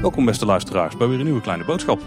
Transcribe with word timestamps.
Welkom 0.00 0.24
beste 0.24 0.46
luisteraars 0.46 0.96
bij 0.96 1.06
weer 1.06 1.18
een 1.18 1.24
nieuwe 1.24 1.40
kleine 1.40 1.64
boodschap. 1.64 2.00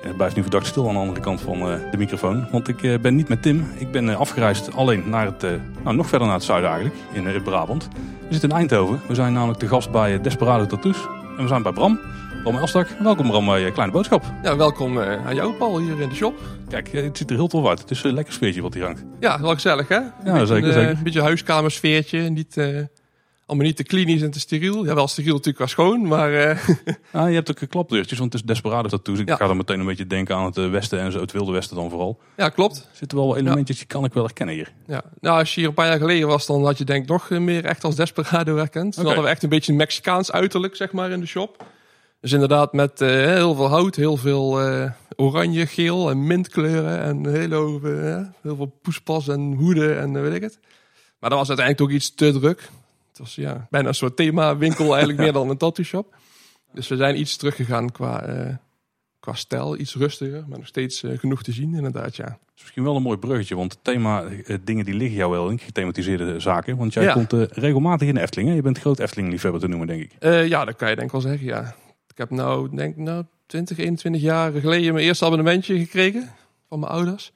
Het 0.00 0.16
blijft 0.16 0.36
nu 0.36 0.42
verdacht 0.42 0.66
stil 0.66 0.88
aan 0.88 0.94
de 0.94 1.00
andere 1.00 1.20
kant 1.20 1.40
van 1.40 1.70
eh, 1.70 1.90
de 1.90 1.96
microfoon. 1.96 2.46
Want 2.50 2.68
ik 2.68 2.82
eh, 2.82 2.98
ben 2.98 3.14
niet 3.14 3.28
met 3.28 3.42
Tim. 3.42 3.66
Ik 3.78 3.90
ben 3.90 4.08
eh, 4.08 4.16
afgereisd 4.16 4.74
alleen 4.74 5.08
naar 5.08 5.26
het, 5.26 5.42
nou, 5.82 5.96
nog 5.96 6.06
verder 6.06 6.26
naar 6.26 6.36
het 6.36 6.44
zuiden 6.44 6.70
eigenlijk, 6.70 7.00
in 7.12 7.42
Brabant. 7.42 7.88
We 8.28 8.32
zitten 8.32 8.50
in 8.50 8.56
Eindhoven. 8.56 9.00
We 9.08 9.14
zijn 9.14 9.32
namelijk 9.32 9.58
te 9.58 9.68
gast 9.68 9.90
bij 9.90 10.20
Desperado 10.20 10.66
Tattoos. 10.66 11.08
En 11.36 11.42
we 11.42 11.48
zijn 11.48 11.62
bij 11.62 11.72
Bram. 11.72 12.00
Bram 12.42 12.56
Elstak. 12.56 12.88
Welkom 13.02 13.26
Bram 13.26 13.46
bij 13.46 13.70
Kleine 13.70 13.92
Boodschap. 13.92 14.24
Ja, 14.42 14.56
welkom 14.56 14.98
aan 15.00 15.34
jou 15.34 15.52
Paul 15.52 15.78
hier 15.78 16.00
in 16.00 16.08
de 16.08 16.14
shop. 16.14 16.34
Kijk, 16.68 16.88
eh, 16.92 17.02
het 17.02 17.16
ziet 17.18 17.30
er 17.30 17.36
heel 17.36 17.46
tof 17.48 17.66
uit. 17.66 17.78
Het 17.80 17.90
is 17.90 18.02
een 18.02 18.14
lekker 18.14 18.32
sfeertje 18.34 18.62
wat 18.62 18.74
hier 18.74 18.84
hangt. 18.84 19.04
Ja, 19.20 19.40
wel 19.40 19.54
gezellig 19.54 19.88
hè? 19.88 19.94
Ja, 19.94 20.10
beetje 20.24 20.46
zeker, 20.46 20.56
Een, 20.64 20.68
eh, 20.70 20.74
zeker. 20.78 20.96
een 20.96 21.02
beetje 21.02 21.18
een 21.18 21.24
huiskamersfeertje. 21.24 22.18
Niet, 22.20 22.56
eh, 22.56 22.66
allemaal 23.46 23.66
niet 23.66 23.76
te 23.76 23.82
klinisch 23.82 24.22
en 24.22 24.30
te 24.30 24.40
steriel. 24.40 24.84
Ja, 24.84 24.94
wel 24.94 25.08
steriel 25.08 25.32
natuurlijk 25.32 25.58
wel 25.58 25.66
schoon, 25.68 26.06
maar 26.06 26.30
Ah, 27.12 27.28
je 27.28 27.34
hebt 27.34 27.50
ook 27.50 27.68
klapdeurtjes, 27.68 28.18
want 28.18 28.32
het 28.32 28.42
is 28.42 28.46
Desperado 28.48 28.88
Tattoos. 28.88 29.18
Ik 29.18 29.28
Ja. 29.28 29.36
ga 29.36 29.46
dan 29.46 29.56
meteen 29.56 29.80
een 29.80 29.86
beetje 29.86 30.06
denken 30.06 30.36
aan 30.36 30.44
het 30.44 30.70
westen 30.70 31.00
en 31.00 31.12
zo, 31.12 31.20
het 31.20 31.32
wilde 31.32 31.52
westen 31.52 31.76
dan 31.76 31.90
vooral. 31.90 32.18
ja, 32.36 32.48
klopt. 32.48 32.76
Er 32.76 32.96
zitten 32.96 33.18
wel 33.18 33.36
elementjes 33.36 33.78
die 33.78 33.86
kan 33.86 34.04
ik 34.04 34.12
wel 34.12 34.24
herkennen 34.24 34.54
hier. 34.54 34.72
Ja. 34.86 35.02
Nou, 35.20 35.38
als 35.38 35.54
je 35.54 35.60
hier 35.60 35.68
een 35.68 35.74
paar 35.74 35.86
jaar 35.86 35.98
geleden 35.98 36.28
was, 36.28 36.46
dan 36.46 36.64
had 36.64 36.78
je 36.78 36.84
denk 36.84 37.02
ik 37.02 37.08
nog 37.08 37.30
meer 37.30 37.64
echt 37.64 37.84
als 37.84 37.96
Desperado 37.96 38.56
herkend. 38.56 38.94
Toen 38.94 39.04
hadden 39.04 39.22
we 39.24 39.30
echt 39.30 39.42
een 39.42 39.48
beetje 39.48 39.72
een 39.72 39.78
Mexicaans 39.78 40.32
uiterlijk, 40.32 40.76
zeg 40.76 40.92
maar, 40.92 41.10
in 41.10 41.20
de 41.20 41.26
shop. 41.26 41.64
Dus 42.24 42.32
inderdaad 42.32 42.72
met 42.72 43.00
eh, 43.00 43.08
heel 43.08 43.54
veel 43.54 43.68
hout, 43.68 43.96
heel 43.96 44.16
veel 44.16 44.60
eh, 44.60 44.90
oranje, 45.16 45.66
geel 45.66 46.10
en 46.10 46.26
mintkleuren. 46.26 47.00
En 47.00 47.26
heel, 47.26 47.80
eh, 47.82 48.26
heel 48.42 48.56
veel 48.56 48.78
poespas 48.82 49.28
en 49.28 49.52
hoeden 49.52 49.98
en 50.00 50.22
weet 50.22 50.34
ik 50.34 50.42
het. 50.42 50.58
Maar 51.18 51.30
dat 51.30 51.38
was 51.38 51.48
uiteindelijk 51.48 51.88
ook 51.90 51.96
iets 51.96 52.14
te 52.14 52.32
druk. 52.32 52.60
Het 53.08 53.18
was 53.18 53.34
ja, 53.34 53.66
bijna 53.70 53.88
een 53.88 53.94
soort 53.94 54.16
themawinkel 54.16 54.88
eigenlijk 54.90 55.18
meer 55.24 55.32
dan 55.32 55.50
een 55.50 55.56
tattoo 55.56 55.84
shop. 55.84 56.14
Dus 56.72 56.88
we 56.88 56.96
zijn 56.96 57.18
iets 57.18 57.36
teruggegaan 57.36 57.92
qua, 57.92 58.24
qua 59.20 59.32
stijl. 59.34 59.76
Iets 59.78 59.94
rustiger, 59.94 60.44
maar 60.48 60.58
nog 60.58 60.66
steeds 60.66 61.02
genoeg 61.16 61.42
te 61.42 61.52
zien 61.52 61.74
inderdaad, 61.74 62.16
ja. 62.16 62.24
Dat 62.24 62.38
is 62.56 62.62
misschien 62.62 62.84
wel 62.84 62.96
een 62.96 63.02
mooi 63.02 63.18
bruggetje, 63.18 63.56
want 63.56 63.72
het 63.72 63.84
thema 63.84 64.24
dingen 64.64 64.84
die 64.84 64.94
liggen 64.94 65.16
jou 65.16 65.30
wel 65.30 65.48
in, 65.48 65.58
gethematiseerde 65.58 66.40
zaken. 66.40 66.76
Want 66.76 66.92
jij 66.92 67.02
Ja. 67.02 67.12
komt 67.12 67.32
regelmatig 67.50 68.08
in 68.08 68.14
de 68.14 68.20
Efteling. 68.20 68.48
Hè? 68.48 68.54
Je 68.54 68.62
bent 68.62 68.78
groot 68.78 68.98
Efteling-liefhebber 68.98 69.60
te 69.60 69.68
noemen, 69.68 69.86
denk 69.86 70.02
ik. 70.02 70.12
Ja, 70.48 70.64
dat 70.64 70.76
kan 70.76 70.88
je 70.88 70.94
denk 70.94 71.06
ik 71.06 71.12
wel 71.12 71.20
zeggen, 71.20 71.46
ja. 71.46 71.74
Ik 72.14 72.20
heb 72.20 72.30
nou, 72.30 72.76
denk 72.76 72.96
ik, 72.96 73.02
nou, 73.02 73.24
20, 73.46 73.78
21 73.78 74.22
jaar 74.22 74.52
geleden 74.52 74.92
mijn 74.92 75.06
eerste 75.06 75.24
abonnementje 75.24 75.78
gekregen 75.78 76.30
van 76.68 76.78
mijn 76.80 76.92
ouders. 76.92 77.32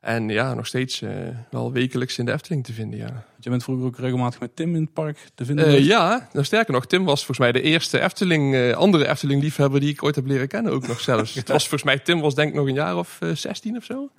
En 0.00 0.28
ja, 0.28 0.54
nog 0.54 0.66
steeds 0.66 1.02
eh, 1.02 1.10
wel 1.50 1.72
wekelijks 1.72 2.18
in 2.18 2.24
de 2.24 2.32
Efteling 2.32 2.64
te 2.64 2.72
vinden, 2.72 2.98
ja. 2.98 3.24
Jij 3.40 3.50
bent 3.50 3.62
vroeger 3.62 3.86
ook 3.86 3.98
regelmatig 3.98 4.40
met 4.40 4.56
Tim 4.56 4.74
in 4.74 4.80
het 4.82 4.92
park 4.92 5.18
te 5.34 5.44
vinden. 5.44 5.66
Eh, 5.66 5.84
ja, 5.86 6.28
nou 6.32 6.44
sterker 6.44 6.72
nog, 6.72 6.86
Tim 6.86 7.04
was 7.04 7.16
volgens 7.24 7.38
mij 7.38 7.52
de 7.52 7.62
eerste 7.62 8.00
Efteling, 8.00 8.54
eh, 8.54 8.72
andere 8.72 9.08
Efteling-liefhebber 9.08 9.80
die 9.80 9.90
ik 9.90 10.02
ooit 10.02 10.14
heb 10.14 10.26
leren 10.26 10.48
kennen 10.48 10.72
ook 10.72 10.86
nog 10.86 11.00
zelfs. 11.00 11.34
Het 11.44 11.48
was 11.48 11.60
volgens 11.60 11.82
mij, 11.82 11.98
Tim 11.98 12.20
was 12.20 12.34
denk 12.34 12.48
ik 12.48 12.54
nog 12.54 12.66
een 12.66 12.74
jaar 12.74 12.96
of 12.96 13.16
eh, 13.20 13.30
16 13.34 13.76
of 13.76 13.84
zo. 13.84 14.10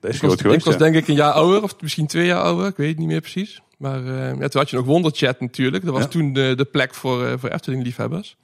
Dat 0.00 0.10
is 0.10 0.16
Ik 0.16 0.22
was, 0.22 0.40
geweest. 0.40 0.58
ik 0.58 0.64
was 0.64 0.74
ja. 0.74 0.80
denk 0.80 0.94
ik 0.94 1.08
een 1.08 1.14
jaar 1.14 1.32
ouder, 1.32 1.62
of 1.62 1.74
misschien 1.80 2.06
twee 2.06 2.26
jaar 2.26 2.42
ouder, 2.42 2.66
ik 2.66 2.76
weet 2.76 2.88
het 2.88 2.98
niet 2.98 3.06
meer 3.08 3.20
precies. 3.20 3.62
Maar 3.78 4.06
eh, 4.06 4.38
ja, 4.38 4.48
toen 4.48 4.60
had 4.60 4.70
je 4.70 4.76
nog 4.76 4.86
Wonderchat 4.86 5.40
natuurlijk. 5.40 5.84
Dat 5.84 5.92
was 5.92 6.02
Ja. 6.02 6.08
toen 6.08 6.32
de, 6.32 6.54
de 6.56 6.64
plek 6.64 6.94
voor, 6.94 7.26
eh, 7.26 7.32
voor 7.38 7.48
Efteling-liefhebbers. 7.48 8.36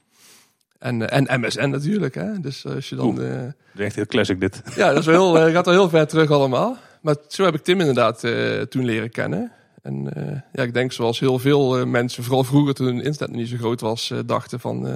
En, 0.79 1.09
eh, 1.09 1.27
en 1.29 1.39
MSN 1.41 1.69
natuurlijk, 1.69 2.15
hè. 2.15 2.39
Dus 2.39 2.65
eh, 2.65 2.73
als 2.75 2.89
je 2.89 2.95
dan... 2.95 3.05
Oeh. 3.07 3.35
eh, 3.35 3.41
Dat 3.43 3.53
is 3.75 3.85
echt 3.85 3.95
heel 3.95 4.05
classic 4.05 4.39
dit. 4.39 4.61
ja, 4.75 4.89
dat 4.89 4.97
is 4.99 5.05
wel 5.05 5.35
heel, 5.35 5.51
gaat 5.53 5.65
wel 5.65 5.73
heel 5.73 5.89
ver 5.89 6.07
terug 6.07 6.31
allemaal. 6.31 6.77
Maar 7.01 7.15
zo 7.27 7.43
heb 7.43 7.53
ik 7.55 7.61
Tim 7.63 7.79
inderdaad 7.79 8.23
eh, 8.23 8.61
toen 8.61 8.85
leren 8.85 9.09
kennen. 9.09 9.51
En 9.81 10.13
eh, 10.13 10.39
ja, 10.53 10.63
ik 10.63 10.73
denk 10.73 10.91
zoals 10.91 11.19
heel 11.19 11.39
veel 11.39 11.85
mensen, 11.85 12.23
vooral 12.23 12.43
vroeger 12.43 12.73
toen 12.73 13.01
internet 13.01 13.35
niet 13.35 13.47
zo 13.49 13.57
groot 13.57 13.81
was, 13.81 14.13
dachten 14.25 14.59
van... 14.59 14.87
eh, 14.87 14.93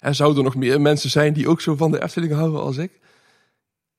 er 0.00 0.14
zouden 0.14 0.44
nog 0.44 0.54
meer 0.56 0.80
mensen 0.80 1.10
zijn 1.10 1.32
die 1.32 1.48
ook 1.48 1.60
zo 1.60 1.76
van 1.76 1.90
de 1.90 2.02
Efteling 2.02 2.32
houden 2.32 2.60
als 2.60 2.76
ik. 2.76 3.00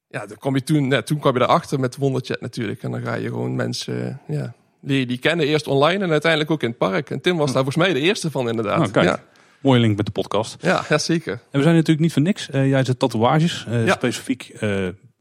Ja, 0.08 0.26
dan 0.26 0.38
kwam 0.38 0.56
je 0.56 0.64
toen, 0.64 0.90
ja, 0.90 1.02
toen 1.02 1.20
kwam 1.20 1.34
je 1.38 1.42
erachter 1.42 1.80
met 1.80 1.96
Wonderchat 1.98 2.42
natuurlijk. 2.42 2.84
En 2.84 2.92
dan 2.92 3.02
ga 3.02 3.14
je 3.14 3.28
gewoon 3.28 3.56
mensen, 3.56 4.22
ja, 4.28 4.54
je 4.82 5.06
die 5.06 5.18
kennen. 5.18 5.46
Eerst 5.46 5.68
online 5.68 6.04
en 6.04 6.12
uiteindelijk 6.12 6.52
ook 6.52 6.62
in 6.64 6.70
het 6.70 6.78
park. 6.78 7.10
En 7.10 7.22
Tim 7.22 7.38
was 7.38 7.54
daar 7.54 7.64
volgens 7.64 7.86
mij 7.86 7.94
de 7.94 8.00
eerste 8.00 8.32
van 8.32 8.50
inderdaad. 8.50 8.92
Kijk. 8.92 9.06
Ja, 9.06 9.20
Mooie 9.62 9.80
link 9.80 9.98
met 9.98 10.06
de 10.06 10.12
podcast. 10.12 10.56
ja, 10.60 10.86
ja, 10.90 10.98
zeker. 10.98 11.34
En 11.34 11.40
we 11.58 11.62
zijn 11.62 11.74
natuurlijk 11.76 12.00
niet 12.00 12.14
voor 12.14 12.22
niks. 12.22 12.50
Eh, 12.50 12.70
jij 12.70 12.84
zet 12.84 13.00
tatoeages. 13.00 13.66
eh, 13.68 13.86
Ja. 13.86 13.94
Specifiek, 13.94 14.50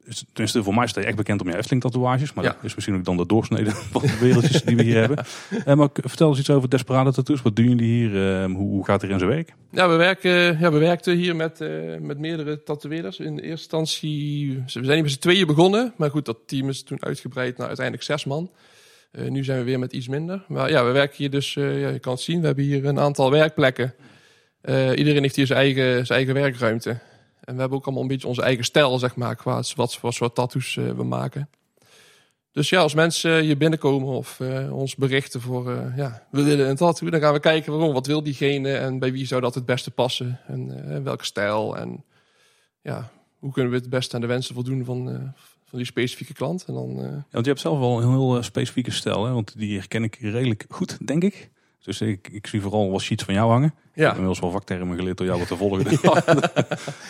is- 0.05 0.25
tenminste 0.33 0.63
voor 0.63 0.75
mij 0.75 0.87
sta 0.87 1.01
je 1.01 1.07
echt 1.07 1.17
bekend 1.17 1.41
om 1.41 1.49
je 1.49 1.57
Efteling 1.57 1.83
tatoeages. 1.83 2.33
Maar 2.33 2.45
Ja. 2.45 2.51
dat 2.51 2.65
is 2.65 2.75
misschien 2.75 2.97
ook 2.97 3.05
dan 3.05 3.17
de 3.17 3.27
doorsnede 3.27 3.71
van 3.93 4.01
de 4.03 4.19
wereldjes 4.21 4.63
die 4.63 4.77
we 4.77 4.83
hier 4.83 4.99
hebben. 4.99 5.25
Maar 5.79 5.89
vertel 5.93 6.29
eens 6.29 6.39
iets 6.39 6.51
over 6.51 6.71
Desperado 6.71 7.11
Tattoos. 7.11 7.43
Wat 7.43 7.57
doen 7.57 7.69
jullie 7.69 7.87
hier? 8.09 8.41
Eh, 8.41 8.45
hoe, 8.45 8.57
hoe 8.57 8.85
gaat 8.85 9.01
het 9.03 9.11
in 9.11 9.19
zijn 9.19 9.31
werk? 9.31 9.55
Ja, 9.71 9.89
we, 9.89 9.95
werken, 9.97 10.59
ja, 10.59 10.73
we 10.73 10.79
werkten 10.79 11.17
hier 11.17 11.37
met, 11.37 11.59
met 12.01 12.19
meerdere 12.19 12.63
tatoeëerders. 12.63 13.19
In 13.19 13.33
eerste 13.39 13.47
instantie, 13.51 14.55
we 14.57 14.63
zijn 14.71 14.85
hier 14.85 15.03
met 15.03 15.11
z'n 15.13 15.19
tweeën 15.19 15.47
begonnen. 15.47 15.93
Maar 15.97 16.11
goed, 16.11 16.25
dat 16.25 16.39
team 16.47 16.69
is 16.69 16.83
toen 16.83 17.03
uitgebreid 17.05 17.57
naar 17.57 17.67
uiteindelijk 17.67 18.07
zes 18.07 18.25
man. 18.25 18.51
Nu 19.29 19.45
zijn 19.45 19.59
we 19.59 19.65
weer 19.65 19.79
met 19.79 19.93
iets 19.93 20.09
minder. 20.09 20.45
Maar 20.49 20.71
ja, 20.71 20.85
we 20.85 20.91
werken 20.91 21.17
hier 21.17 21.31
dus, 21.31 21.55
ja, 21.55 21.89
je 21.89 21.99
kan 22.01 22.13
het 22.13 22.21
zien, 22.23 22.41
we 22.41 22.47
hebben 22.47 22.65
hier 22.65 22.85
een 22.87 22.99
aantal 23.01 23.31
werkplekken. 23.31 23.95
Eh, 24.67 24.97
iedereen 24.97 25.23
heeft 25.23 25.37
hier 25.37 25.47
zijn 25.47 25.59
eigen, 25.59 26.07
zijn 26.07 26.19
eigen 26.19 26.35
werkruimte. 26.35 26.91
En 27.41 27.55
we 27.55 27.61
hebben 27.61 27.79
ook 27.79 27.85
allemaal 27.85 28.03
een 28.03 28.09
beetje 28.09 28.29
onze 28.29 28.43
eigen 28.43 28.65
stijl, 28.65 28.99
zeg 28.99 29.17
maar, 29.17 29.37
qua 29.37 29.63
wat 29.75 29.97
voor 29.97 30.13
soort 30.13 30.35
tattoos 30.35 30.77
eh, 30.77 30.91
we 30.91 31.05
maken. 31.05 31.49
Dus 32.53 32.69
ja, 32.69 32.81
als 32.81 32.95
mensen 32.95 33.43
hier 33.43 33.57
binnenkomen 33.57 34.09
of 34.09 34.41
eh, 34.41 34.77
ons 34.77 34.95
berichten 34.95 35.41
voor, 35.41 35.93
ja, 35.97 36.27
we 36.31 36.43
willen 36.43 36.69
een 36.69 36.77
tattoo, 36.77 37.11
dan 37.11 37.21
gaan 37.21 37.33
we 37.33 37.41
kijken 37.41 37.73
waarom, 37.73 37.93
wat 37.93 38.07
wil 38.07 38.23
diegene 38.23 38.77
en 38.77 38.99
bij 38.99 39.13
wie 39.13 39.27
zou 39.27 39.41
dat 39.41 39.55
het 39.55 39.67
beste 39.67 39.91
passen 39.91 40.41
en 40.47 41.03
welke 41.03 41.25
stijl 41.25 41.77
en 41.77 42.05
ja, 42.83 43.11
hoe 43.39 43.53
kunnen 43.53 43.73
we 43.73 43.79
het 43.79 43.91
beste 43.91 44.15
aan 44.15 44.21
de 44.21 44.27
wensen 44.27 44.55
voldoen 44.55 44.85
van, 44.85 45.33
van 45.65 45.79
die 45.79 45.87
specifieke 45.87 46.33
klant. 46.33 46.65
En 46.65 46.75
dan, 46.75 46.95
want 47.31 47.45
je 47.45 47.51
hebt 47.51 47.61
zelf 47.61 47.79
wel 47.79 48.03
een 48.03 48.11
heel 48.11 48.43
specifieke 48.43 48.91
stijl. 48.91 49.25
Hè? 49.25 49.33
Want 49.33 49.59
die 49.59 49.79
herken 49.79 50.05
ik 50.05 50.17
redelijk 50.21 50.65
goed, 50.69 51.07
denk 51.07 51.23
ik. 51.23 51.51
Dus 51.83 52.01
ik, 52.01 52.29
ik 52.29 52.47
zie 52.47 52.61
vooral 52.61 52.91
wel 52.91 53.01
sheets 53.01 53.25
van 53.25 53.35
jou 53.35 53.51
hangen. 53.51 53.69
Ik 53.69 54.03
heb 54.03 54.05
ja, 54.05 54.11
inmiddels 54.11 54.41
wel 54.41 54.51
vaktermen 54.51 54.97
geleerd 54.97 55.17
door 55.17 55.27
jou 55.27 55.39
wat 55.39 55.49
te 55.49 55.57
volgen 55.57 55.85
de, 55.85 56.51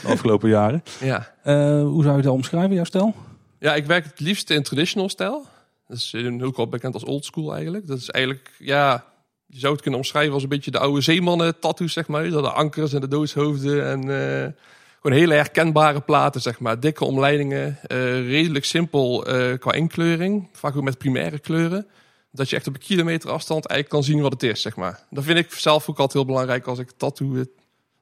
afgelopen 0.12 0.48
jaren. 0.48 0.82
ja. 1.00 1.32
Eh, 1.42 1.80
hoe 1.82 2.02
zou 2.02 2.16
je 2.16 2.22
dat 2.22 2.32
omschrijven, 2.32 2.74
jouw 2.74 2.84
stijl? 2.84 3.14
ja, 3.58 3.74
ik 3.74 3.86
werk 3.86 4.04
het 4.04 4.20
liefst 4.20 4.50
in 4.50 4.62
traditional 4.62 5.08
stijl. 5.08 5.46
Dat 5.88 5.96
is 5.96 6.12
eh, 6.14 6.44
ook 6.44 6.56
wel 6.56 6.68
bekend 6.68 6.94
als 6.94 7.04
old 7.04 7.24
school 7.24 7.54
eigenlijk. 7.54 7.86
Dat 7.86 7.98
is 7.98 8.10
eigenlijk, 8.10 8.50
ja, 8.58 9.04
je 9.46 9.58
zou 9.58 9.72
het 9.72 9.82
kunnen 9.82 10.00
omschrijven 10.00 10.34
als 10.34 10.42
een 10.42 10.48
beetje 10.48 10.70
de 10.70 10.78
oude 10.78 11.00
zeemannen 11.00 11.58
tattoos, 11.58 11.92
zeg 11.92 12.06
maar. 12.06 12.30
De 12.30 12.50
ankers 12.50 12.92
en 12.92 13.00
de 13.00 13.08
doodshoofden 13.08 13.86
en 13.86 14.00
eh, 14.00 14.52
gewoon 15.00 15.18
hele 15.18 15.34
herkenbare 15.34 16.00
platen, 16.00 16.40
zeg 16.40 16.58
maar. 16.58 16.80
Dikke 16.80 17.04
omleidingen, 17.04 17.78
redelijk 18.26 18.64
simpel 18.64 19.24
qua 19.58 19.72
inkleuring. 19.72 20.48
Vaak 20.52 20.76
ook 20.76 20.82
met 20.82 20.98
primaire 20.98 21.38
kleuren. 21.38 21.86
Dat 22.36 22.50
je 22.50 22.56
echt 22.56 22.66
op 22.66 22.74
een 22.74 22.80
kilometer 22.80 23.30
afstand 23.30 23.66
eigenlijk 23.66 23.88
kan 23.88 24.12
zien 24.14 24.22
wat 24.22 24.32
het 24.32 24.42
is, 24.42 24.60
zeg 24.60 24.76
maar. 24.76 25.06
Dat 25.10 25.24
vind 25.24 25.38
ik 25.38 25.52
zelf 25.52 25.82
ook 25.82 25.98
altijd 25.98 26.12
heel 26.12 26.24
belangrijk 26.24 26.66
als 26.66 26.78
ik 26.78 26.90
tattoo 26.96 27.44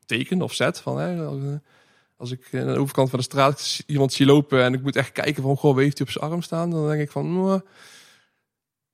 teken 0.07 0.43
of 0.43 0.55
zet. 0.55 0.81
Van, 0.81 0.99
hè, 0.99 1.25
als, 1.25 1.43
eh, 1.43 1.55
als 2.17 2.31
ik 2.31 2.49
aan 2.53 2.67
de 2.67 2.79
overkant 2.79 3.11
van 3.11 3.19
de 3.19 3.25
straat 3.25 3.83
iemand 3.87 4.13
zie 4.13 4.27
lopen 4.27 4.63
en 4.63 4.75
ik 4.75 4.83
moet 4.83 4.97
echt 4.97 5.13
kijken 5.13 5.43
van, 5.43 5.57
goh, 5.57 5.75
wie 5.75 5.85
heeft 5.85 5.99
hij 5.99 6.07
op 6.07 6.13
zijn 6.13 6.31
arm 6.31 6.43
staan? 6.43 6.71
Dan 6.71 6.89
denk 6.89 7.01
ik 7.01 7.11
van, 7.11 7.33
"Mwah." 7.33 7.61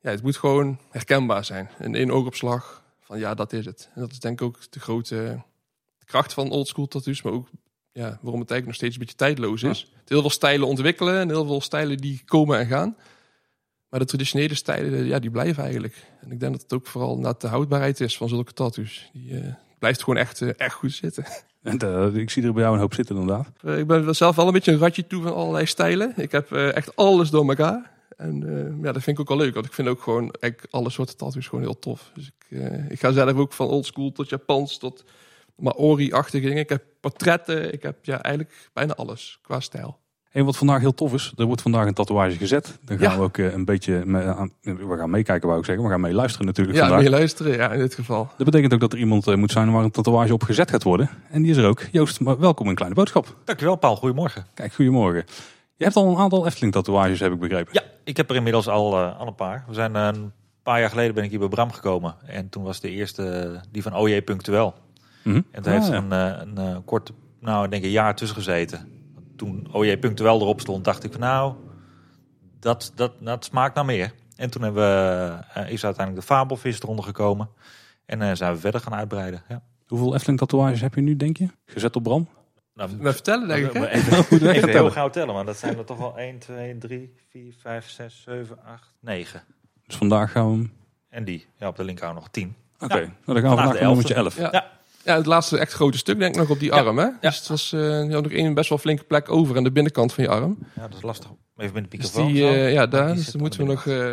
ja, 0.00 0.10
het 0.10 0.22
moet 0.22 0.36
gewoon 0.36 0.78
herkenbaar 0.90 1.44
zijn. 1.44 1.70
In 1.78 1.94
één 1.94 2.10
oogopslag 2.10 2.82
van, 3.00 3.18
ja, 3.18 3.34
dat 3.34 3.52
is 3.52 3.64
het. 3.64 3.90
En 3.94 4.00
dat 4.00 4.10
is 4.10 4.20
denk 4.20 4.40
ik 4.40 4.46
ook 4.46 4.58
de 4.70 4.80
grote 4.80 5.42
kracht 6.04 6.32
van 6.32 6.50
oldschool 6.50 6.88
tattoos, 6.88 7.22
maar 7.22 7.32
ook 7.32 7.48
ja, 7.92 8.18
waarom 8.20 8.40
het 8.40 8.50
eigenlijk 8.50 8.66
nog 8.66 8.74
steeds 8.74 8.94
een 8.94 9.00
beetje 9.00 9.16
tijdloos 9.16 9.62
is. 9.62 9.92
Heel 10.06 10.20
veel 10.20 10.30
stijlen 10.30 10.66
ontwikkelen 10.66 11.20
en 11.20 11.28
heel 11.28 11.46
veel 11.46 11.60
stijlen 11.60 11.96
die 11.96 12.22
komen 12.24 12.58
en 12.58 12.66
gaan. 12.66 12.96
Maar 13.90 14.00
de 14.00 14.06
traditionele 14.06 14.54
stijlen, 14.54 15.04
ja, 15.04 15.18
die 15.18 15.30
blijven 15.30 15.62
eigenlijk. 15.62 16.06
En 16.20 16.30
ik 16.30 16.40
denk 16.40 16.52
dat 16.52 16.62
het 16.62 16.72
ook 16.72 16.86
vooral 16.86 17.18
net 17.18 17.40
de 17.40 17.46
houdbaarheid 17.46 18.00
is 18.00 18.16
van 18.16 18.28
zulke 18.28 18.52
tattoos. 18.52 19.10
Die 19.12 19.40
eh, 19.40 19.54
blijft 19.78 20.02
gewoon 20.02 20.18
echt, 20.18 20.40
eh, 20.42 20.48
echt 20.56 20.74
goed 20.74 20.92
zitten. 20.92 21.24
En, 21.62 21.78
eh, 21.78 22.14
ik 22.14 22.30
zie 22.30 22.42
er 22.42 22.52
bij 22.52 22.62
jou 22.62 22.74
een 22.74 22.80
hoop 22.80 22.94
zitten 22.94 23.16
inderdaad. 23.16 23.48
Eh, 23.62 23.78
ik 23.78 23.86
ben 23.86 24.14
zelf 24.14 24.36
wel 24.36 24.46
een 24.46 24.52
beetje 24.52 24.72
een 24.72 24.78
ratje 24.78 25.06
toe 25.06 25.22
van 25.22 25.34
allerlei 25.34 25.66
stijlen. 25.66 26.12
Ik 26.16 26.32
heb 26.32 26.52
eh, 26.52 26.76
echt 26.76 26.96
alles 26.96 27.30
door 27.30 27.48
elkaar. 27.48 27.90
En 28.20 28.42
eh, 28.48 28.84
ja, 28.84 28.92
dat 28.92 29.02
vind 29.02 29.18
ik 29.18 29.20
ook 29.20 29.28
wel 29.28 29.36
leuk. 29.46 29.54
Want 29.54 29.66
ik 29.66 29.72
vind 29.72 29.88
ook 29.88 30.02
gewoon 30.02 30.34
alle 30.70 30.90
soorten 30.90 31.16
tattoos 31.16 31.46
gewoon 31.46 31.64
heel 31.64 31.78
tof. 31.78 32.10
Dus 32.14 32.26
ik, 32.26 32.58
eh, 32.58 32.90
ik 32.90 33.00
ga 33.00 33.12
zelf 33.12 33.36
ook 33.36 33.52
van 33.52 33.66
oldschool 33.66 34.12
tot 34.12 34.28
Japans 34.28 34.78
tot 34.78 35.04
Maori-achtige 35.56 36.46
dingen. 36.46 36.62
Ik 36.62 36.68
heb 36.68 36.84
portretten. 37.00 37.72
Ik 37.72 37.82
heb 37.82 38.04
ja, 38.04 38.22
eigenlijk 38.22 38.68
bijna 38.72 38.94
alles 38.94 39.38
qua 39.42 39.60
stijl. 39.60 39.98
En 40.30 40.44
wat 40.44 40.56
vandaag 40.56 40.80
heel 40.80 40.94
tof 40.94 41.12
is, 41.12 41.32
er 41.36 41.44
wordt 41.44 41.62
vandaag 41.62 41.86
een 41.86 41.94
tatoeage 41.94 42.36
gezet. 42.36 42.78
Dan 42.84 42.98
gaan 42.98 43.10
Ja. 43.10 43.16
we 43.16 43.22
ook 43.22 43.36
eh, 43.38 43.52
een 43.52 43.64
beetje 43.64 44.02
mee 44.06 44.22
aan, 44.22 44.52
we 44.62 44.96
gaan 44.98 45.10
meekijken, 45.10 45.46
wou 45.48 45.60
ik 45.60 45.66
zeggen. 45.66 45.84
We 45.84 45.90
gaan 45.90 46.00
mee 46.00 46.12
luisteren 46.12 46.46
natuurlijk 46.46 46.76
Ja, 46.76 46.82
vandaag. 46.82 47.00
meer 47.02 47.10
luisteren. 47.10 47.52
Ja, 47.56 47.70
in 47.72 47.78
dit 47.78 47.94
geval. 47.94 48.28
Dat 48.36 48.46
betekent 48.46 48.72
ook 48.74 48.80
dat 48.80 48.92
er 48.92 48.98
iemand 48.98 49.26
eh, 49.26 49.34
moet 49.36 49.50
zijn 49.50 49.72
waar 49.72 49.84
een 49.84 49.90
tatoeage 49.90 50.32
op 50.32 50.42
gezet 50.42 50.70
gaat 50.70 50.82
worden. 50.82 51.10
En 51.30 51.42
die 51.42 51.50
is 51.50 51.56
er 51.56 51.66
ook. 51.66 51.82
Joost, 51.92 52.20
maar 52.20 52.38
welkom 52.38 52.68
in 52.68 52.74
Kleine 52.74 52.94
Boodschap. 52.96 53.36
Dankjewel 53.44 53.76
Paul, 53.76 53.96
goedemorgen. 53.96 54.46
Kijk, 54.54 54.74
goedemorgen. 54.74 55.24
Je 55.76 55.84
hebt 55.84 55.96
al 55.96 56.10
een 56.10 56.16
aantal 56.18 56.46
Efteling 56.46 56.72
tatoeages, 56.72 57.20
heb 57.20 57.32
ik 57.32 57.38
begrepen. 57.38 57.72
Ja, 57.74 57.82
ik 58.04 58.16
heb 58.16 58.30
er 58.30 58.36
inmiddels 58.36 58.68
al, 58.68 58.92
eh, 58.98 59.18
al 59.18 59.26
een 59.26 59.34
paar. 59.34 59.64
We 59.68 59.74
zijn 59.74 59.96
eh, 59.96 60.08
een 60.12 60.32
paar 60.62 60.80
jaar 60.80 60.90
geleden 60.90 61.14
ben 61.14 61.24
ik 61.24 61.30
hier 61.30 61.38
bij 61.38 61.48
Bram 61.48 61.72
gekomen. 61.72 62.14
En 62.26 62.48
toen 62.48 62.62
was 62.62 62.80
de 62.80 62.90
eerste 62.90 63.28
eh, 63.28 63.60
die 63.70 63.82
van 63.82 63.94
OJ 63.94 64.22
Punctueel. 64.22 64.74
Mhm. 65.22 65.40
En 65.50 65.64
Ah, 65.64 65.72
heeft 65.72 65.86
ja. 65.86 65.94
een, 65.94 66.12
eh, 66.12 66.40
een, 66.40 66.58
eh, 66.58 66.76
kort, 66.84 67.12
nou 67.40 67.64
ik 67.64 67.70
denk 67.70 67.84
een 67.84 67.90
jaar 67.90 68.14
tussen 68.14 68.36
gezeten. 68.36 68.88
Toen 69.40 69.66
OJ 69.72 69.96
Punctueel 69.98 70.40
erop 70.40 70.60
stond, 70.60 70.84
dacht 70.84 71.04
ik 71.04 71.12
van 71.12 71.20
nou, 71.20 71.54
dat, 72.58 72.92
dat, 72.94 73.12
dat 73.20 73.44
smaakt 73.44 73.74
naar 73.74 73.84
meer. 73.84 74.12
En 74.36 74.50
toen 74.50 74.62
hebben 74.62 74.82
we, 74.82 75.38
eh, 75.54 75.70
is 75.70 75.84
uiteindelijk 75.84 76.26
de 76.26 76.34
fabelvis 76.34 76.80
eronder 76.82 77.04
gekomen. 77.04 77.48
En 78.06 78.22
eh, 78.22 78.34
zijn 78.34 78.52
we 78.54 78.58
verder 78.60 78.80
gaan 78.80 78.94
uitbreiden. 78.94 79.42
Ja. 79.48 79.62
Hoeveel 79.86 80.14
Efteling 80.14 80.38
tatoeages 80.38 80.80
heb 80.80 80.94
je 80.94 81.00
nu, 81.00 81.16
denk 81.16 81.36
je? 81.36 81.48
Gezet 81.66 81.96
op 81.96 82.02
Bram? 82.02 82.28
Nou, 82.74 82.90
Met 82.98 83.12
vertellen, 83.14 83.48
denk 83.48 83.66
ik. 83.66 83.72
hè? 83.72 83.88
Even, 83.88 84.10
weg 84.10 84.22
even 84.30 84.52
heel 84.52 84.62
tellen. 84.72 84.92
gauw 84.92 85.10
tellen, 85.10 85.34
want 85.34 85.46
dat 85.46 85.56
zijn 85.58 85.78
er 85.78 85.84
toch 85.84 85.98
wel 85.98 86.18
1, 86.18 86.38
2, 86.38 86.78
3, 86.78 87.14
4, 87.30 87.54
5, 87.60 87.88
6, 87.90 88.22
7, 88.22 88.58
8, 88.64 88.94
9. 89.00 89.42
Dus 89.86 89.96
vandaag 89.96 90.32
gaan 90.32 90.46
we 90.50 90.56
hem... 90.56 90.72
En 91.08 91.24
die, 91.24 91.46
ja, 91.56 91.68
op 91.68 91.76
de 91.76 91.84
linkerarm 91.84 92.14
nog 92.14 92.28
10. 92.28 92.56
Oké, 92.80 92.94
Ja. 92.98 93.00
nou, 93.00 93.10
dan 93.24 93.34
gaan 93.34 93.34
we 93.34 93.40
Vandaag 93.48 93.64
vandaag 93.64 93.80
nummertje 93.82 94.14
elfde. 94.14 94.42
11. 94.42 94.52
Ja. 94.52 94.58
Ja. 94.60 94.70
Ja, 95.10 95.16
het 95.16 95.26
laatste 95.26 95.58
echt 95.58 95.72
grote 95.72 95.98
stuk 95.98 96.18
denk 96.18 96.34
ik 96.34 96.40
nog 96.40 96.50
op 96.50 96.58
die 96.58 96.72
arm. 96.72 96.98
Hè? 96.98 97.06
Dus 97.20 97.38
het 97.38 97.48
was 97.48 97.72
eh, 97.72 97.80
je 97.80 98.12
had 98.12 98.22
nog 98.22 98.32
één 98.32 98.54
best 98.54 98.68
wel 98.68 98.78
flinke 98.78 99.04
plek 99.04 99.30
over 99.30 99.56
aan 99.56 99.64
de 99.64 99.72
binnenkant 99.72 100.12
van 100.12 100.24
je 100.24 100.30
arm. 100.30 100.58
Ja, 100.76 100.82
dat 100.88 100.96
is 100.96 101.02
lastig. 101.02 101.30
Even 101.56 101.74
met 101.74 101.90
de 101.90 101.96
Dus 101.96 102.06
microfoon. 102.06 102.32
die, 102.32 102.44
eh, 102.48 102.72
ja, 102.72 102.86
daar 102.86 103.14
dus 103.14 103.34
moeten 103.36 103.60
we 103.60 103.66
nog 103.66 103.86
eh, 103.86 104.12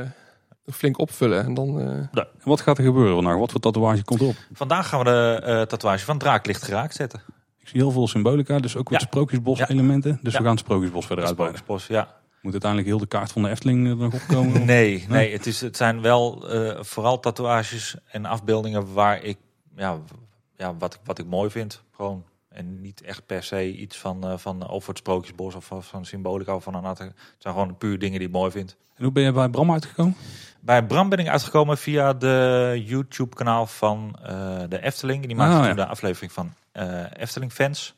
nog 0.66 0.76
flink 0.76 0.98
opvullen. 1.00 1.44
En 1.46 1.54
dan, 1.54 1.80
eh, 1.80 1.88
En 1.88 2.28
wat 2.44 2.62
gaat 2.62 2.78
er 2.78 2.84
gebeuren 2.84 3.14
vandaag? 3.16 3.38
Wat 3.38 3.52
voor 3.52 3.60
tatoeage 3.60 4.04
komt 4.04 4.22
erop? 4.22 4.36
Vandaag 4.54 4.90
gaan 4.90 5.00
we 5.00 5.06
de 5.06 5.42
eh, 5.46 5.62
tatoeage 5.62 6.06
van 6.06 6.18
Draaklicht 6.18 6.64
geraakt 6.64 6.96
zetten. 6.96 7.22
Ik 7.60 7.68
zie 7.68 7.82
heel 7.82 7.92
veel 7.92 8.08
symbolica, 8.08 8.60
dus 8.60 8.76
ook 8.76 8.90
wat 8.90 9.02
Ja. 9.02 9.08
sprookjesbos 9.08 9.58
Ja. 9.60 9.68
elementen. 9.70 10.20
Dus 10.22 10.32
Ja. 10.34 10.38
we 10.40 10.44
gaan 10.46 10.54
het 10.56 10.64
sprookjesbos 10.66 11.06
verder 11.06 11.26
uitbreiden. 11.26 11.60
Spookspos, 11.60 11.96
ja. 11.96 12.16
Moet 12.42 12.52
uiteindelijk 12.52 12.90
heel 12.92 13.00
de 13.00 13.08
kaart 13.08 13.32
van 13.32 13.42
de 13.44 13.50
Efteling 13.50 13.88
er 13.88 13.96
nog 13.96 14.14
opkomen? 14.14 14.66
Nee, 14.76 15.06
nee 15.10 15.32
het, 15.32 15.46
is, 15.46 15.62
het 15.62 15.78
zijn 15.78 16.02
wel 16.02 16.50
eh, 16.50 16.84
vooral 16.84 17.20
tatoeages 17.20 17.96
en 18.12 18.26
afbeeldingen 18.26 18.94
waar 18.94 19.24
ik, 19.24 19.38
ja, 19.76 19.98
ja 20.58 20.76
wat, 20.76 20.94
ik- 20.94 21.00
wat 21.04 21.20
ik 21.20 21.26
mooi 21.26 21.50
vind. 21.50 21.84
Gewoon. 21.92 22.24
En 22.50 22.82
niet 22.82 23.02
echt 23.02 23.26
per 23.26 23.44
se 23.44 23.74
iets 23.76 23.98
van, 23.98 24.24
eh, 24.28 24.38
van 24.38 24.68
over 24.68 24.90
het 24.90 24.98
sprookjesbos 24.98 25.56
of 25.56 25.72
van- 25.80 26.06
symbolica 26.06 26.56
of 26.56 26.64
van 26.64 26.74
een. 26.76 26.84
Het 26.84 26.98
zijn 27.38 27.54
gewoon 27.54 27.78
puur 27.78 28.00
dingen 28.00 28.20
die 28.20 28.28
ik 28.28 28.34
mooi 28.34 28.52
vind. 28.52 28.76
En 28.96 29.04
hoe 29.04 29.12
ben 29.14 29.24
je 29.24 29.32
bij 29.32 29.50
Bram 29.50 29.72
uitgekomen? 29.72 30.16
Bij 30.60 30.86
Bram 30.86 31.10
ben 31.10 31.20
ik 31.20 31.28
uitgekomen 31.28 31.78
via 31.78 32.14
de 32.14 32.82
YouTube-kanaal 32.86 33.66
van 33.68 34.20
eh, 34.24 34.60
de 34.70 34.82
Efteling. 34.82 35.26
Die 35.28 35.36
maakte 35.36 35.54
Ah, 35.54 35.60
toen 35.60 35.70
ja. 35.70 35.76
de 35.76 35.86
aflevering 35.86 36.32
van 36.32 36.54
eh, 36.72 37.04
Efteling-fans. 37.14 37.96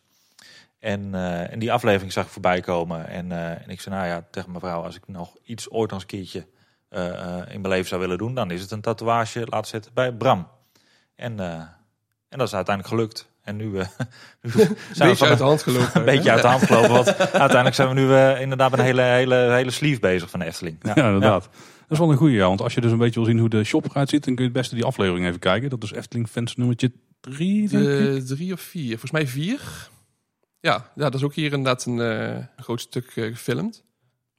En, 0.80 1.16
eh, 1.16 1.52
en 1.52 1.60
die 1.60 1.72
aflevering 1.74 2.12
zag 2.14 2.26
ik 2.26 2.32
voorbij 2.32 2.62
komen. 2.62 3.08
En, 3.08 3.32
en 3.32 3.70
ik 3.70 3.82
zei, 3.82 3.96
nou 3.96 4.08
ja, 4.08 4.24
tegen 4.32 4.50
mijn 4.50 4.62
vrouw, 4.62 4.84
als 4.84 4.96
ik 4.96 5.08
nog 5.08 5.36
iets 5.44 5.70
ooit 5.70 5.92
een 5.92 6.06
keertje 6.06 6.48
in 6.90 7.62
mijn 7.62 7.68
leven 7.68 7.88
zou 7.88 8.02
willen 8.02 8.18
doen, 8.18 8.34
dan 8.36 8.52
is 8.52 8.62
het 8.62 8.72
een 8.72 8.82
tatoeage 8.82 9.46
laten 9.48 9.70
zetten 9.70 9.94
bij 9.94 10.12
Bram. 10.14 10.48
En, 11.16 11.40
en 12.30 12.38
dat 12.38 12.48
is 12.48 12.54
uiteindelijk 12.54 12.96
gelukt. 12.96 13.30
En 13.44 13.56
nu, 13.56 13.78
eh, 13.78 13.88
nu 14.42 14.52
zijn 14.94 15.10
een 15.10 15.10
we 15.10 15.16
van 15.16 15.28
uit 15.28 15.38
de 15.38 15.44
hand 15.44 15.64
gelopen. 15.64 15.90
een 16.00 16.06
beetje 16.06 16.31
uit 16.31 16.42
de 16.42 16.48
hand 16.48 16.64
gelopen. 16.64 16.90
Want 16.90 17.18
uiteindelijk 17.18 17.76
zijn 17.76 17.88
we 17.88 17.94
nu 17.94 18.14
eh, 18.14 18.42
inderdaad 18.42 18.72
met 18.72 18.80
een 18.80 18.86
hele, 18.86 19.02
hele, 19.02 19.36
hele 19.36 19.72
sleeve 19.72 20.00
bezig 20.00 20.30
van 20.30 20.40
de 20.40 20.46
Efteling. 20.46 20.78
Ja, 20.81 20.96
inderdaad. 20.96 21.44
Dat 21.44 21.98
is 21.98 22.00
wel 22.00 22.12
een 22.12 22.18
goede, 22.18 22.34
ja. 22.34 22.48
Want 22.48 22.62
als 22.62 22.74
je 22.74 22.81
dus 22.81 22.92
een 22.92 22.98
beetje 22.98 23.20
wil 23.20 23.30
zien 23.30 23.40
hoe 23.40 23.50
de 23.50 23.64
shop 23.64 23.86
eruit 23.86 24.10
ziet, 24.10 24.26
dan 24.26 24.36
kun 24.36 24.44
je 24.44 24.50
het 24.50 24.60
beste 24.60 24.76
die 24.76 24.86
aflevering 24.86 25.28
even 25.28 25.40
kijken. 25.40 25.70
Dat 25.70 25.84
is 25.84 25.92
Efteling 25.92 26.30
Fans 26.30 26.56
nummertje 26.56 26.92
3, 27.20 27.70
denk 27.70 27.84
ik. 27.84 27.90
De 27.90 28.24
drie 28.36 28.54
of 28.54 28.62
vier, 28.62 28.90
volgens 28.90 29.12
mij 29.12 29.28
vier. 29.28 29.90
Ja, 30.60 30.92
ja 30.96 31.04
dat 31.04 31.14
is 31.14 31.24
ook 31.24 31.34
hier 31.34 31.52
inderdaad 31.52 31.86
een, 31.86 32.02
eh, 32.02 32.38
groot 32.58 32.81
stuk 32.81 33.12
eh, 33.16 33.24
gefilmd. 33.24 33.84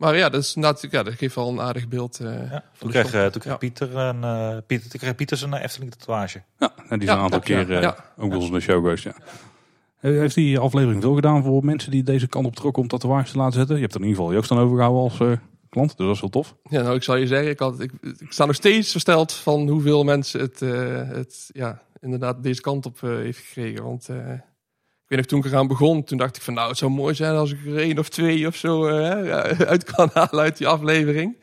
Maar 0.00 0.16
ja, 0.16 0.28
dat, 0.28 0.42
is 0.42 0.54
inderdaad, 0.54 0.86
ja, 0.90 1.02
dat 1.02 1.14
geeft 1.14 1.34
wel 1.34 1.48
een 1.48 1.60
aardig 1.60 1.88
beeld. 1.88 2.20
eh, 2.20 2.50
Ja, 2.50 2.64
toen 2.78 2.90
de 2.90 2.98
kreeg, 3.00 3.14
eh, 3.14 3.26
toen 3.26 3.40
kreeg 3.40 3.52
Ja. 3.52 3.56
Pieter 3.58 3.96
een, 3.96 4.24
eh, 4.24 4.56
Pieter, 4.66 4.90
toen 4.90 5.00
kreeg 5.00 5.14
Pieter 5.14 5.36
zijn 5.36 5.54
Efteling 5.54 5.90
tatoeage. 5.90 6.42
Ja, 6.58 6.72
en 6.88 6.98
die 6.98 7.08
is 7.08 7.14
Ja, 7.14 7.18
een 7.18 7.22
aantal 7.24 7.38
ja, 7.38 7.44
keer 7.44 7.76
eh, 7.76 7.82
ja. 7.82 7.96
ook 8.16 8.34
ons 8.34 8.46
in 8.46 8.52
de 8.52 8.60
show 8.60 8.82
geweest, 8.82 9.04
ja. 9.04 9.14
Heeft 9.98 10.34
die 10.34 10.58
aflevering 10.58 11.02
veel 11.02 11.14
gedaan 11.14 11.42
voor 11.42 11.64
mensen 11.64 11.90
die 11.90 12.02
deze 12.02 12.26
kant 12.28 12.46
op 12.46 12.56
trokken 12.56 12.82
om 12.82 12.88
tatoeages 12.88 13.30
te 13.30 13.36
laten 13.38 13.52
zetten? 13.58 13.74
Je 13.76 13.80
hebt 13.82 13.94
er 13.94 14.00
in 14.00 14.06
ieder 14.06 14.20
geval 14.22 14.36
Joost 14.38 14.50
aan 14.50 14.58
overgehouden 14.58 15.02
als 15.02 15.20
eh, 15.20 15.32
klant, 15.68 15.96
dus 15.96 16.06
dat 16.06 16.14
is 16.14 16.20
wel 16.20 16.30
tof. 16.30 16.54
Ja, 16.68 16.82
nou, 16.82 16.94
ik 16.94 17.02
zal 17.02 17.16
je 17.16 17.26
zeggen, 17.26 17.50
ik, 17.50 17.58
had, 17.58 17.80
ik, 17.80 17.92
ik 18.18 18.32
sta 18.32 18.44
nog 18.44 18.54
steeds 18.54 18.90
versteld 18.90 19.32
van 19.32 19.68
hoeveel 19.68 20.04
mensen 20.04 20.40
het, 20.40 20.62
eh, 20.62 21.08
het 21.08 21.50
ja, 21.52 21.82
inderdaad 22.00 22.42
deze 22.42 22.60
kant 22.60 22.86
op 22.86 23.00
heeft 23.00 23.38
gekregen. 23.38 23.82
Want 23.84 24.08
eh, 24.08 24.16
weet 25.10 25.18
nog, 25.18 25.26
toen 25.26 25.38
ik 25.38 25.44
eraan 25.44 25.66
begon, 25.66 26.04
toen 26.04 26.18
dacht 26.18 26.36
ik 26.36 26.42
van 26.42 26.54
nou, 26.54 26.68
het 26.68 26.78
zou 26.78 26.90
mooi 26.90 27.14
zijn 27.14 27.34
als 27.34 27.52
ik 27.52 27.66
er 27.66 27.78
één 27.78 27.98
of 27.98 28.08
twee 28.08 28.46
of 28.46 28.56
zo 28.56 28.86
eh, 28.86 29.66
uit 29.72 29.84
kan 29.84 30.10
halen 30.12 30.40
uit 30.40 30.56
die 30.56 30.66
aflevering. 30.66 31.36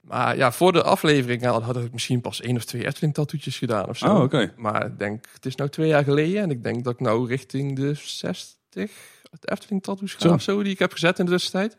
Maar 0.00 0.36
ja, 0.36 0.52
voor 0.52 0.72
de 0.72 0.82
aflevering 0.82 1.44
had, 1.44 1.62
had 1.62 1.76
ik 1.76 1.92
misschien 1.92 2.20
pas 2.20 2.40
één 2.40 2.56
of 2.56 2.64
twee 2.64 2.86
Efteling 2.86 3.14
tattoetjes 3.14 3.58
gedaan 3.58 3.88
of 3.88 3.96
zo. 3.96 4.06
Oh. 4.06 4.42
Maar 4.56 4.86
ik 4.86 4.98
denk, 4.98 5.24
het 5.32 5.46
is 5.46 5.54
nou 5.54 5.70
twee 5.70 5.88
jaar 5.88 6.04
geleden 6.04 6.42
en 6.42 6.50
ik 6.50 6.62
denk 6.62 6.84
dat 6.84 6.92
ik 6.92 7.00
nou 7.00 7.28
richting 7.28 7.76
de 7.76 7.94
60 7.94 8.90
Efteling 9.40 9.82
tattoos 9.82 10.14
ga 10.14 10.28
Zo. 10.28 10.34
of 10.34 10.42
zo, 10.42 10.62
die 10.62 10.72
ik 10.72 10.78
heb 10.78 10.92
gezet 10.92 11.18
in 11.18 11.24
de 11.24 11.30
tussentijd. 11.30 11.76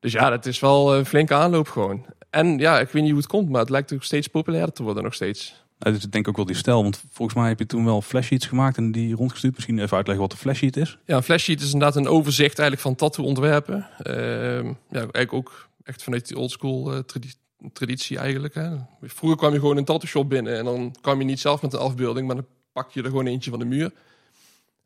Dus 0.00 0.12
ja, 0.12 0.30
dat 0.30 0.46
is 0.46 0.60
wel 0.60 0.96
een 0.96 1.06
flinke 1.06 1.34
aanloop 1.34 1.68
gewoon. 1.68 2.06
En 2.30 2.58
ja, 2.58 2.80
ik 2.80 2.88
weet 2.88 3.02
niet 3.02 3.10
hoe 3.10 3.20
het 3.20 3.30
komt, 3.30 3.50
maar 3.50 3.60
het 3.60 3.70
lijkt 3.70 3.92
ook 3.92 4.02
steeds 4.02 4.28
populairder 4.28 4.74
te 4.74 4.82
worden 4.82 5.02
nog 5.02 5.14
steeds. 5.14 5.63
Nou, 5.84 5.96
dit 5.96 6.04
is 6.04 6.10
denk 6.10 6.24
ik 6.24 6.28
ook 6.30 6.36
wel 6.36 6.46
die 6.46 6.56
stijl, 6.56 6.82
want 6.82 7.04
volgens 7.10 7.38
mij 7.38 7.48
heb 7.48 7.58
je 7.58 7.66
toen 7.66 7.84
wel 7.84 8.02
flashsheets 8.02 8.46
gemaakt 8.46 8.76
en 8.76 8.92
die 8.92 9.14
rondgestuurd. 9.14 9.54
Misschien 9.54 9.78
even 9.78 9.96
uitleggen 9.96 10.24
wat 10.24 10.30
de 10.34 10.40
flashsheet 10.42 10.76
is. 10.76 10.98
Ja, 11.04 11.16
een 11.16 11.22
flashsheet 11.22 11.60
is 11.60 11.72
inderdaad 11.72 11.96
een 11.96 12.08
overzicht 12.08 12.58
eigenlijk 12.58 12.80
van 12.80 12.94
tattoo 12.94 13.24
ontwerpen. 13.24 13.86
Ehm, 13.98 14.66
ja, 14.66 14.74
eigenlijk 14.90 15.32
ook 15.32 15.68
echt 15.82 16.02
vanuit 16.02 16.28
die 16.28 16.38
oldschool 16.38 16.92
eh 16.92 16.98
tradi- 16.98 17.32
traditie 17.72 18.18
eigenlijk. 18.18 18.54
Hè. 18.54 18.70
Vroeger 19.02 19.38
kwam 19.38 19.52
je 19.52 19.58
gewoon 19.58 19.72
in 19.72 19.78
een 19.78 19.84
tattoo 19.84 20.08
shop 20.08 20.28
binnen 20.28 20.58
en 20.58 20.64
dan 20.64 20.94
kwam 21.00 21.18
je 21.18 21.24
niet 21.24 21.40
zelf 21.40 21.62
met 21.62 21.72
een 21.72 21.78
afbeelding, 21.78 22.26
maar 22.26 22.36
dan 22.36 22.46
pak 22.72 22.90
je 22.90 23.00
er 23.02 23.08
gewoon 23.08 23.26
eentje 23.26 23.50
van 23.50 23.58
de 23.58 23.64
muur. 23.64 23.92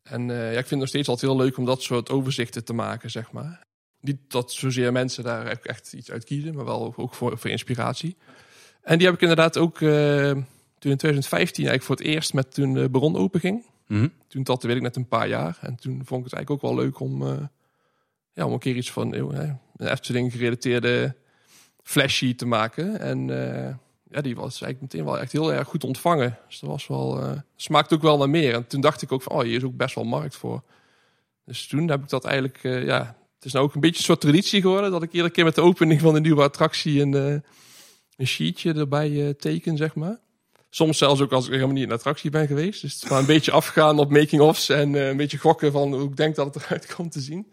En 0.02 0.30
eh, 0.30 0.36
ja, 0.36 0.48
ik 0.48 0.54
vind 0.54 0.70
het 0.70 0.78
nog 0.78 0.88
steeds 0.88 1.08
altijd 1.08 1.30
heel 1.32 1.40
leuk 1.40 1.56
om 1.56 1.64
dat 1.64 1.82
soort 1.82 2.10
overzichten 2.10 2.64
te 2.64 2.72
maken, 2.72 3.10
zeg 3.10 3.32
maar. 3.32 3.64
Niet 4.00 4.18
dat 4.28 4.52
zozeer 4.52 4.92
mensen 4.92 5.24
daar 5.24 5.46
echt- 5.46 5.66
echt 5.66 5.92
iets 5.92 6.10
uit 6.10 6.24
kiezen, 6.24 6.54
maar 6.54 6.64
wel 6.64 6.94
ook 6.96 7.14
voor, 7.14 7.38
voor 7.38 7.50
inspiratie. 7.50 8.16
En 8.82 8.96
die 8.98 9.06
heb 9.06 9.16
ik 9.16 9.20
inderdaad 9.22 9.58
ook 9.58 9.80
eh, 9.80 10.32
toen 10.78 10.90
in 10.90 10.96
2015 10.96 11.66
eigenlijk 11.66 11.84
voor 11.84 11.96
het 11.96 12.14
eerst 12.14 12.34
met 12.34 12.54
toen 12.54 12.72
de 12.72 12.88
Baron 12.88 13.16
open 13.16 13.40
ging 13.40 13.64
Mhm. 13.88 14.08
toen 14.28 14.42
dat 14.42 14.62
weet 14.62 14.76
ik 14.76 14.82
net 14.82 14.96
een 14.96 15.08
paar 15.08 15.28
jaar. 15.28 15.58
En 15.60 15.76
toen 15.76 16.00
vond 16.04 16.20
ik 16.20 16.30
het 16.30 16.34
eigenlijk 16.34 16.50
ook 16.50 16.70
wel 16.70 16.84
leuk 16.84 17.00
om, 17.00 17.26
eh, 17.26 17.46
ja, 18.32 18.46
om 18.46 18.52
een 18.52 18.58
keer 18.58 18.76
iets 18.76 18.90
van 18.90 19.14
eh, 19.14 19.20
een 19.76 19.88
Efteling 19.88 20.32
gerelateerde 20.32 21.14
flashsheet 21.82 22.38
te 22.38 22.46
maken. 22.46 23.00
En 23.00 23.30
eh, 23.30 23.74
ja, 24.10 24.20
die 24.20 24.34
was 24.36 24.60
eigenlijk 24.62 24.80
meteen 24.80 25.04
wel 25.04 25.18
echt 25.18 25.32
heel 25.32 25.52
erg 25.52 25.68
goed 25.68 25.84
ontvangen. 25.84 26.38
Dus 26.48 26.60
dat 26.60 26.70
was 26.70 26.86
wel, 26.86 27.20
eh 27.22 27.38
smaakt 27.56 27.92
ook 27.92 28.02
wel 28.02 28.18
naar 28.18 28.30
meer. 28.30 28.54
En 28.54 28.66
toen 28.66 28.80
dacht 28.80 29.02
ik 29.02 29.12
ook 29.12 29.22
van, 29.22 29.32
oh, 29.36 29.42
hier 29.42 29.56
is 29.56 29.64
ook 29.64 29.76
best 29.76 29.94
wel 29.94 30.04
markt 30.04 30.36
voor. 30.36 30.62
Dus 31.44 31.66
toen 31.66 31.88
heb 31.88 32.02
ik 32.02 32.08
dat 32.08 32.24
eigenlijk, 32.24 32.62
ja, 32.62 33.16
het 33.34 33.44
is 33.44 33.52
nou 33.52 33.64
ook 33.64 33.74
een 33.74 33.80
beetje 33.80 33.98
een 33.98 34.04
soort 34.04 34.20
traditie 34.20 34.60
geworden 34.60 34.90
dat 34.90 35.02
ik 35.02 35.12
iedere 35.12 35.32
keer 35.32 35.44
met 35.44 35.54
de 35.54 35.60
opening 35.60 36.00
van 36.00 36.14
een 36.14 36.22
nieuwe 36.22 36.42
attractie 36.42 37.00
een, 37.00 37.12
een 38.16 38.26
sheetje 38.26 38.72
erbij 38.72 39.34
teken, 39.34 39.76
zeg 39.76 39.94
maar. 39.94 40.18
Soms 40.70 40.98
zelfs 40.98 41.20
ook 41.20 41.32
als 41.32 41.44
ik 41.46 41.52
helemaal 41.52 41.72
niet 41.72 41.82
in 41.82 41.88
de 41.88 41.94
attractie 41.94 42.30
ben 42.30 42.46
geweest. 42.46 42.80
Dus 42.80 42.92
het 42.94 43.02
is 43.02 43.08
maar 43.08 43.18
een 43.18 43.26
beetje 43.26 43.50
afgaan 43.52 43.98
op 43.98 44.10
making-offs 44.10 44.68
en 44.68 44.94
eh, 44.94 45.08
een 45.08 45.16
beetje 45.16 45.38
gokken 45.38 45.72
van 45.72 45.94
hoe 45.94 46.08
ik 46.08 46.16
denk 46.16 46.34
dat 46.36 46.54
het 46.54 46.64
eruit 46.64 46.86
komt 46.94 47.12
te 47.12 47.20
zien. 47.20 47.52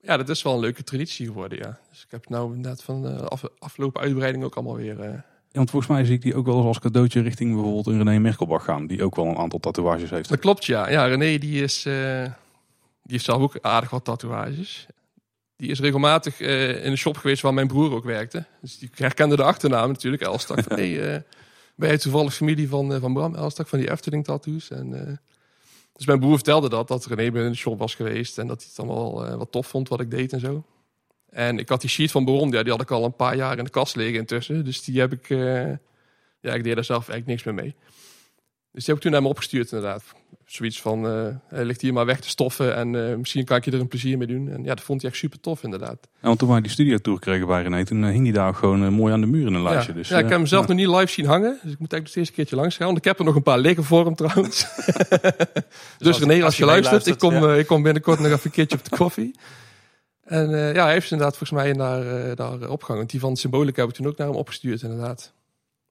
Ja, 0.00 0.16
dat 0.16 0.28
is 0.28 0.42
wel 0.42 0.54
een 0.54 0.60
leuke 0.60 0.82
traditie 0.82 1.26
geworden, 1.26 1.58
ja. 1.58 1.78
Dus 1.90 2.02
ik 2.02 2.10
heb 2.10 2.28
nou 2.28 2.54
inderdaad 2.54 2.82
van 2.82 3.02
de 3.02 3.28
af, 3.28 3.42
afgelopen 3.58 4.00
uitbreiding 4.02 4.44
ook 4.44 4.54
allemaal 4.54 4.76
weer... 4.76 5.00
eh, 5.00 5.08
Ja, 5.10 5.22
want 5.52 5.70
volgens 5.70 5.92
mij 5.92 6.04
zie 6.04 6.14
ik 6.14 6.22
die 6.22 6.34
ook 6.34 6.46
wel 6.46 6.56
eens 6.56 6.66
als 6.66 6.78
cadeautje 6.78 7.20
richting 7.20 7.54
bijvoorbeeld 7.54 7.86
een 7.86 7.96
René 8.04 8.18
Merkelbach 8.18 8.64
gaan. 8.64 8.86
Die 8.86 9.02
ook 9.04 9.16
wel 9.16 9.26
een 9.26 9.36
aantal 9.38 9.58
tatoeages 9.58 10.10
heeft. 10.10 10.28
Dat 10.28 10.38
klopt, 10.38 10.64
ja. 10.64 10.90
Ja, 10.90 11.06
René 11.06 11.38
die 11.38 11.62
is, 11.62 11.86
eh, 11.86 12.22
die 13.02 13.12
heeft 13.12 13.24
zelf 13.24 13.42
ook 13.42 13.58
aardig 13.60 13.90
wat 13.90 14.04
tatoeages. 14.04 14.86
Die 15.56 15.70
is 15.70 15.80
regelmatig 15.80 16.40
eh, 16.40 16.84
in 16.84 16.90
de 16.90 16.96
shop 16.96 17.16
geweest 17.16 17.42
waar 17.42 17.54
mijn 17.54 17.66
broer 17.66 17.92
ook 17.92 18.04
werkte. 18.04 18.44
Dus 18.60 18.78
die 18.78 18.90
herkende 18.94 19.36
de 19.36 19.42
achternaam 19.42 19.88
natuurlijk, 19.88 20.22
Elstak. 20.22 20.62
Van, 20.68 20.76
hey, 20.76 21.24
je 21.76 21.98
toevallig 21.98 22.34
familie 22.34 22.68
van, 22.68 22.94
eh, 22.94 23.00
van 23.00 23.12
Bram 23.12 23.34
Elstak, 23.34 23.68
van 23.68 23.78
die 23.78 23.90
Efteling 23.90 24.24
tattoos? 24.24 24.70
En, 24.70 25.06
eh, 25.06 25.16
dus 25.92 26.06
mijn 26.06 26.20
broer 26.20 26.34
vertelde 26.34 26.68
dat, 26.68 26.88
dat 26.88 27.06
René 27.06 27.30
bij 27.30 27.44
in 27.44 27.50
de 27.50 27.56
shop 27.56 27.78
was 27.78 27.94
geweest. 27.94 28.38
En 28.38 28.46
dat 28.46 28.60
hij 28.60 28.66
het 28.68 28.78
allemaal 28.78 29.26
eh, 29.26 29.36
wat 29.36 29.52
tof 29.52 29.66
vond 29.66 29.88
wat 29.88 30.00
ik 30.00 30.10
deed 30.10 30.32
en 30.32 30.40
zo. 30.40 30.64
En 31.30 31.58
ik 31.58 31.68
had 31.68 31.80
die 31.80 31.90
sheet 31.90 32.10
van 32.10 32.24
Baron, 32.24 32.50
die 32.50 32.70
had 32.70 32.80
ik 32.80 32.90
al 32.90 33.04
een 33.04 33.16
paar 33.16 33.36
jaar 33.36 33.58
in 33.58 33.64
de 33.64 33.70
kast 33.70 33.96
liggen 33.96 34.18
intussen. 34.18 34.64
Dus 34.64 34.84
die 34.84 35.00
heb 35.00 35.12
ik, 35.12 35.28
ja, 36.40 36.54
ik 36.54 36.64
deed 36.64 36.74
daar 36.74 36.84
zelf 36.84 37.08
eigenlijk 37.08 37.26
niks 37.26 37.42
meer 37.42 37.54
mee. 37.54 37.74
Dus 38.72 38.84
die 38.84 38.94
heb 38.94 38.96
ik 38.96 39.00
toen 39.00 39.10
naar 39.10 39.20
hem 39.20 39.30
opgestuurd 39.30 39.72
inderdaad. 39.72 40.04
Zoiets 40.46 40.80
van, 40.80 41.06
eh, 41.06 41.26
hij 41.48 41.64
ligt 41.64 41.80
hier 41.80 41.92
maar 41.92 42.06
weg 42.06 42.20
te 42.20 42.28
stoffen 42.28 42.76
en 42.76 43.08
eh, 43.10 43.16
misschien 43.16 43.44
kan 43.44 43.56
ik 43.56 43.64
je 43.64 43.70
er 43.70 43.80
een 43.80 43.88
plezier 43.88 44.18
mee 44.18 44.26
doen. 44.26 44.50
En 44.50 44.64
ja, 44.64 44.74
dat 44.74 44.84
vond 44.84 45.00
hij 45.02 45.10
echt 45.10 45.18
super 45.18 45.40
tof 45.40 45.62
inderdaad. 45.62 45.98
Ja, 46.02 46.08
want 46.20 46.38
toen 46.38 46.48
wij 46.48 46.60
die 46.60 46.70
studio 46.70 47.16
kregen 47.16 47.46
bij 47.46 47.62
René, 47.62 47.84
toen 47.84 48.04
eh, 48.04 48.10
hing 48.10 48.24
die 48.24 48.32
daar 48.32 48.54
gewoon 48.54 48.92
mooi 48.92 49.12
aan 49.12 49.20
de 49.20 49.26
muur 49.26 49.46
in 49.46 49.54
een 49.54 49.62
lijstje. 49.62 49.92
ja. 49.92 49.98
Dus, 49.98 50.08
ja, 50.08 50.16
ik 50.18 50.28
heb 50.28 50.32
hem 50.32 50.46
zelf 50.46 50.62
ja. 50.66 50.74
nog 50.74 50.76
niet 50.76 50.96
live 50.96 51.12
zien 51.12 51.26
hangen. 51.26 51.58
Dus 51.62 51.72
ik 51.72 51.78
moet 51.78 51.92
eigenlijk 51.92 52.02
nog 52.02 52.08
steeds 52.08 52.28
een 52.28 52.34
keertje 52.34 52.56
langs 52.56 52.76
gaan. 52.76 52.86
Want 52.86 52.98
ik 52.98 53.04
heb 53.04 53.18
er 53.18 53.24
nog 53.24 53.34
een 53.34 53.42
paar 53.42 53.58
liggen 53.58 53.84
voor 53.84 54.04
hem 54.04 54.14
trouwens. 54.14 54.66
dus 55.98 56.06
als- 56.06 56.18
René, 56.18 56.34
als, 56.34 56.42
als 56.44 56.56
je 56.56 56.64
je 56.64 56.70
luistert, 56.70 57.06
ik 57.06 57.18
kom, 57.18 57.34
ja. 57.34 57.54
ik 57.54 57.66
kom 57.66 57.82
binnenkort 57.82 58.18
nog 58.18 58.28
even 58.30 58.40
een 58.44 58.50
keertje 58.50 58.78
op 58.78 58.84
de 58.84 58.96
koffie. 58.96 59.34
En 60.24 60.50
ja, 60.50 60.84
hij 60.84 60.92
heeft 60.92 61.06
ze 61.06 61.12
inderdaad 61.12 61.36
volgens 61.36 61.62
mij 61.62 61.72
naar, 61.72 62.34
daar 62.34 62.52
opgehangen. 62.68 62.96
Want 62.96 63.10
Die 63.10 63.20
van 63.20 63.36
Symbolica 63.36 63.80
heb 63.80 63.90
ik 63.90 63.96
toen 63.96 64.06
ook 64.06 64.16
naar 64.16 64.26
hem 64.26 64.36
opgestuurd 64.36 64.82
inderdaad. 64.82 65.32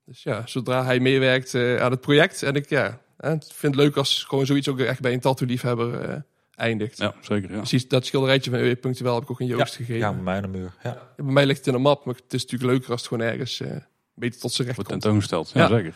Dus 0.06 0.24
ja, 0.24 0.42
zodra 0.46 0.86
hij 0.86 1.00
meewerkt 1.00 1.56
aan 1.56 1.92
het 1.92 2.02
project. 2.02 2.44
En 2.44 2.56
ik 2.56 2.70
ja, 2.70 3.00
ik 3.20 3.44
vind 3.54 3.76
het 3.76 3.76
leuk 3.76 3.96
als 3.98 4.24
gewoon 4.24 4.46
zoiets 4.46 4.68
ook 4.70 4.80
echt 4.80 5.00
bij 5.02 5.14
een 5.14 5.20
tattoo-liefhebber 5.20 6.00
eh, 6.00 6.18
eindigt. 6.56 6.98
Ja, 6.98 7.14
zeker. 7.22 7.50
Ja. 7.52 7.58
Precies, 7.58 7.88
dat 7.88 8.06
schilderijtje 8.06 8.52
van 8.52 8.60
EU 8.60 8.76
Punctueel 8.76 9.14
heb 9.14 9.24
ik 9.24 9.32
ook 9.32 9.40
in 9.42 9.48
Joost 9.48 9.76
gegeven. 9.76 9.98
Ja, 9.98 10.14
bij 10.14 10.22
mij 10.24 10.36
aan 10.36 10.42
de 10.42 10.48
muur. 10.48 10.74
Ja. 10.84 10.90
Ja, 10.90 11.24
Bij 11.24 11.34
mij 11.34 11.46
ligt 11.46 11.58
het 11.60 11.68
in 11.68 11.74
een 11.74 11.82
map, 11.82 12.06
maar 12.06 12.16
het 12.16 12.34
is 12.34 12.42
natuurlijk 12.42 12.72
leuker 12.72 12.92
als 12.92 13.00
het 13.02 13.10
gewoon 13.10 13.28
ergens 13.28 13.60
eh, 13.62 13.72
beter 14.14 14.40
tot 14.40 14.52
zijn 14.52 14.68
recht 14.68 14.76
Wordt 14.80 14.92
komt. 14.92 15.02
tentoongesteld. 15.02 15.52
Ja, 15.54 15.62
Ja. 15.62 15.68
zeker. 15.68 15.94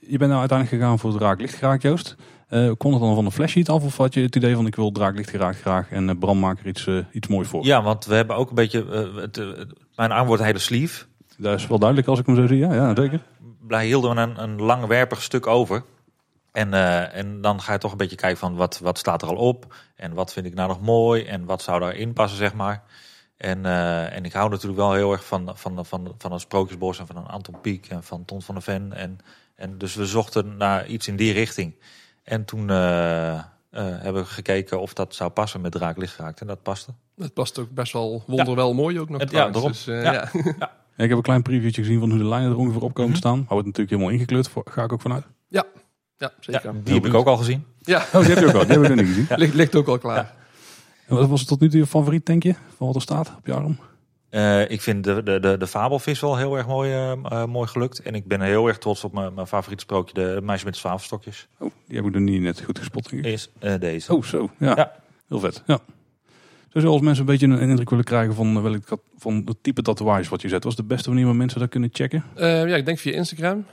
Je 0.00 0.18
bent 0.18 0.30
nou 0.30 0.40
uiteindelijk 0.40 0.80
gegaan 0.80 0.98
voor 0.98 1.10
het 1.10 1.18
draaklicht 1.18 1.54
geraakt, 1.54 1.82
Joost. 1.82 2.16
Eh 2.48 2.70
kon 2.78 2.92
het 2.92 3.00
dan 3.00 3.14
van 3.14 3.24
de 3.24 3.30
flashsheet 3.30 3.68
af 3.68 3.84
of 3.84 3.96
had 3.96 4.14
je 4.14 4.20
het 4.22 4.36
idee 4.36 4.54
van 4.54 4.66
ik 4.66 4.74
wil 4.76 4.92
draaklicht 4.92 5.30
geraakt 5.30 5.60
graag 5.60 5.90
en 5.90 6.08
uh, 6.08 6.14
Bram 6.18 6.38
maakt 6.38 6.60
er 6.60 6.66
iets, 6.66 6.88
iets 7.12 7.28
moois 7.28 7.48
voor? 7.48 7.64
ja, 7.64 7.82
want 7.82 8.04
we 8.04 8.14
hebben 8.14 8.36
ook 8.36 8.48
een 8.48 8.54
beetje... 8.54 8.84
het, 9.20 9.36
mijn 9.96 10.12
arm 10.12 10.26
wordt 10.26 10.40
een 10.40 10.46
hele 10.46 10.58
sleeve. 10.58 11.04
Dat 11.38 11.58
is 11.58 11.66
wel 11.66 11.78
duidelijk 11.78 12.08
als 12.08 12.18
ik 12.18 12.26
hem 12.26 12.36
zo 12.36 12.46
zie. 12.46 12.56
Ja, 12.58 12.74
ja 12.74 12.94
zeker. 12.96 13.22
Daar 13.68 13.80
hielden 13.82 14.14
we 14.14 14.20
een, 14.20 14.42
een 14.42 14.62
langwerpig 14.62 15.22
stuk 15.22 15.46
over. 15.46 15.82
En, 16.56 16.74
eh, 16.74 17.14
en 17.16 17.40
dan 17.40 17.60
ga 17.60 17.72
je 17.72 17.78
toch 17.78 17.90
een 17.90 17.96
beetje 17.96 18.16
kijken 18.16 18.38
van 18.38 18.54
wat, 18.56 18.78
wat 18.78 18.98
staat 18.98 19.22
er 19.22 19.28
al 19.28 19.36
op. 19.36 19.74
En 19.96 20.14
wat 20.14 20.32
vind 20.32 20.46
ik 20.46 20.54
nou 20.54 20.68
nog 20.68 20.80
mooi. 20.80 21.24
En 21.24 21.44
wat 21.44 21.62
zou 21.62 21.80
daarin 21.80 22.12
passen, 22.12 22.38
zeg 22.38 22.54
maar. 22.54 22.82
En, 23.36 23.66
eh, 23.66 24.16
en 24.16 24.24
ik 24.24 24.32
hou 24.32 24.50
natuurlijk 24.50 24.80
wel 24.80 24.92
heel 24.92 25.12
erg 25.12 25.26
van, 25.26 25.50
van, 25.54 25.86
van, 25.86 26.14
van 26.18 26.32
een 26.32 26.40
Sprookjesbos 26.40 26.98
en 26.98 27.06
van 27.06 27.16
een 27.16 27.26
Anton 27.26 27.60
Pieck 27.60 27.86
en 27.86 28.02
van 28.02 28.24
Ton 28.24 28.42
van 28.42 28.54
der 28.54 28.64
Ven. 28.64 28.92
En, 28.92 29.18
en 29.54 29.78
dus 29.78 29.94
we 29.94 30.06
zochten 30.06 30.56
naar 30.56 30.86
iets 30.86 31.08
in 31.08 31.16
die 31.16 31.32
richting. 31.32 31.74
En 32.22 32.44
toen 32.44 32.70
eh, 32.70 33.34
eh, 33.34 33.42
hebben 33.70 34.22
we 34.22 34.28
gekeken 34.28 34.80
of 34.80 34.92
dat 34.92 35.14
zou 35.14 35.30
passen 35.30 35.60
met 35.60 35.72
Draaklicht 35.72 36.14
geraakt. 36.14 36.40
En 36.40 36.46
dat 36.46 36.62
paste. 36.62 36.90
Het 37.16 37.34
past 37.34 37.58
ook 37.58 37.70
best 37.70 37.92
wel 37.92 38.22
wonderwel 38.26 38.74
mooi 38.74 39.00
ook 39.00 39.08
nog 39.08 39.20
Het- 39.20 39.30
ja, 39.30 39.48
daarom. 39.50 39.70
Dus, 39.72 39.86
eh, 39.86 40.02
Ja. 40.02 40.12
ja. 40.12 40.28
Ja, 40.96 41.02
ik 41.02 41.08
heb 41.08 41.18
een 41.18 41.24
klein 41.24 41.42
previewtje 41.42 41.82
gezien 41.82 42.00
van 42.00 42.10
hoe 42.10 42.18
de 42.18 42.24
lijnen 42.24 42.50
er 42.50 42.56
ongeveer 42.56 42.82
op 42.82 42.94
komen 42.94 43.12
te 43.12 43.18
staan. 43.18 43.44
Hou 43.46 43.56
het 43.56 43.66
natuurlijk 43.66 43.90
helemaal 43.90 44.12
ingekleurd, 44.12 44.48
voor, 44.48 44.62
ga 44.70 44.82
ik 44.84 44.92
ook 44.92 45.00
vanuit. 45.00 45.24
ja, 45.48 45.64
Ja, 46.18 46.32
zeker. 46.40 46.74
die 46.84 46.94
heb 46.94 47.06
ik 47.06 47.14
ook 47.14 47.26
al 47.26 47.36
gezien. 47.36 47.64
Ja, 47.80 48.06
Oh, 48.12 48.20
die 48.20 48.34
heb 48.34 48.38
je 48.38 48.46
ook 48.46 48.54
al. 48.54 48.66
Die 48.66 48.78
heb 48.78 48.82
ik 48.82 48.88
nog 48.88 48.96
niet 48.96 49.06
gezien. 49.06 49.26
ligt, 49.42 49.54
ligt 49.54 49.74
ook 49.74 49.86
al 49.88 49.98
klaar. 49.98 50.34
En 51.06 51.16
wat 51.16 51.28
was 51.28 51.44
tot 51.44 51.60
nu 51.60 51.68
toe 51.68 51.78
je 51.80 51.86
favoriet, 51.86 52.26
denk 52.26 52.42
je? 52.42 52.54
Van 52.76 52.86
wat 52.86 52.96
er 52.96 53.02
staat 53.02 53.32
op 53.38 53.46
je 53.46 53.52
arm? 53.52 53.78
Eh, 54.28 54.70
ik 54.70 54.80
vind 54.82 55.04
de, 55.04 55.22
de, 55.22 55.40
de, 55.40 55.56
de 55.58 55.66
fabelvis 55.66 56.20
wel 56.20 56.36
heel 56.36 56.56
erg 56.56 56.66
mooi, 56.66 56.92
eh, 56.92 57.12
eh, 57.12 57.44
mooi 57.44 57.68
gelukt. 57.68 58.02
En 58.02 58.14
ik 58.14 58.26
ben 58.26 58.40
heel 58.40 58.66
erg 58.66 58.78
trots 58.78 59.04
op 59.04 59.12
mijn, 59.12 59.34
mijn 59.34 59.46
favoriete 59.46 59.82
sprookje, 59.82 60.14
de 60.14 60.40
meisje 60.42 60.64
met 60.64 60.74
de 60.74 60.80
zwavelstokjes. 60.80 61.48
Oh, 61.58 61.70
die 61.86 61.96
heb 61.96 62.06
ik 62.06 62.12
nog 62.12 62.22
niet 62.22 62.40
net 62.40 62.60
goed 62.60 62.78
gespot. 62.78 63.12
Is 63.12 63.50
eh, 63.58 63.74
deze. 63.80 64.14
Oh, 64.14 64.22
zo. 64.22 64.50
Ja. 64.58 64.72
Ja. 64.76 64.92
Heel 65.28 65.40
vet. 65.40 65.62
Ja. 65.66 65.78
Sowieso 66.68 66.92
als 66.92 67.00
mensen 67.00 67.20
een 67.20 67.30
beetje 67.30 67.46
een, 67.46 67.62
een 67.62 67.68
indruk 67.68 67.90
willen 67.90 68.04
krijgen 68.04 68.34
van, 68.34 68.62
welk, 68.62 68.98
van 69.18 69.42
het 69.44 69.56
type 69.62 69.82
tatoeages 69.82 70.28
wat 70.28 70.42
je 70.42 70.48
zet. 70.48 70.64
Was 70.64 70.76
de 70.76 70.84
beste 70.84 71.08
manier 71.08 71.24
waar 71.24 71.36
mensen 71.36 71.60
dat 71.60 71.68
kunnen 71.68 71.88
checken? 71.92 72.24
Eh, 72.34 72.68
ja, 72.68 72.76
ik 72.76 72.84
denk 72.84 72.98
via 72.98 73.12
Instagram. 73.12 73.66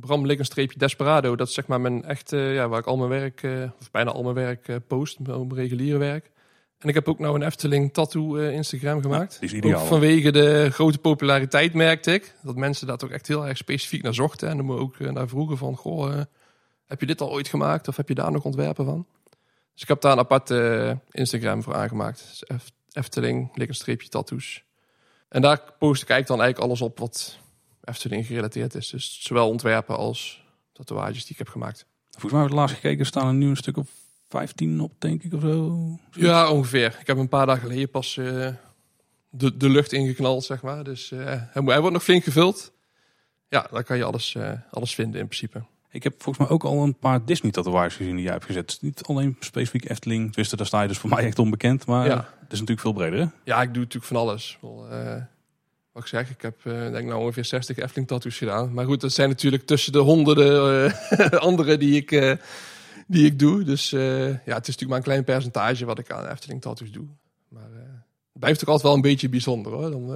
Bram 0.00 0.26
lik 0.26 0.38
een 0.38 0.44
streepje 0.44 0.78
Desperado. 0.78 1.36
Dat 1.36 1.48
is 1.48 1.54
zeg 1.54 1.66
maar 1.66 1.80
mijn 1.80 2.04
echte, 2.04 2.36
ja, 2.36 2.68
waar 2.68 2.78
ik 2.78 2.86
al 2.86 2.96
mijn 2.96 3.10
werk, 3.10 3.42
eh, 3.42 3.70
of 3.80 3.90
bijna 3.90 4.10
al 4.10 4.22
mijn 4.22 4.34
werk 4.34 4.68
eh, 4.68 4.76
post, 4.86 5.18
mijn 5.18 5.54
reguliere 5.54 5.98
werk. 5.98 6.30
En 6.78 6.88
ik 6.88 6.94
heb 6.94 7.08
ook 7.08 7.18
nou 7.18 7.34
een 7.34 7.42
Efteling 7.42 7.92
tattoo 7.92 8.36
eh, 8.36 8.52
Instagram 8.52 9.00
gemaakt. 9.00 9.38
is 9.40 9.52
ideaal. 9.52 9.80
Ook 9.80 9.86
vanwege 9.86 10.32
de 10.32 10.68
grote 10.70 10.98
populariteit 10.98 11.74
merkte 11.74 12.12
ik. 12.12 12.34
Dat 12.42 12.56
mensen 12.56 12.86
daar 12.86 12.96
toch 12.96 13.10
echt 13.10 13.26
heel 13.28 13.46
erg 13.48 13.56
specifiek 13.56 14.02
naar 14.02 14.14
zochten. 14.14 14.48
En 14.48 14.56
dan 14.56 14.66
moet 14.66 14.78
ook 14.78 14.98
naar 14.98 15.28
vroegen 15.28 15.58
van, 15.58 15.76
goh, 15.76 16.20
heb 16.86 17.00
je 17.00 17.06
dit 17.06 17.20
al 17.20 17.30
ooit 17.30 17.48
gemaakt? 17.48 17.88
Of 17.88 17.96
heb 17.96 18.08
je 18.08 18.14
daar 18.14 18.32
nog 18.32 18.44
ontwerpen 18.44 18.84
van? 18.84 19.06
Dus 19.72 19.82
ik 19.82 19.88
heb 19.88 20.00
daar 20.00 20.12
een 20.12 20.18
apart 20.18 20.50
eh, 20.50 20.92
Instagram 21.10 21.62
voor 21.62 21.74
aangemaakt. 21.74 22.26
Dus 22.28 22.44
Eft- 22.44 22.72
Efteling, 22.92 23.50
lik 23.56 23.68
een 23.68 23.74
streepje 23.74 24.08
tattoos. 24.08 24.64
En 25.28 25.42
daar 25.42 25.60
post 25.78 26.02
ik 26.02 26.08
eigenlijk 26.08 26.26
dan 26.26 26.40
eigenlijk 26.40 26.70
alles 26.70 26.80
op 26.90 26.98
wat 26.98 27.38
Efteling 27.84 28.26
gerelateerd 28.26 28.74
is. 28.74 28.88
Dus 28.88 29.18
zowel 29.22 29.48
ontwerpen 29.48 29.96
als 29.96 30.44
tatoeages 30.72 31.22
die 31.22 31.32
ik 31.32 31.38
heb 31.38 31.48
gemaakt. 31.48 31.86
Volgens 32.10 32.32
mij 32.32 32.40
hebben 32.40 32.56
we 32.56 32.62
het 32.62 32.70
laatst 32.70 32.74
gekeken, 32.84 33.06
staan 33.06 33.26
er 33.26 33.34
nu 33.34 33.48
een 33.48 33.56
stuk 33.56 33.76
of 33.76 33.88
15 34.28 34.80
op, 34.80 34.92
denk 34.98 35.22
ik, 35.22 35.32
of 35.34 35.40
zo. 35.40 35.98
Ja, 36.10 36.50
ongeveer. 36.50 36.96
Ik 37.00 37.06
heb 37.06 37.16
een 37.16 37.28
paar 37.28 37.46
dagen 37.46 37.62
geleden 37.68 37.90
pas 37.90 38.16
eh, 38.16 38.48
de, 39.30 39.56
de 39.56 39.68
lucht 39.68 39.92
ingeknald, 39.92 40.44
zeg 40.44 40.62
maar. 40.62 40.84
Dus 40.84 41.10
eh, 41.12 41.24
hij, 41.24 41.62
moet- 41.62 41.70
hij 41.70 41.78
wordt 41.80 41.94
nog 41.94 42.02
flink 42.04 42.24
gevuld. 42.24 42.72
Ja, 43.48 43.66
daar 43.70 43.84
kan 43.84 43.96
je 43.96 44.04
alles, 44.04 44.34
eh, 44.34 44.52
alles 44.70 44.94
vinden 44.94 45.20
in 45.20 45.26
principe. 45.26 45.64
Ik 45.90 46.02
heb 46.02 46.22
volgens 46.22 46.38
mij 46.46 46.56
ook 46.56 46.64
al 46.64 46.82
een 46.82 46.98
paar 46.98 47.24
Disney-tatoeages 47.24 47.94
gezien 47.96 48.14
die 48.14 48.24
jij 48.24 48.32
hebt 48.32 48.44
gezet. 48.44 48.78
Niet 48.80 49.02
alleen 49.02 49.36
specifiek 49.40 49.90
Efteling. 49.90 50.26
Tenminste, 50.26 50.56
daar 50.56 50.66
sta 50.66 50.82
je 50.82 50.88
dus 50.88 50.98
voor 50.98 51.10
mij 51.10 51.24
echt 51.24 51.38
onbekend. 51.38 51.86
Maar 51.86 52.06
Ja. 52.06 52.16
het 52.40 52.52
is 52.52 52.60
natuurlijk 52.60 52.80
veel 52.80 52.92
breder, 52.92 53.18
hè? 53.18 53.26
Ja, 53.44 53.62
ik 53.62 53.68
doe 53.74 53.82
natuurlijk 53.82 54.04
van 54.12 54.16
alles. 54.16 54.58
Wel, 54.60 54.86
wat 55.94 56.02
ik 56.02 56.08
zeg, 56.08 56.30
ik 56.30 56.42
heb 56.42 56.66
eh, 56.66 56.90
denk 56.90 57.08
nou 57.08 57.20
ongeveer 57.20 57.44
60 57.44 57.76
Efteling 57.76 58.08
tattoos 58.08 58.38
gedaan. 58.38 58.72
Maar 58.72 58.84
goed, 58.84 59.00
dat 59.00 59.12
zijn 59.12 59.28
natuurlijk 59.28 59.66
tussen 59.66 59.92
de 59.92 59.98
honderden 59.98 60.92
eh, 61.10 61.28
andere 61.48 61.76
die 61.76 61.96
ik, 61.96 62.12
eh, 62.12 62.32
die 63.06 63.26
ik 63.26 63.38
doe. 63.38 63.62
Dus 63.62 63.90
ja, 63.90 63.98
het 63.98 64.38
is 64.44 64.44
natuurlijk 64.44 64.88
maar 64.88 64.98
een 64.98 65.02
klein 65.02 65.24
percentage 65.24 65.84
wat 65.84 65.98
ik 65.98 66.10
aan 66.10 66.26
Efteling 66.26 66.60
tattoos 66.60 66.90
doe. 66.90 67.06
Maar 67.48 67.68
het 68.32 68.40
blijft 68.40 68.60
ook 68.60 68.68
altijd 68.68 68.86
wel 68.86 68.94
een 68.94 69.00
beetje 69.00 69.28
bijzonder 69.28 69.72
hoor. 69.72 69.90
Dan, 69.90 70.06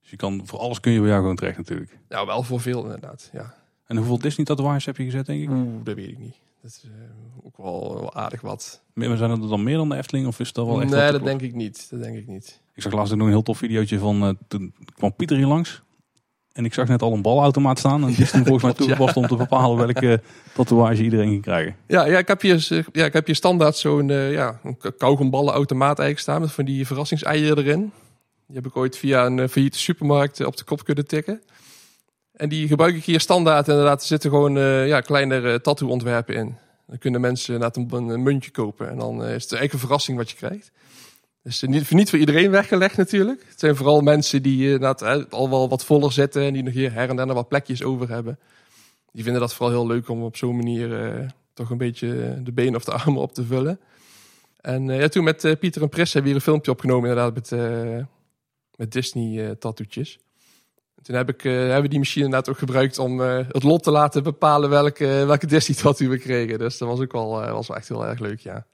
Dus 0.00 0.10
je 0.10 0.16
kan, 0.16 0.42
voor 0.44 0.58
alles 0.58 0.80
kun 0.80 0.92
je 0.92 0.98
bij 0.98 1.08
jou 1.08 1.20
gewoon 1.20 1.36
terecht 1.36 1.56
natuurlijk. 1.56 1.98
nou, 2.08 2.26
wel 2.26 2.42
voor 2.42 2.60
veel 2.60 2.82
inderdaad, 2.82 3.30
ja. 3.32 3.54
En 3.86 3.96
hoeveel 3.96 4.18
Disney-tatoeages 4.18 4.86
heb 4.86 4.96
je 4.96 5.04
gezet, 5.04 5.26
denk 5.26 5.42
ik? 5.42 5.50
Oeh, 5.50 5.84
dat 5.84 5.94
weet 5.94 6.08
ik 6.08 6.18
niet. 6.18 6.36
Dat 6.64 6.72
is 6.72 6.90
eh, 6.90 7.46
ook 7.46 7.56
wel, 7.56 7.94
wel 8.00 8.14
aardig 8.14 8.40
wat. 8.40 8.82
Maar 8.94 9.16
Zijn 9.16 9.30
er 9.30 9.48
dan 9.48 9.62
meer 9.62 9.76
dan 9.76 9.88
de 9.88 9.96
Efteling? 9.96 10.26
Of 10.26 10.40
is 10.40 10.52
dat 10.52 10.66
wel 10.66 10.80
echt 10.82 10.90
nee, 10.90 11.12
dat 11.12 11.24
denk 11.24 11.40
ik 11.40 11.54
niet. 11.54 11.86
Dat 11.90 12.02
denk 12.02 12.16
ik 12.16 12.26
niet. 12.26 12.60
Ik 12.74 12.82
zag 12.82 12.92
laatst 12.92 13.14
nog 13.14 13.26
een 13.26 13.32
heel 13.32 13.42
tof 13.42 13.58
videootje 13.58 13.98
van... 13.98 14.22
eh, 14.22 14.30
toen 14.48 14.74
kwam 14.94 15.14
Pieter 15.14 15.36
hier 15.36 15.46
langs. 15.46 15.82
En 16.52 16.64
ik 16.64 16.74
zag 16.74 16.88
net 16.88 17.02
al 17.02 17.12
een 17.12 17.22
balautomaat 17.22 17.78
staan. 17.78 18.02
En 18.02 18.08
die 18.08 18.16
is 18.16 18.30
toen 18.32 18.44
volgens 18.44 18.62
mij 18.62 18.72
ja. 18.72 18.78
toegepast 18.78 19.16
om 19.16 19.26
te 19.26 19.36
bepalen 19.36 19.76
welke 19.76 20.22
tatoeage 20.54 21.02
iedereen 21.02 21.28
ging 21.28 21.42
krijgen. 21.42 21.76
Ja, 21.86 22.06
ja, 22.06 22.18
ik 22.18 22.28
heb 22.28 22.40
hier, 22.40 22.66
eh, 22.70 22.84
ja, 22.92 23.04
ik 23.04 23.12
heb 23.12 23.26
hier 23.26 23.34
standaard 23.34 23.76
zo'n 23.76 24.10
eh 24.10 24.32
ja, 24.32 24.60
kauwgomballenautomaat 24.98 25.98
eigenlijk 25.98 26.18
staan 26.18 26.40
met 26.40 26.52
van 26.52 26.64
die 26.64 26.86
verrassingseieren 26.86 27.64
erin. 27.64 27.92
Die 28.46 28.56
heb 28.56 28.66
ik 28.66 28.76
ooit 28.76 28.96
via 28.96 29.26
een 29.26 29.48
failliete 29.48 29.78
supermarkt 29.78 30.44
op 30.44 30.56
de 30.56 30.64
kop 30.64 30.84
kunnen 30.84 31.06
tikken. 31.06 31.42
En 32.34 32.48
die 32.48 32.68
gebruik 32.68 32.94
ik 32.94 33.04
hier 33.04 33.20
standaard 33.20 33.68
inderdaad. 33.68 34.00
Er 34.00 34.06
zitten 34.06 34.30
gewoon 34.30 34.56
eh, 34.56 34.86
ja, 34.86 35.00
kleinere 35.00 35.60
tattoo-ontwerpen 35.60 36.34
in. 36.34 36.56
Dan 36.86 36.98
kunnen 36.98 37.20
mensen 37.20 37.54
inderdaad 37.54 37.76
een, 37.92 38.22
muntje 38.22 38.50
kopen. 38.50 38.90
En 38.90 38.98
dan 38.98 39.24
eh, 39.24 39.34
is 39.34 39.42
het 39.42 39.52
eigenlijk 39.52 39.72
een 39.72 39.78
verrassing 39.78 40.16
wat 40.16 40.30
je 40.30 40.36
krijgt. 40.36 40.70
Dus 41.42 41.62
eh, 41.62 41.68
niet, 41.68 41.90
niet 41.90 42.10
voor 42.10 42.18
iedereen 42.18 42.50
weggelegd 42.50 42.96
natuurlijk. 42.96 43.44
Het 43.48 43.60
zijn 43.60 43.76
vooral 43.76 44.00
mensen 44.00 44.42
die 44.42 44.64
inderdaad, 44.64 45.30
al 45.30 45.50
wel 45.50 45.68
wat 45.68 45.84
voller 45.84 46.12
zitten. 46.12 46.42
En 46.42 46.52
die 46.52 46.62
nog 46.62 46.72
hier 46.72 46.92
her 46.92 47.08
en 47.08 47.16
nog 47.16 47.32
wat 47.32 47.48
plekjes 47.48 47.82
over 47.82 48.08
hebben. 48.08 48.38
Die 49.12 49.22
vinden 49.22 49.40
dat 49.40 49.54
vooral 49.54 49.74
heel 49.74 49.86
leuk 49.86 50.08
om 50.08 50.22
op 50.22 50.36
zo'n 50.36 50.56
manier 50.56 51.32
toch 51.52 51.70
een 51.70 51.78
beetje 51.78 52.40
de 52.42 52.52
benen 52.52 52.74
of 52.74 52.84
de 52.84 52.92
armen 52.92 53.22
op 53.22 53.34
te 53.34 53.44
vullen. 53.44 53.80
En 54.60 54.86
ja, 54.86 55.08
toen 55.08 55.24
met 55.24 55.56
Pieter 55.60 55.82
en 55.82 55.88
Pris 55.88 56.12
hebben 56.12 56.22
we 56.22 56.28
hier 56.28 56.36
een 56.36 56.52
filmpje 56.52 56.70
opgenomen 56.70 57.10
inderdaad 57.10 57.34
met, 57.34 57.50
met 58.76 58.92
Disney 58.92 59.46
eh 59.46 59.50
tattoetjes. 59.50 60.18
Toen 61.04 61.16
heb 61.16 61.28
ik, 61.28 61.44
eh, 61.44 61.52
hebben 61.52 61.82
we 61.82 61.88
die 61.88 61.98
machine 61.98 62.24
inderdaad 62.24 62.48
ook 62.48 62.58
gebruikt 62.58 62.98
om 62.98 63.22
eh, 63.22 63.38
het 63.48 63.62
lot 63.62 63.82
te 63.82 63.90
laten 63.90 64.22
bepalen 64.22 64.70
welke, 64.70 65.06
welke 65.26 65.46
Disney 65.46 65.76
tattoo 65.76 66.08
we 66.08 66.18
kregen. 66.18 66.58
Dus 66.58 66.78
dat 66.78 66.88
was 66.88 67.00
ook 67.00 67.12
wel, 67.12 67.42
eh, 67.42 67.52
was 67.52 67.68
wel 67.68 67.76
echt 67.76 67.88
heel 67.88 68.06
erg 68.06 68.18
leuk, 68.18 68.40
ja. 68.40 68.66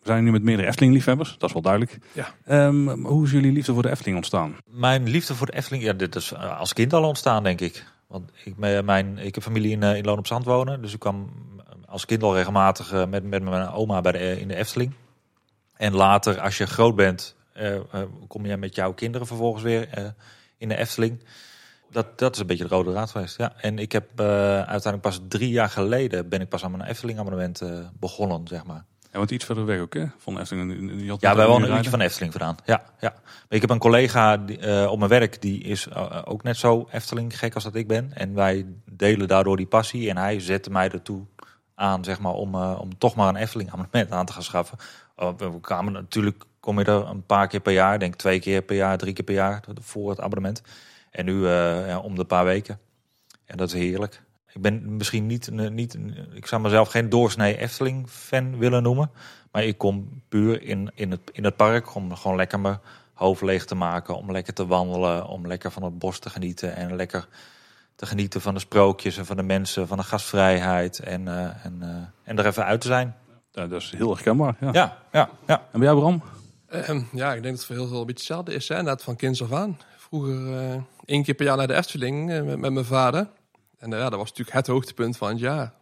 We 0.00 0.06
zijn 0.06 0.24
nu 0.24 0.30
met 0.30 0.42
meerdere 0.42 0.68
Efteling-liefhebbers. 0.68 1.36
Dat 1.38 1.48
is 1.48 1.52
wel 1.52 1.62
duidelijk. 1.62 1.98
Ja. 2.12 2.34
Ehm, 2.44 2.88
hoe 2.88 3.24
is 3.24 3.30
jullie 3.30 3.52
liefde 3.52 3.72
voor 3.72 3.82
de 3.82 3.90
Efteling 3.90 4.16
ontstaan? 4.16 4.56
Mijn 4.64 5.08
liefde 5.08 5.34
voor 5.34 5.46
de 5.46 5.52
Efteling, 5.52 5.84
ja, 5.84 5.92
dit 5.92 6.14
is 6.14 6.32
eh, 6.32 6.58
als 6.58 6.72
kind 6.72 6.92
al 6.92 7.04
ontstaan, 7.04 7.42
denk 7.42 7.60
ik. 7.60 7.84
Want 8.06 8.30
ik, 8.44 8.56
mijn, 8.84 9.18
ik 9.18 9.34
heb 9.34 9.44
familie 9.44 9.70
in, 9.70 9.82
eh, 9.82 9.96
in 9.96 10.04
Loon 10.04 10.18
op 10.18 10.26
Zand 10.26 10.44
wonen. 10.44 10.82
Dus 10.82 10.92
ik 10.92 10.98
kwam 10.98 11.30
als 11.86 12.04
kind 12.04 12.22
al 12.22 12.34
regelmatig 12.34 12.92
eh, 12.92 13.06
met, 13.06 13.24
met 13.24 13.42
mijn 13.42 13.70
oma 13.70 14.00
bij 14.00 14.12
de, 14.12 14.18
eh, 14.18 14.40
in 14.40 14.48
de 14.48 14.54
Efteling. 14.54 14.92
En 15.76 15.94
later, 15.94 16.40
als 16.40 16.58
je 16.58 16.66
groot 16.66 16.94
bent, 16.96 17.36
eh, 17.52 17.74
eh, 17.74 17.82
kom 18.28 18.46
je 18.46 18.56
met 18.56 18.74
jouw 18.74 18.92
kinderen 18.92 19.26
vervolgens 19.26 19.62
weer 19.62 19.88
eh, 19.88 20.04
in 20.56 20.68
de 20.68 20.76
Efteling. 20.76 21.20
Dat, 21.90 22.18
dat 22.18 22.34
is 22.34 22.40
een 22.40 22.46
beetje 22.46 22.68
de 22.68 22.74
rode 22.74 22.90
draad 22.90 23.10
geweest. 23.10 23.36
Ja. 23.36 23.52
En 23.56 23.78
ik 23.78 23.92
heb 23.92 24.20
eh, 24.20 24.26
uiteindelijk 24.56 25.00
pas 25.00 25.20
drie 25.28 25.50
jaar 25.50 25.68
geleden 25.68 26.28
ben 26.28 26.40
ik 26.40 26.48
pas 26.48 26.64
aan 26.64 26.70
mijn 26.70 26.90
Efteling 26.90 27.18
abonnement 27.18 27.60
eh, 27.60 27.78
begonnen, 28.00 28.48
zeg 28.48 28.64
maar. 28.64 28.84
Ja, 29.12 29.18
want 29.18 29.30
iets 29.30 29.44
verder 29.44 29.64
weg 29.64 29.80
ook, 29.80 29.94
hè? 29.94 30.06
Van 30.18 30.38
Efteling. 30.38 31.18
Ja, 31.20 31.36
wij 31.36 31.46
wonen 31.46 31.70
een 31.70 31.76
uurtje 31.76 31.90
van 31.90 32.00
Efteling 32.00 32.32
vandaan. 32.32 32.56
Ja, 32.64 32.82
ja. 33.00 33.12
Maar 33.22 33.44
ik 33.48 33.60
heb 33.60 33.70
een 33.70 33.78
collega 33.78 34.36
die, 34.36 34.58
eh, 34.58 34.90
op 34.90 34.98
mijn 34.98 35.10
werk, 35.10 35.42
die 35.42 35.62
is 35.62 35.94
ook 36.24 36.42
net 36.42 36.56
zo 36.56 36.88
Efteling 36.90 37.38
gek 37.38 37.54
als 37.54 37.64
dat 37.64 37.74
ik 37.74 37.88
ben. 37.88 38.12
En 38.14 38.34
wij 38.34 38.66
delen 38.84 39.28
daardoor 39.28 39.56
die 39.56 39.66
passie. 39.66 40.10
En 40.10 40.16
hij 40.16 40.40
zette 40.40 40.70
mij 40.70 40.90
ertoe 40.90 41.24
aan, 41.74 42.04
zeg 42.04 42.20
maar, 42.20 42.32
om, 42.32 42.54
om 42.54 42.98
toch 42.98 43.14
maar 43.14 43.28
een 43.28 43.36
Efteling 43.36 43.70
abonnement 43.70 44.10
aan 44.10 44.26
te 44.26 44.32
gaan 44.32 44.42
schaffen. 44.42 44.78
We 45.16 45.34
we 45.36 45.60
kwamen 45.60 45.92
natuurlijk, 45.92 46.44
kom 46.60 46.78
je 46.78 46.84
er 46.84 47.06
een 47.06 47.26
paar 47.26 47.48
keer 47.48 47.60
per 47.60 47.72
jaar, 47.72 47.98
denk 47.98 48.14
twee 48.14 48.40
keer 48.40 48.62
per 48.62 48.76
jaar, 48.76 48.98
drie 48.98 49.12
keer 49.12 49.24
per 49.24 49.34
jaar 49.34 49.62
voor 49.80 50.10
het 50.10 50.20
abonnement. 50.20 50.62
En 51.10 51.24
nu 51.24 51.46
eh, 51.46 51.86
ja, 51.88 51.98
om 51.98 52.14
de 52.14 52.24
paar 52.24 52.44
weken. 52.44 52.78
En 53.44 53.56
dat 53.56 53.68
is 53.68 53.74
heerlijk. 53.74 54.22
Ik 54.52 54.60
ben 54.62 54.96
misschien 54.96 55.26
niet, 55.26 55.46
een- 55.46 55.74
niet 55.74 55.98
ik 56.32 56.46
zou 56.46 56.62
mezelf 56.62 56.88
geen 56.88 57.08
doorsnee 57.08 57.56
Efteling 57.58 58.08
fan 58.08 58.58
willen 58.58 58.82
noemen. 58.82 59.10
Maar 59.52 59.64
ik 59.64 59.78
kom 59.78 60.22
puur 60.28 60.62
in, 60.62 60.90
in, 60.94 61.10
het, 61.10 61.20
in 61.32 61.44
het 61.44 61.56
park 61.56 61.94
om 61.94 62.14
gewoon 62.16 62.36
lekker 62.36 62.60
mijn 62.60 62.78
hoofd 63.14 63.42
leeg 63.42 63.64
te 63.64 63.74
maken, 63.74 64.16
om 64.16 64.32
lekker 64.32 64.54
te 64.54 64.66
wandelen, 64.66 65.26
om 65.26 65.46
lekker 65.46 65.70
van 65.70 65.82
het 65.82 65.98
bos 65.98 66.18
te 66.18 66.30
genieten 66.30 66.76
en 66.76 66.96
lekker 66.96 67.28
te 67.96 68.06
genieten 68.06 68.40
van 68.40 68.54
de 68.54 68.60
sprookjes 68.60 69.16
en 69.18 69.26
van 69.26 69.36
de 69.36 69.42
mensen, 69.42 69.86
van 69.88 69.96
de 69.96 70.02
gastvrijheid 70.04 70.98
en, 70.98 71.28
eh, 71.28 71.64
en, 71.64 71.76
eh, 71.80 71.88
en 72.22 72.38
er 72.38 72.46
even 72.46 72.64
uit 72.64 72.80
te 72.80 72.86
zijn. 72.86 73.16
Ja, 73.52 73.66
dat 73.66 73.80
is 73.80 73.90
heel 73.96 74.14
herkenbaar. 74.14 74.56
Ja. 74.60 74.68
Ja, 74.72 74.98
ja, 75.12 75.30
ja. 75.46 75.56
En 75.72 75.78
bij 75.80 75.88
jou 75.88 76.00
Bram? 76.00 76.22
Ehm, 76.68 77.02
ja, 77.12 77.26
ik 77.34 77.42
denk 77.42 77.44
dat 77.44 77.52
het 77.52 77.64
voor 77.64 77.74
heel 77.76 77.86
veel 77.88 78.00
een 78.00 78.06
beetje 78.06 78.18
hetzelfde 78.34 78.54
is. 78.54 78.68
Hè? 78.68 78.76
Inderdaad, 78.78 79.02
van 79.02 79.16
kinds 79.16 79.42
af 79.42 79.52
aan. 79.52 79.78
Vroeger 80.10 80.58
eh, 80.58 80.82
één 81.04 81.22
keer 81.22 81.34
per 81.34 81.46
jaar 81.46 81.56
naar 81.56 81.66
de 81.66 81.74
Efteling 81.74 82.30
eh, 82.30 82.42
met, 82.42 82.58
met 82.58 82.72
mijn 82.72 82.84
vader. 82.84 83.28
En 83.78 83.92
eh, 83.92 83.98
ja, 83.98 84.10
dat 84.10 84.18
was 84.18 84.28
natuurlijk 84.28 84.56
het 84.56 84.66
hoogtepunt 84.66 85.16
van 85.16 85.28
het 85.28 85.38
jaar. 85.38 85.74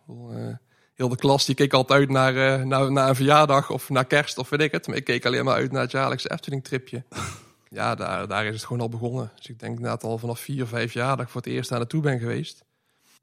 Heel 0.95 1.09
de 1.09 1.17
klas 1.17 1.47
die 1.47 1.55
keek 1.55 1.73
altijd 1.73 2.01
uit 2.01 2.11
naar, 2.11 2.67
naar, 2.67 2.93
naar 2.93 3.09
een 3.09 3.15
verjaardag 3.15 3.71
of 3.71 3.89
naar 3.89 4.05
kerst 4.05 4.39
of 4.39 4.49
weet 4.49 4.61
ik 4.61 4.73
het. 4.73 4.87
Maar 4.87 4.97
ik 4.97 5.05
keek 5.05 5.27
alleen 5.27 5.45
maar 5.45 5.55
uit 5.55 5.73
naar 5.73 5.83
het 5.83 5.91
jaarlijkse 5.91 6.31
Efteling-tripje. 6.31 7.05
ja, 7.69 7.95
daar, 7.95 8.29
daar 8.29 8.47
is 8.47 8.55
het 8.55 8.65
gewoon 8.65 8.83
al 8.83 8.89
begonnen. 8.89 9.33
Dus 9.37 9.47
ik 9.47 9.59
denk 9.59 9.77
inderdaad 9.77 10.05
al 10.05 10.19
vanaf 10.19 10.41
vier, 10.41 10.67
vijf 10.67 10.93
jaar 10.93 11.17
dat 11.17 11.25
ik 11.25 11.31
voor 11.31 11.41
het 11.41 11.51
eerst 11.51 11.69
daar 11.69 11.79
naartoe 11.79 12.03
ben 12.03 12.19
geweest. 12.19 12.65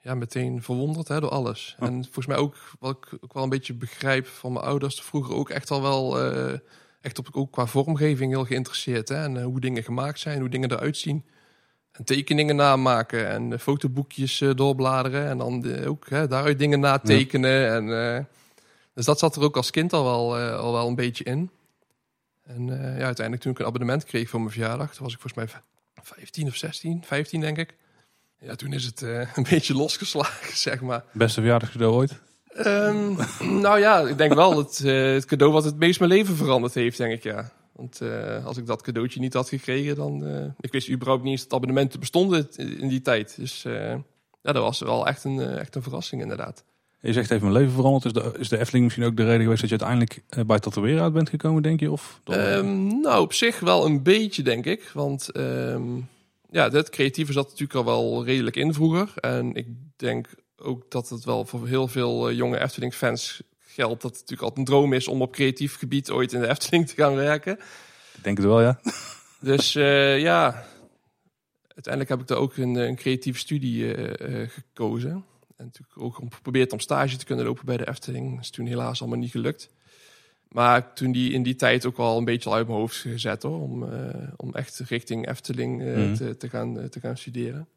Ja, 0.01 0.15
meteen 0.15 0.63
verwonderd 0.63 1.07
hè, 1.07 1.19
door 1.19 1.29
alles. 1.29 1.75
En 1.79 2.03
volgens 2.03 2.25
mij 2.25 2.37
ook, 2.37 2.55
wat 2.79 2.97
ik 2.97 3.17
ook 3.23 3.33
wel 3.33 3.43
een 3.43 3.49
beetje 3.49 3.73
begrijp 3.73 4.27
van 4.27 4.53
mijn 4.53 4.65
ouders, 4.65 5.01
vroeger 5.01 5.35
ook 5.35 5.49
echt 5.49 5.71
al 5.71 5.81
wel, 5.81 6.17
echt 7.05 7.19
op, 7.19 7.27
ook 7.31 7.51
qua 7.51 7.65
vormgeving 7.65 8.31
heel 8.31 8.45
geïnteresseerd. 8.45 9.09
Hè? 9.09 9.23
En 9.23 9.37
eh, 9.37 9.43
hoe 9.43 9.59
dingen 9.59 9.83
gemaakt 9.83 10.19
zijn, 10.19 10.39
hoe 10.39 10.49
dingen 10.49 10.71
eruit 10.71 10.97
zien. 10.97 11.25
En 11.91 12.03
tekeningen 12.03 12.55
namaken 12.55 13.27
en 13.29 13.53
eh, 13.53 13.59
fotoboekjes 13.59 14.41
eh, 14.41 14.49
doorbladeren. 14.55 15.27
En 15.27 15.37
dan 15.37 15.83
ook 15.85 16.09
hè, 16.09 16.27
daaruit 16.27 16.59
dingen 16.59 16.79
natekenen. 16.79 17.71
En, 17.71 18.15
eh, 18.15 18.23
dus 18.93 19.05
dat 19.05 19.19
zat 19.19 19.35
er 19.35 19.41
ook 19.43 19.55
als 19.57 19.71
kind 19.71 19.93
al 19.93 20.03
wel, 20.03 20.37
al 20.57 20.71
wel 20.71 20.87
een 20.87 20.95
beetje 20.95 21.23
in. 21.23 21.49
En 22.43 22.65
ja, 22.67 23.05
uiteindelijk 23.05 23.41
toen 23.41 23.51
ik 23.51 23.59
een 23.59 23.65
abonnement 23.65 24.03
kreeg 24.03 24.29
voor 24.29 24.39
mijn 24.39 24.51
verjaardag, 24.51 24.93
toen 24.93 25.03
was 25.03 25.13
ik 25.13 25.19
volgens 25.21 25.33
mij 25.53 25.61
v- 26.01 26.07
15 26.07 26.47
of 26.47 26.55
16, 26.55 27.03
15 27.05 27.39
denk 27.41 27.57
ik. 27.57 27.75
Ja, 28.39 28.55
toen 28.55 28.73
is 28.73 28.85
het 28.85 29.01
een 29.35 29.45
beetje 29.49 29.73
losgeslagen, 29.75 30.57
zeg 30.57 30.81
maar. 30.81 31.03
Beste 31.11 31.39
verjaardagscadeau 31.39 31.93
ooit? 31.93 32.19
Ehm, 32.55 33.13
nou 33.61 33.79
ja, 33.79 33.99
ik 33.99 34.17
denk 34.17 34.33
wel 34.33 34.57
het, 34.57 34.81
eh, 34.85 35.13
het 35.13 35.25
cadeau 35.25 35.53
wat 35.53 35.63
het 35.63 35.77
meest 35.77 35.99
mijn 35.99 36.11
leven 36.11 36.35
veranderd 36.35 36.73
heeft, 36.73 36.97
denk 36.97 37.13
ik 37.13 37.23
ja. 37.23 37.51
Want 37.71 38.01
eh, 38.01 38.45
als 38.45 38.57
ik 38.57 38.65
dat 38.65 38.81
cadeautje 38.81 39.19
niet 39.19 39.33
had 39.33 39.49
gekregen, 39.49 39.95
dan... 39.95 40.25
eh, 40.25 40.45
ik 40.59 40.71
wist 40.71 40.89
überhaupt 40.89 41.23
niet 41.23 41.31
eens 41.31 41.43
dat 41.43 41.53
abonnementen 41.53 41.99
bestonden 41.99 42.47
in 42.55 42.87
die 42.87 43.01
tijd. 43.01 43.35
Dus 43.37 43.61
ja, 44.41 44.51
dat 44.51 44.63
was 44.63 44.79
wel 44.79 45.07
echt 45.07 45.23
een, 45.23 45.39
echt 45.39 45.75
een 45.75 45.83
verrassing 45.83 46.21
inderdaad. 46.21 46.63
Je 46.99 47.13
zegt 47.13 47.31
even 47.31 47.51
mijn 47.51 47.59
leven 47.59 47.75
veranderd. 47.75 48.05
Is 48.05 48.13
de, 48.13 48.39
is 48.39 48.49
de 48.49 48.57
Efteling 48.57 48.83
misschien 48.83 49.05
ook 49.05 49.17
de 49.17 49.23
reden 49.23 49.41
geweest 49.41 49.61
dat 49.61 49.69
je 49.69 49.77
uiteindelijk 49.79 50.47
bij 50.47 50.59
tatoeëren 50.59 51.01
uit 51.03 51.13
bent 51.13 51.29
gekomen, 51.29 51.63
denk 51.63 51.79
je? 51.79 51.91
Of 51.91 52.19
Ehm, 52.23 52.87
nou, 53.01 53.21
op 53.21 53.33
zich 53.33 53.59
wel 53.59 53.85
een 53.85 54.03
beetje, 54.03 54.43
denk 54.43 54.65
ik. 54.65 54.91
Want 54.93 55.29
ehm, 55.29 55.83
ja, 56.49 56.69
het 56.69 56.89
creatieve 56.89 57.31
zat 57.33 57.49
natuurlijk 57.49 57.79
al 57.79 57.85
wel 57.85 58.25
redelijk 58.25 58.55
in 58.55 58.73
vroeger. 58.73 59.11
En 59.15 59.55
ik 59.55 59.67
denk 59.95 60.27
ook 60.57 60.91
dat 60.91 61.09
het 61.09 61.23
wel 61.23 61.45
voor 61.45 61.67
heel 61.67 61.87
veel 61.87 62.29
eh, 62.29 62.35
jonge 62.35 62.59
Efteling-fans 62.59 63.41
geldt... 63.59 64.01
dat 64.01 64.11
het 64.11 64.19
natuurlijk 64.19 64.41
altijd 64.41 64.59
een 64.59 64.73
droom 64.73 64.93
is 64.93 65.07
om 65.07 65.21
op 65.21 65.31
creatief 65.31 65.77
gebied 65.77 66.09
ooit 66.11 66.33
in 66.33 66.39
de 66.41 66.47
Efteling 66.53 66.87
te 66.87 66.95
gaan 66.95 67.15
werken. 67.15 67.53
ik 68.17 68.23
denk 68.23 68.37
het 68.37 68.45
wel, 68.45 68.61
ja. 68.61 68.79
Dus 69.39 69.75
eh, 69.75 70.19
ja, 70.19 70.65
uiteindelijk 71.67 72.09
heb 72.09 72.21
ik 72.21 72.27
daar 72.27 72.37
ook 72.37 72.57
een, 72.57 72.75
een 72.75 72.95
creatieve 72.95 73.39
studie 73.39 73.93
eh, 73.95 74.41
eh, 74.41 74.49
gekozen. 74.49 75.25
En 75.57 75.65
natuurlijk 75.65 76.01
ook 76.01 76.21
om 76.21 76.31
geprobeerd 76.31 76.71
om 76.73 76.79
stage 76.79 77.17
te 77.17 77.25
kunnen 77.25 77.45
lopen 77.45 77.65
bij 77.65 77.77
de 77.77 77.87
Efteling. 77.87 78.35
Dat 78.35 78.43
is 78.43 78.49
toen 78.49 78.65
helaas 78.65 79.01
allemaal 79.01 79.19
niet 79.19 79.31
gelukt. 79.31 79.69
Maar 80.49 80.93
toen 80.93 81.11
die 81.11 81.31
in 81.31 81.43
die 81.43 81.55
tijd 81.55 81.85
ook 81.85 81.97
wel 81.97 82.17
een 82.17 82.25
beetje 82.25 82.49
al 82.49 82.55
uit 82.55 82.67
mijn 82.67 82.79
hoofd 82.79 82.95
gezet 82.95 83.43
hoor. 83.43 83.61
Om, 83.61 83.91
eh, 83.93 84.27
om 84.35 84.53
echt 84.53 84.79
richting 84.79 85.27
Efteling 85.29 85.81
eh, 85.81 85.95
Mhm. 85.95 86.13
te, 86.13 86.37
te, 86.37 86.49
gaan, 86.49 86.79
eh, 86.79 86.85
te 86.85 86.99
gaan 86.99 87.17
studeren. 87.17 87.67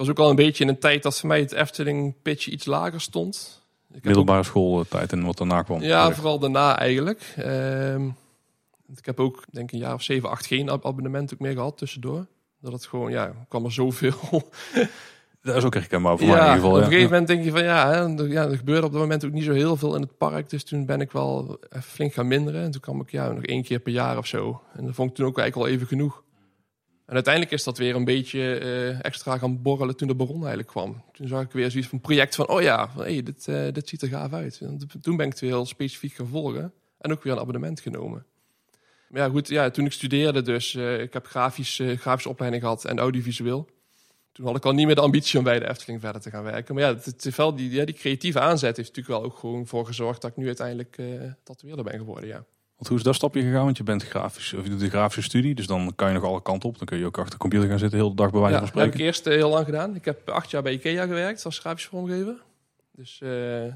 Was 0.00 0.08
ook 0.08 0.18
al 0.18 0.30
een 0.30 0.36
beetje 0.36 0.64
in 0.64 0.70
een 0.70 0.78
tijd 0.78 1.02
dat 1.02 1.18
voor 1.20 1.28
mij 1.28 1.40
het 1.40 1.52
Efteling 1.52 2.14
pitje 2.22 2.50
iets 2.50 2.64
lager 2.64 3.00
stond. 3.00 3.62
Ik 3.90 3.96
ook- 3.96 4.04
Middelbare 4.04 4.42
schooltijd 4.42 5.12
en 5.12 5.24
wat 5.24 5.38
daarna 5.38 5.62
kwam. 5.62 5.80
ja, 5.82 6.12
vooral 6.12 6.38
daarna 6.38 6.78
eigenlijk. 6.78 7.34
Ehm, 7.36 8.06
ik 8.96 9.06
heb 9.06 9.20
ook 9.20 9.44
denk 9.50 9.68
ik 9.68 9.72
een 9.74 9.78
jaar 9.84 9.94
of 9.94 10.02
zeven, 10.02 10.30
acht 10.30 10.46
geen 10.46 10.68
ab- 10.68 10.86
abonnement 10.86 11.32
ook 11.34 11.38
meer 11.38 11.52
gehad 11.52 11.78
tussendoor. 11.78 12.26
Dat 12.60 12.72
het 12.72 12.86
gewoon, 12.86 13.10
ja, 13.10 13.32
kwam 13.48 13.64
er 13.64 13.72
zoveel. 13.72 14.12
Dat 15.42 15.56
is 15.56 15.64
ook 15.64 15.74
herkenbaar 15.74 16.18
voor 16.18 16.26
mij 16.26 16.36
in 16.36 16.42
ja, 16.42 16.48
ieder 16.48 16.60
geval. 16.60 16.70
op 16.70 16.76
ja. 16.78 16.84
een 16.84 16.90
gegeven 16.92 17.10
moment 17.10 17.28
denk 17.28 17.44
je 17.44 17.50
van 17.50 17.62
ja, 17.64 17.88
hè, 17.90 18.16
er, 18.18 18.28
ja, 18.28 18.42
er 18.48 18.56
gebeurde 18.56 18.86
op 18.86 18.92
dat 18.92 19.00
moment 19.00 19.24
ook 19.24 19.32
niet 19.32 19.44
zo 19.44 19.52
heel 19.52 19.76
veel 19.76 19.94
in 19.94 20.00
het 20.00 20.16
park. 20.18 20.50
Dus 20.50 20.64
toen 20.64 20.86
ben 20.86 21.00
ik 21.00 21.12
wel 21.12 21.58
even 21.70 21.82
flink 21.82 22.12
gaan 22.12 22.26
minderen. 22.28 22.62
En 22.62 22.70
toen 22.70 22.80
kwam 22.80 23.00
ik 23.00 23.10
ja, 23.10 23.32
nog 23.32 23.42
één 23.44 23.62
keer 23.62 23.78
per 23.78 23.92
jaar 23.92 24.18
of 24.18 24.26
zo. 24.26 24.62
En 24.76 24.84
dat 24.86 24.94
vond 24.94 25.10
ik 25.10 25.16
toen 25.16 25.26
ook 25.26 25.38
eigenlijk 25.38 25.68
wel 25.68 25.76
even 25.76 25.86
genoeg. 25.88 26.22
En 27.10 27.16
uiteindelijk 27.16 27.54
is 27.54 27.64
dat 27.64 27.78
weer 27.78 27.94
een 27.94 28.04
beetje 28.04 28.58
eh, 28.58 29.04
extra 29.04 29.38
gaan 29.38 29.62
borrelen 29.62 29.96
toen 29.96 30.08
de 30.08 30.14
baron 30.14 30.38
eigenlijk 30.38 30.68
kwam. 30.68 31.02
Toen 31.12 31.28
zag 31.28 31.42
ik 31.42 31.52
weer 31.52 31.70
zoiets 31.70 31.88
van 31.88 32.00
project 32.00 32.34
van, 32.34 32.48
oh 32.48 32.62
ja, 32.62 32.90
hey, 32.96 33.22
dit, 33.22 33.48
eh, 33.48 33.72
dit 33.72 33.88
ziet 33.88 34.02
er 34.02 34.08
gaaf 34.08 34.32
uit. 34.32 34.60
En 34.60 34.78
toen 35.00 35.16
ben 35.16 35.26
ik 35.26 35.32
het 35.32 35.40
heel 35.40 35.66
specifiek 35.66 36.12
gaan 36.12 36.26
volgen. 36.26 36.72
En 36.98 37.12
ook 37.12 37.22
weer 37.22 37.32
een 37.32 37.38
abonnement 37.38 37.80
genomen. 37.80 38.26
Maar 39.08 39.22
ja, 39.22 39.28
goed, 39.28 39.48
ja, 39.48 39.70
toen 39.70 39.84
ik 39.84 39.92
studeerde 39.92 40.42
dus, 40.42 40.74
eh, 40.74 41.00
ik 41.00 41.12
heb 41.12 41.26
grafisch, 41.26 41.82
grafische 41.96 42.28
opleiding 42.28 42.62
gehad 42.62 42.84
en 42.84 42.98
audiovisueel. 42.98 43.68
Toen 44.32 44.46
had 44.46 44.56
ik 44.56 44.64
al 44.64 44.72
niet 44.72 44.86
meer 44.86 44.94
de 44.94 45.00
ambitie 45.00 45.38
om 45.38 45.44
bij 45.44 45.58
de 45.58 45.68
Efteling 45.68 46.00
verder 46.00 46.20
te 46.20 46.30
gaan 46.30 46.44
werken. 46.44 46.74
Maar 46.74 46.84
ja, 46.84 46.94
het, 46.94 47.04
het, 47.04 47.56
die, 47.56 47.84
die 47.84 47.94
creatieve 47.94 48.40
aanzet 48.40 48.76
heeft 48.76 48.88
natuurlijk 48.88 49.20
wel 49.20 49.30
ook 49.30 49.38
gewoon 49.38 49.66
voor 49.66 49.86
gezorgd 49.86 50.22
dat 50.22 50.30
ik 50.30 50.36
nu 50.36 50.46
uiteindelijk 50.46 50.98
tatoeëerder 51.42 51.84
ben 51.84 51.98
geworden, 51.98 52.28
ja. 52.28 52.44
Want 52.80 52.92
hoe 52.92 52.98
is 52.98 53.04
dat 53.04 53.14
stapje 53.14 53.42
gegaan? 53.42 53.64
Want 53.64 53.76
je 53.76 53.82
bent 53.82 54.04
grafisch, 54.04 54.52
of 54.52 54.62
je 54.64 54.70
doet 54.70 54.80
de 54.80 54.88
grafische 54.90 55.22
studie, 55.22 55.54
dus 55.54 55.66
dan 55.66 55.92
kan 55.96 56.08
je 56.08 56.14
nog 56.14 56.24
alle 56.24 56.42
kanten 56.42 56.68
op. 56.68 56.78
Dan 56.78 56.86
kun 56.86 56.98
je 56.98 57.06
ook 57.06 57.16
achter 57.18 57.32
de 57.32 57.38
computer 57.38 57.68
gaan 57.68 57.78
zitten, 57.78 57.98
heel 57.98 58.08
de 58.08 58.14
dag 58.16 58.30
bij 58.30 58.40
wijze 58.40 58.54
Ja, 58.54 58.60
van 58.60 58.68
dat 58.72 58.76
heb 58.76 58.86
ik 58.86 58.92
spreken. 58.92 59.06
eerst 59.14 59.26
eh, 59.26 59.34
heel 59.34 59.50
lang 59.50 59.64
gedaan. 59.64 59.94
Ik 59.94 60.04
heb 60.04 60.28
acht 60.30 60.50
jaar 60.50 60.62
bij 60.62 60.72
IKEA 60.72 61.06
gewerkt 61.06 61.44
als 61.44 61.58
grafisch 61.58 61.86
vormgever. 61.86 62.34
Dus 62.92 63.20
eh, 63.22 63.28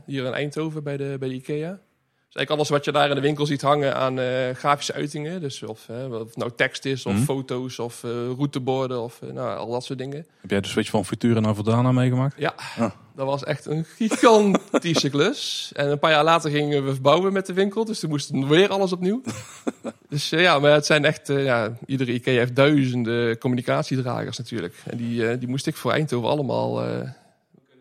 hier 0.06 0.24
in 0.24 0.32
Eindhoven 0.32 0.82
bij 0.82 0.96
de, 0.96 1.16
bij 1.18 1.28
de 1.28 1.34
IKEA. 1.34 1.70
Dus 1.70 2.34
eigenlijk 2.34 2.50
alles 2.50 2.68
wat 2.68 2.84
je 2.84 2.92
daar 2.92 3.08
in 3.08 3.14
de 3.14 3.20
winkel 3.20 3.46
ziet 3.46 3.62
hangen 3.62 3.96
aan 3.96 4.18
eh, 4.20 4.50
grafische 4.54 4.92
uitingen. 4.92 5.40
Dus 5.40 5.62
of, 5.62 5.88
eh, 5.88 6.12
of 6.12 6.18
het 6.28 6.36
nou 6.36 6.50
tekst 6.56 6.84
is, 6.84 7.06
of 7.06 7.12
Mhm. 7.14 7.22
foto's, 7.22 7.78
of 7.78 8.02
routeborden, 8.36 9.02
of 9.02 9.20
nou, 9.32 9.58
al 9.58 9.70
dat 9.70 9.84
soort 9.84 9.98
dingen. 9.98 10.26
Heb 10.40 10.50
jij 10.50 10.60
de 10.60 10.68
switch 10.68 10.90
van 10.90 11.04
Futura 11.04 11.40
naar 11.40 11.54
Verdana 11.54 11.92
meegemaakt? 11.92 12.34
Ja, 12.38 12.54
Ah. 12.78 12.90
Dat 13.16 13.26
was 13.26 13.44
echt 13.44 13.66
een 13.66 13.84
gigantische 13.84 15.08
klus. 15.10 15.70
En 15.74 15.90
een 15.90 15.98
paar 15.98 16.10
jaar 16.10 16.24
later 16.24 16.50
gingen 16.50 16.84
we 16.84 16.92
verbouwen 16.92 17.32
met 17.32 17.46
de 17.46 17.52
winkel. 17.52 17.84
Dus 17.84 17.98
toen 18.00 18.10
moesten 18.10 18.40
we 18.40 18.46
weer 18.46 18.68
alles 18.68 18.92
opnieuw. 18.92 19.22
dus 20.08 20.32
eh, 20.32 20.40
ja, 20.42 20.58
maar 20.58 20.72
het 20.72 20.86
zijn 20.86 21.04
echt... 21.04 21.28
eh, 21.28 21.44
ja, 21.44 21.72
iedere 21.86 22.12
IKEA 22.12 22.38
heeft 22.38 22.56
duizenden 22.56 23.38
communicatiedragers 23.38 24.38
natuurlijk. 24.38 24.74
En 24.84 24.96
die, 24.96 25.28
eh, 25.28 25.38
die 25.38 25.48
moest 25.48 25.66
ik 25.66 25.76
voor 25.76 25.92
Eindhoven 25.92 26.28
allemaal 26.28 26.84
eh, 26.84 27.08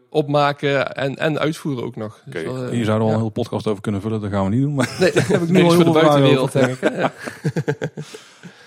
opmaken 0.10 0.96
en, 0.96 1.16
en 1.18 1.40
uitvoeren 1.40 1.84
ook 1.84 1.96
nog. 1.96 2.22
Oké, 2.28 2.32
Dus 2.44 2.44
wel, 2.44 2.68
hier 2.70 2.86
zouden 2.86 2.88
we 2.88 3.00
al 3.00 3.08
ja. 3.08 3.14
een 3.14 3.18
hele 3.20 3.30
podcast 3.30 3.68
over 3.68 3.82
kunnen 3.82 4.02
vullen, 4.02 4.22
dat 4.22 4.32
gaan 4.32 4.44
we 4.44 4.50
niet 4.50 4.62
doen. 4.62 4.74
Maar, 4.74 4.96
Nee, 5.00 5.12
dat 5.12 5.28
heb 5.28 5.42
ik 5.42 5.50
nu 5.58 5.64
al 5.64 5.72
voor 5.72 5.84
de 5.84 5.92
buitenwereld, 5.92 6.52
denk 6.52 6.70
ik. 6.70 6.80
hè. 6.80 7.00
Ja. 7.00 7.12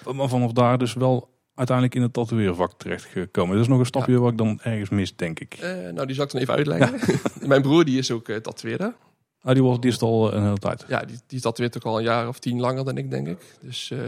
maar 0.14 0.28
vanaf 0.28 0.52
daar 0.52 0.78
dus 0.78 0.94
wel 0.94 1.28
uiteindelijk 1.56 1.96
in 1.96 2.02
het 2.02 2.12
tatoeëervak 2.12 2.72
terechtgekomen. 2.76 3.54
Dat 3.54 3.64
is 3.64 3.70
nog 3.70 3.78
een 3.78 3.86
stapje 3.86 4.18
wat 4.18 4.32
ik 4.32 4.38
dan 4.38 4.60
ergens 4.62 4.90
mis, 4.90 5.16
denk 5.16 5.40
ik. 5.40 5.54
Eh, 5.54 5.70
nou, 5.70 6.06
die 6.06 6.14
zal 6.14 6.24
ik 6.24 6.30
dan 6.30 6.40
even 6.40 6.54
uitleggen. 6.54 7.18
Mijn 7.48 7.62
broer 7.62 7.84
die 7.84 7.98
is 7.98 8.10
ook 8.10 8.28
uh, 8.28 8.36
tatoeëerder. 8.36 8.94
Ah, 9.42 9.54
die, 9.54 9.62
was, 9.62 9.80
die 9.80 9.90
is 9.90 10.00
al 10.00 10.32
een 10.34 10.42
hele 10.42 10.58
tijd. 10.58 10.84
Ja, 10.88 11.04
die, 11.04 11.18
die 11.26 11.40
tatoeëert 11.40 11.76
ook 11.76 11.84
al 11.84 11.96
een 11.98 12.04
jaar 12.04 12.28
of 12.28 12.38
tien 12.38 12.60
langer 12.60 12.84
dan 12.84 12.96
ik, 12.98 13.10
denk 13.10 13.26
ik. 13.28 13.38
Dus 13.60 13.90
eh, 13.90 13.98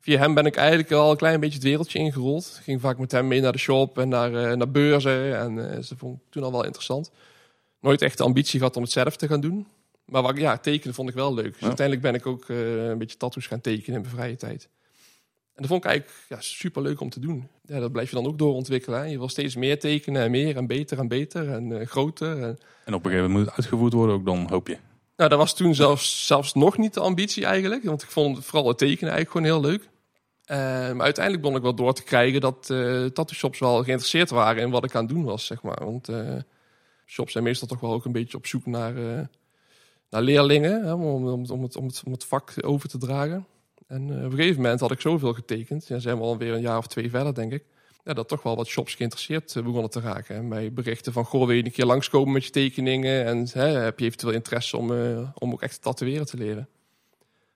via 0.00 0.18
hem 0.18 0.34
ben 0.34 0.46
ik 0.46 0.56
eigenlijk 0.56 0.92
al 0.92 1.10
een 1.10 1.16
klein 1.16 1.40
beetje 1.40 1.54
het 1.54 1.64
wereldje 1.64 1.98
ingerold. 1.98 2.54
Ik 2.58 2.64
ging 2.64 2.80
vaak 2.80 2.98
met 2.98 3.12
hem 3.12 3.28
mee 3.28 3.40
naar 3.40 3.52
de 3.52 3.58
shop 3.58 3.98
en 3.98 4.08
naar, 4.08 4.34
eh, 4.34 4.56
naar 4.56 4.70
beurzen. 4.70 5.38
En 5.38 5.70
eh, 5.76 5.82
ze 5.82 5.96
vond 5.96 6.16
ik 6.16 6.22
toen 6.30 6.42
al 6.42 6.52
wel 6.52 6.64
interessant. 6.64 7.10
Nooit 7.80 8.02
echt 8.02 8.18
de 8.18 8.24
ambitie 8.24 8.58
gehad 8.58 8.76
om 8.76 8.82
het 8.82 8.92
zelf 8.92 9.16
te 9.16 9.26
gaan 9.28 9.40
doen. 9.40 9.66
Maar 10.04 10.22
wat, 10.22 10.36
ja, 10.36 10.56
tekenen 10.58 10.94
vond 10.94 11.08
ik 11.08 11.14
wel 11.14 11.34
leuk. 11.34 11.52
Dus 11.52 11.60
Ja. 11.60 11.66
uiteindelijk 11.66 12.06
ben 12.06 12.14
ik 12.14 12.26
ook 12.26 12.48
eh, 12.48 12.86
een 12.88 12.98
beetje 12.98 13.16
tattoos 13.16 13.46
gaan 13.46 13.60
tekenen 13.60 13.94
in 13.94 14.00
mijn 14.00 14.14
vrije 14.14 14.36
tijd. 14.36 14.68
En 15.56 15.62
dat 15.62 15.70
vond 15.70 15.84
ik 15.84 15.90
eigenlijk 15.90 16.18
ja, 16.28 16.40
super 16.40 16.82
leuk 16.82 17.00
om 17.00 17.10
te 17.10 17.20
doen. 17.20 17.48
Ja, 17.62 17.80
dat 17.80 17.92
blijf 17.92 18.08
je 18.08 18.16
dan 18.16 18.26
ook 18.26 18.38
doorontwikkelen. 18.38 18.98
Hè. 18.98 19.04
Je 19.04 19.18
wil 19.18 19.28
steeds 19.28 19.56
meer 19.56 19.80
tekenen 19.80 20.22
en 20.22 20.30
meer 20.30 20.56
en 20.56 20.66
beter 20.66 20.98
en 20.98 21.08
beter 21.08 21.52
en 21.52 21.80
eh, 21.80 21.86
groter. 21.86 22.42
En, 22.42 22.58
En 22.84 22.94
op 22.94 23.04
een 23.04 23.10
gegeven 23.10 23.16
moment 23.16 23.32
moet 23.32 23.46
het 23.46 23.56
uitgevoerd 23.56 23.92
worden, 23.92 24.14
ook 24.14 24.24
dan 24.24 24.46
hoop 24.48 24.68
je. 24.68 24.78
nou, 25.16 25.30
dat 25.30 25.38
was 25.38 25.54
toen 25.54 25.74
zelfs, 25.74 26.26
zelfs 26.26 26.54
nog 26.54 26.78
niet 26.78 26.94
de 26.94 27.00
ambitie 27.00 27.44
eigenlijk. 27.44 27.84
Want 27.84 28.02
ik 28.02 28.10
vond 28.10 28.44
vooral 28.44 28.68
het 28.68 28.78
tekenen 28.78 29.12
eigenlijk 29.12 29.30
gewoon 29.46 29.62
heel 29.62 29.70
leuk. 29.70 29.88
Eh, 30.44 30.56
maar 30.92 31.04
uiteindelijk 31.04 31.44
begon 31.44 31.56
ik 31.56 31.62
wel 31.62 31.74
door 31.74 31.94
te 31.94 32.02
krijgen 32.02 32.40
dat 32.40 32.70
eh 32.70 33.04
tattoo 33.04 33.34
shops 33.34 33.58
wel 33.58 33.74
geïnteresseerd 33.82 34.30
waren 34.30 34.62
in 34.62 34.70
wat 34.70 34.84
ik 34.84 34.94
aan 34.94 35.04
het 35.04 35.14
doen 35.14 35.24
was, 35.24 35.46
zeg 35.46 35.62
maar. 35.62 35.84
Want 35.84 36.08
eh, 36.08 36.36
shops 37.06 37.32
zijn 37.32 37.44
meestal 37.44 37.68
toch 37.68 37.80
wel 37.80 37.92
ook 37.92 38.04
een 38.04 38.12
beetje 38.12 38.36
op 38.36 38.46
zoek 38.46 38.66
naar, 38.66 38.94
naar 40.10 40.22
leerlingen, 40.22 40.84
hè, 40.84 40.92
om, 40.92 41.02
om, 41.02 41.26
om, 41.28 41.62
het, 41.62 41.76
om, 41.76 41.86
het, 41.86 42.02
om 42.06 42.12
het 42.12 42.24
vak 42.24 42.52
over 42.60 42.88
te 42.88 42.98
dragen. 42.98 43.46
En 43.86 44.10
eh, 44.10 44.24
op 44.24 44.30
een 44.30 44.36
gegeven 44.36 44.62
moment 44.62 44.80
had 44.80 44.90
ik 44.90 45.00
zoveel 45.00 45.34
getekend, 45.34 45.86
ja, 45.86 45.98
zijn 45.98 46.16
we 46.16 46.22
alweer 46.22 46.52
een 46.52 46.60
jaar 46.60 46.78
of 46.78 46.86
twee 46.86 47.10
verder, 47.10 47.34
denk 47.34 47.52
ik. 47.52 47.64
Ja, 48.04 48.12
dat 48.12 48.28
toch 48.28 48.42
wel 48.42 48.56
wat 48.56 48.66
shops 48.66 48.94
geïnteresseerd 48.94 49.56
eh, 49.56 49.62
begonnen 49.62 49.90
te 49.90 50.00
raken. 50.00 50.36
En 50.36 50.48
mij 50.48 50.72
berichten 50.72 51.12
van, 51.12 51.24
goh, 51.24 51.46
wil 51.46 51.56
je 51.56 51.64
een 51.64 51.70
keer 51.70 51.84
langskomen 51.84 52.32
met 52.32 52.44
je 52.44 52.50
tekeningen? 52.50 53.24
En 53.24 53.48
hè, 53.52 53.66
heb 53.66 53.98
je 53.98 54.04
eventueel 54.04 54.32
interesse 54.32 54.76
om, 54.76 54.92
eh, 54.92 55.30
om 55.34 55.52
ook 55.52 55.62
echt 55.62 55.82
tatoeëren 55.82 56.26
te 56.26 56.36
leren? 56.36 56.68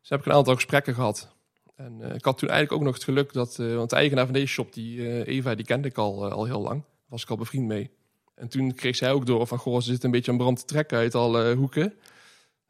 Dus 0.01 0.09
heb 0.09 0.21
ik 0.21 0.27
een 0.27 0.33
aantal 0.33 0.55
gesprekken 0.55 0.95
gehad. 0.95 1.35
En 1.77 2.01
ik 2.15 2.25
had 2.25 2.39
toen 2.39 2.49
eigenlijk 2.49 2.81
ook 2.81 2.87
nog 2.87 2.95
het 2.95 3.05
geluk 3.05 3.33
dat, 3.33 3.57
want 3.57 3.91
de 3.91 3.97
eigenaar 3.97 4.25
van 4.25 4.35
deze 4.35 4.47
shop, 4.47 4.73
die 4.73 5.25
Eva, 5.25 5.55
die 5.55 5.65
kende 5.65 5.89
ik 5.89 5.99
al, 5.99 6.31
al 6.31 6.45
heel 6.45 6.61
lang. 6.61 6.85
Was 7.07 7.23
ik 7.23 7.31
al 7.31 7.37
bevriend 7.37 7.67
mee. 7.67 7.91
En 8.35 8.49
toen 8.49 8.75
kreeg 8.75 8.97
zij 8.97 9.13
ook 9.13 9.27
door 9.27 9.47
van, 9.47 9.59
goh, 9.59 9.81
ze 9.81 9.93
zit 9.93 10.05
een 10.05 10.11
beetje 10.11 10.31
aan 10.31 10.39
brand 10.39 10.59
te 10.59 10.65
trekken 10.65 10.99
uit 10.99 11.15
alle 11.15 11.55
hoeken. 11.55 11.95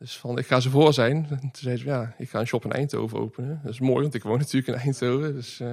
Dus 0.01 0.19
van, 0.19 0.39
ik 0.39 0.47
ga 0.47 0.61
ze 0.61 0.71
voor 0.71 0.93
zijn. 0.93 1.27
En 1.31 1.41
toen 1.41 1.51
zei 1.53 1.77
ze, 1.77 1.85
ja, 1.85 2.15
ik 2.19 2.31
ga 2.31 2.41
een 2.41 2.47
shop 2.47 2.65
in 2.65 2.73
Eindhoven 2.73 3.19
openen. 3.19 3.61
Dat 3.63 3.73
is 3.73 3.81
mooi, 3.81 4.03
want 4.03 4.15
ik 4.15 4.23
woon 4.23 4.39
natuurlijk 4.45 4.67
in 4.67 4.85
Eindhoven. 4.85 5.35
Dus, 5.35 5.61
eh, 5.61 5.69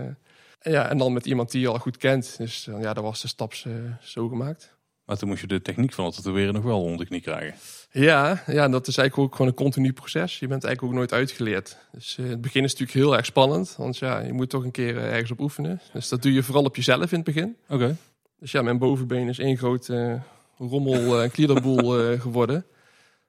en 0.59 0.71
ja, 0.71 0.89
en 0.89 0.97
dan 0.97 1.13
met 1.13 1.25
iemand 1.25 1.51
die 1.51 1.61
je 1.61 1.67
al 1.67 1.79
goed 1.79 1.97
kent. 1.97 2.37
Dus 2.37 2.65
ja, 2.65 2.93
daar 2.93 3.03
was 3.03 3.21
de 3.21 3.27
stap 3.27 3.53
eh, 3.53 3.71
zo 4.01 4.27
gemaakt. 4.27 4.75
Maar 5.05 5.17
toen 5.17 5.29
moest 5.29 5.41
je 5.41 5.47
de 5.47 5.61
techniek 5.61 5.93
van 5.93 6.05
het 6.05 6.15
tatoeëren 6.15 6.53
nog 6.53 6.63
wel 6.63 6.81
onder 6.81 6.97
de 6.97 7.05
knie 7.05 7.21
krijgen. 7.21 7.59
Ja, 7.91 8.43
ja, 8.47 8.69
dat 8.69 8.87
is 8.87 8.97
eigenlijk 8.97 9.27
ook 9.27 9.35
gewoon 9.35 9.51
een 9.51 9.57
continu 9.57 9.93
proces. 9.93 10.39
Je 10.39 10.47
bent 10.47 10.63
eigenlijk 10.63 10.93
ook 10.93 10.99
nooit 10.99 11.13
uitgeleerd. 11.13 11.77
Dus 11.91 12.17
eh, 12.17 12.29
het 12.29 12.41
begin 12.41 12.63
is 12.63 12.71
natuurlijk 12.71 12.97
heel 12.97 13.15
erg 13.15 13.25
spannend. 13.25 13.75
Want 13.77 13.97
ja, 13.97 14.19
je 14.19 14.33
moet 14.33 14.49
toch 14.49 14.63
een 14.63 14.71
keer 14.71 14.97
ergens 14.97 15.31
op 15.31 15.39
oefenen. 15.39 15.81
Dus 15.93 16.09
dat 16.09 16.21
doe 16.21 16.33
je 16.33 16.43
vooral 16.43 16.63
op 16.63 16.75
jezelf 16.75 17.11
in 17.11 17.17
het 17.17 17.33
begin. 17.33 17.57
Oké. 17.69 17.95
Dus 18.39 18.51
ja, 18.51 18.61
mijn 18.61 18.77
bovenbeen 18.77 19.27
is 19.27 19.39
één 19.39 19.57
grote 19.57 20.21
rommel 20.57 21.21
en 21.21 21.31
geworden. 22.21 22.65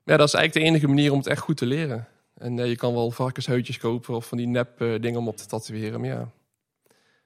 Ja, 0.09 0.17
dat 0.17 0.27
is 0.27 0.35
eigenlijk 0.35 0.65
de 0.65 0.71
enige 0.73 0.89
manier 0.89 1.13
om 1.13 1.19
het 1.19 1.27
echt 1.27 1.41
goed 1.41 1.57
te 1.57 1.67
leren. 1.67 2.07
En 2.35 2.59
eh, 2.59 2.67
je 2.69 2.77
kan 2.77 2.95
wel 2.95 3.11
varkenshuidjes 3.11 3.79
kopen 3.79 4.15
of 4.15 4.27
van 4.27 4.39
die 4.39 4.47
nep 4.47 4.81
eh, 4.81 5.01
dingen 5.01 5.19
om 5.19 5.29
op 5.29 5.37
te 5.37 5.47
tatoeëren. 5.47 6.01
Maar 6.01 6.09
ja, 6.09 6.31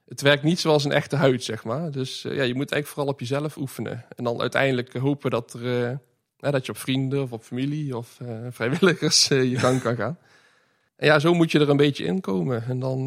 het 0.05 0.21
werkt 0.21 0.43
niet 0.43 0.59
zoals 0.59 0.83
een 0.83 0.91
echte 0.91 1.15
huid, 1.15 1.43
zeg 1.43 1.63
maar. 1.63 1.91
Dus 1.91 2.25
eh, 2.25 2.35
ja, 2.35 2.43
je 2.43 2.53
moet 2.55 2.71
eigenlijk 2.71 2.87
vooral 2.87 3.07
op 3.13 3.19
jezelf 3.19 3.57
oefenen. 3.57 4.05
En 4.15 4.23
dan 4.23 4.41
uiteindelijk 4.41 4.93
hopen 4.93 5.31
dat, 5.31 5.53
er, 5.53 5.99
ja, 6.37 6.51
dat 6.51 6.65
je 6.65 6.71
op 6.71 6.77
vrienden 6.77 7.21
of 7.21 7.31
op 7.31 7.43
familie 7.43 7.97
of 7.97 8.19
vrijwilligers 8.49 9.27
je 9.27 9.59
gang 9.59 9.81
kan 9.81 9.95
gaan. 9.95 10.17
En 10.95 11.07
ja, 11.07 11.19
zo 11.19 11.33
moet 11.33 11.51
je 11.51 11.59
er 11.59 11.69
een 11.69 11.77
beetje 11.77 12.05
in 12.05 12.21
komen. 12.21 12.63
En 12.63 12.79
dan, 12.79 13.03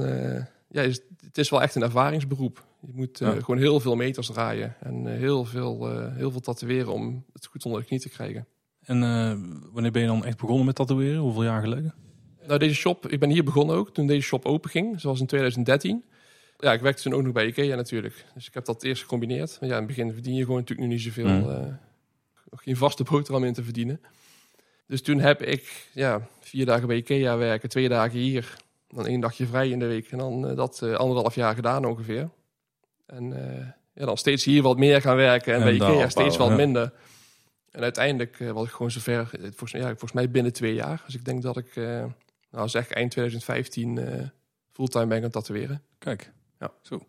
ja, 0.69 0.83
is, 0.83 1.01
het 1.21 1.39
is 1.39 1.51
wel 1.51 1.63
echt 1.63 1.75
een 1.75 1.83
ervaringsberoep. 1.83 2.65
Je 2.81 2.93
moet 2.95 3.19
Ja. 3.19 3.31
gewoon 3.31 3.59
heel 3.59 3.81
veel 3.81 3.97
meters 3.97 4.27
draaien 4.27 4.77
en 4.81 5.07
heel, 5.07 5.45
veel, 5.45 6.01
heel 6.11 6.31
veel 6.31 6.41
tatoeëren 6.41 6.93
om 6.93 7.25
het 7.33 7.47
goed 7.47 7.65
onder 7.65 7.81
de 7.81 7.87
knie 7.87 8.01
te 8.01 8.09
krijgen. 8.09 8.47
En 8.87 9.03
eh, 9.03 9.33
wanneer 9.73 9.91
ben 9.91 10.03
je 10.03 10.09
dan 10.09 10.25
echt 10.25 10.39
begonnen 10.39 10.67
met 10.67 10.75
tatoeëren? 10.75 11.21
Hoeveel 11.21 11.45
jaar 11.45 11.61
geleden? 11.61 11.95
Nou, 12.47 12.59
deze 12.59 12.75
shop, 12.75 13.09
ik 13.09 13.21
ben 13.21 13.31
hier 13.31 13.45
begonnen 13.45 13.77
ook 13.77 13.95
toen 13.95 14.07
deze 14.07 14.27
shop 14.27 14.45
open 14.45 14.71
ging, 14.71 15.01
zoals 15.01 15.21
in 15.21 15.27
2013. 15.27 16.05
Ja, 16.59 16.73
ik 16.73 16.81
werkte 16.81 17.03
toen 17.03 17.15
ook 17.15 17.23
nog 17.23 17.33
bij 17.33 17.47
Ikea 17.47 17.77
natuurlijk. 17.77 18.25
Dus 18.35 18.47
ik 18.47 18.55
heb 18.55 18.65
dat 18.65 18.83
eerst 18.83 19.03
gecombineerd. 19.03 19.57
Maar 19.61 19.69
ja, 19.69 19.75
in 19.75 19.83
het 19.83 19.95
begin 19.97 20.13
verdien 20.13 20.35
je 20.35 20.45
gewoon 20.45 20.59
natuurlijk 20.59 20.89
nu 20.89 20.95
niet 20.95 21.05
zoveel. 21.05 21.27
Mm. 21.27 21.79
nog 22.51 22.63
geen 22.63 22.77
vaste 22.77 23.05
boterham 23.05 23.45
in 23.45 23.53
te 23.53 23.63
verdienen. 23.63 24.01
Dus 24.87 25.03
toen 25.03 25.19
heb 25.19 25.43
ik 25.43 25.89
ja, 25.93 26.29
vier 26.41 26.67
dagen 26.67 26.87
bij 26.87 26.97
Ikea 26.97 27.37
werken, 27.37 27.69
twee 27.69 27.89
dagen 27.89 28.19
hier. 28.19 28.57
Dan 28.89 29.07
één 29.07 29.21
dagje 29.21 29.47
vrij 29.47 29.69
in 29.69 29.79
de 29.79 29.87
week. 29.87 30.11
En 30.11 30.19
dan 30.19 30.49
eh, 30.49 30.57
dat 30.57 30.83
anderhalf 30.83 31.35
jaar 31.35 31.55
gedaan 31.55 31.85
ongeveer. 31.85 32.29
En 33.07 33.35
ja, 33.95 34.05
dan 34.05 34.17
steeds 34.17 34.45
hier 34.45 34.63
wat 34.63 34.79
meer 34.79 35.01
gaan 35.01 35.17
werken 35.17 35.55
en, 35.55 35.59
En 35.61 35.65
bij 35.65 35.75
Ikea 35.75 36.09
steeds 36.09 36.37
wat 36.37 36.49
ja. 36.49 36.55
minder. 36.55 36.93
En 37.77 37.83
uiteindelijk 37.83 38.41
eh, 38.41 38.51
was 38.51 38.67
ik 38.67 38.73
gewoon 38.73 38.91
zover, 38.91 39.29
eh, 39.33 39.41
volgens, 39.41 39.73
ja, 39.73 39.87
volgens 39.87 40.13
mij 40.13 40.31
binnen 40.31 40.53
twee 40.53 40.75
jaar. 40.75 41.03
Dus 41.05 41.15
ik 41.15 41.25
denk 41.25 41.43
dat 41.43 41.57
ik, 41.57 41.77
eh, 41.77 42.05
nou 42.51 42.69
zeg 42.69 42.91
eind 42.91 43.11
2015, 43.11 43.99
eh, 43.99 44.23
fulltime 44.73 45.07
ben 45.07 45.21
gaan 45.21 45.31
tatoeëren. 45.31 45.83
Kijk. 45.99 46.33
Ja. 46.61 46.71
Zo. 46.83 47.01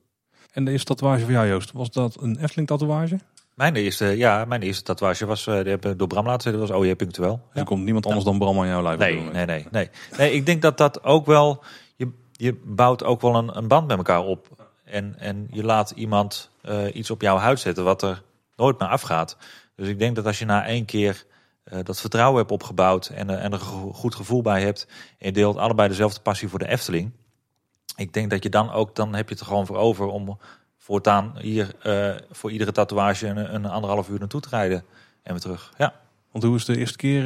En 0.52 0.66
de 0.66 0.72
eerste 0.72 0.86
tatoeage 0.86 1.24
voor 1.24 1.32
jou, 1.32 1.48
Joost, 1.48 1.72
was 1.72 1.92
dat 1.92 2.22
een 2.22 2.38
Efteling 2.40 2.68
tatoeage? 2.68 3.20
Mijn 3.54 3.76
eerste, 3.76 4.06
ja, 4.06 4.46
mijn 4.46 4.62
eerste 4.62 4.84
tatoeage 4.84 5.26
was, 5.26 5.48
eh 5.48 5.64
die 5.64 5.96
door 5.96 6.08
Bram 6.08 6.26
laten 6.26 6.42
zetten, 6.42 6.62
was 6.62 6.72
OJ 6.72 6.96
Punctueel. 6.96 7.42
Dus 7.52 7.62
er 7.62 7.68
komt 7.68 7.84
niemand 7.84 8.06
anders 8.06 8.26
dan 8.26 8.38
Bram 8.38 8.60
aan 8.60 8.68
jouw 8.68 8.82
lijf. 8.82 8.98
Nee, 8.98 9.20
nee, 9.20 9.46
nee, 9.46 9.66
nee. 9.72 9.90
Nee, 10.18 10.34
ik 10.34 10.46
denk 10.46 10.62
dat 10.62 10.78
dat 10.78 11.04
ook 11.04 11.26
wel, 11.26 11.64
je, 11.96 12.12
je 12.32 12.62
bouwt 12.66 13.04
ook 13.04 13.22
wel 13.22 13.36
een, 13.36 13.58
een 13.58 13.68
band 13.68 13.88
met 13.88 13.98
elkaar 13.98 14.24
op. 14.24 14.68
En, 14.84 15.16
en 15.20 15.48
je 15.52 15.64
laat 15.64 15.92
iemand 15.92 16.50
eh, 16.62 16.96
iets 16.96 17.12
op 17.12 17.22
jouw 17.22 17.38
huid 17.38 17.60
zetten 17.60 17.84
wat 17.84 18.02
er 18.02 18.24
nooit 18.56 18.80
meer 18.80 18.90
afgaat. 18.90 19.38
Dus 19.78 19.88
ik 19.88 20.00
denk 20.00 20.16
dat 20.16 20.26
als 20.26 20.40
je 20.40 20.46
na 20.46 20.66
één 20.66 20.86
keer 20.86 21.26
eh, 21.64 21.80
dat 21.84 22.00
vertrouwen 22.00 22.40
hebt 22.40 22.52
opgebouwd 22.52 23.08
en, 23.08 23.30
eh, 23.30 23.36
en 23.36 23.44
er 23.44 23.54
een 23.54 23.60
go- 23.60 23.94
goed 23.94 24.16
gevoel 24.16 24.42
bij 24.42 24.62
hebt. 24.62 24.88
En 25.18 25.28
je 25.28 25.32
deelt 25.32 25.58
allebei 25.58 25.88
dezelfde 25.88 26.22
passie 26.22 26.48
voor 26.48 26.60
de 26.60 26.68
Efteling. 26.68 27.12
Ik 27.96 28.14
denk 28.14 28.30
dat 28.30 28.44
je 28.44 28.50
dan 28.50 28.72
ook, 28.72 28.96
dan 28.96 29.16
heb 29.16 29.30
je 29.30 29.36
het 29.36 29.44
gewoon 29.44 29.66
voor 29.66 29.76
over 29.78 30.06
om 30.08 30.38
voortaan 30.78 31.34
hier 31.40 31.76
eh, 31.82 32.16
voor 32.32 32.52
iedere 32.52 32.72
tatoeage 32.72 33.28
een, 33.28 33.54
een 33.56 33.66
anderhalf 33.66 34.10
uur 34.10 34.20
naartoe 34.20 34.42
te 34.42 34.50
rijden. 34.50 34.84
En 35.24 35.32
weer 35.32 35.42
terug. 35.42 35.74
Ja. 35.78 35.94
Want 36.32 36.44
hoe 36.44 36.56
is 36.56 36.66
de 36.66 36.78
eerste 36.78 36.98
keer 36.98 37.24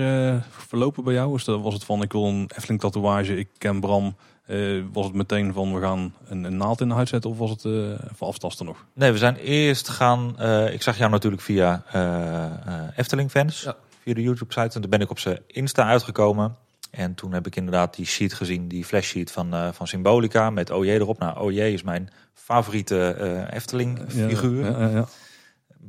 verlopen 0.50 1.04
bij 1.04 1.14
jou? 1.14 1.30
Was 1.46 1.74
het 1.74 1.84
van 1.84 2.02
ik 2.02 2.12
wil 2.12 2.26
een 2.26 2.52
Efteling 2.56 2.80
tatoeage, 2.80 3.38
ik 3.38 3.48
ken 3.58 3.80
Bram. 3.80 4.16
Eh, 4.52 4.84
was 4.94 5.06
het 5.06 5.14
meteen 5.16 5.54
van 5.54 5.74
we 5.74 5.82
gaan 5.82 6.14
een, 6.28 6.44
een 6.44 6.58
naald 6.58 6.82
in 6.82 6.88
de 6.88 6.94
huid 6.94 7.08
zetten 7.10 7.30
of 7.30 7.38
was 7.38 7.50
het 7.50 7.66
eh 7.66 7.72
van 8.14 8.28
aftasten 8.28 8.66
nog? 8.66 8.86
Nee, 8.94 9.12
we 9.12 9.18
zijn 9.18 9.36
eerst 9.36 9.90
gaan. 9.90 10.40
eh, 10.40 10.74
ik 10.74 10.82
zag 10.82 10.98
jou 10.98 11.12
natuurlijk 11.12 11.42
via 11.42 11.84
eh, 11.92 12.44
eh, 12.46 12.52
Efteling 12.96 13.32
fans. 13.32 13.62
Ja. 13.62 13.76
Via 14.04 14.14
de 14.14 14.22
YouTube 14.22 14.54
site. 14.54 14.76
En 14.76 14.82
toen 14.82 14.90
ben 14.90 15.02
ik 15.02 15.10
op 15.10 15.20
zijn 15.20 15.40
Insta 15.48 15.86
uitgekomen. 15.88 16.56
En 16.92 17.14
toen 17.16 17.34
heb 17.34 17.48
ik 17.48 17.56
inderdaad 17.56 17.96
die 17.96 18.06
sheet 18.06 18.34
gezien, 18.34 18.68
die 18.68 18.86
flash 18.86 19.08
sheet 19.08 19.32
van, 19.32 19.54
eh, 19.54 19.68
van 19.72 19.88
Symbolica 19.88 20.50
met 20.50 20.70
OJ 20.72 20.90
erop. 20.90 21.20
Nou, 21.20 21.40
OJ 21.40 21.60
is 21.60 21.84
mijn 21.84 22.10
favoriete 22.34 23.12
eh, 23.14 23.56
Efteling 23.56 24.00
figuur. 24.08 24.66
Ja, 24.66 24.80
ja, 24.80 24.88
ja. 24.88 25.06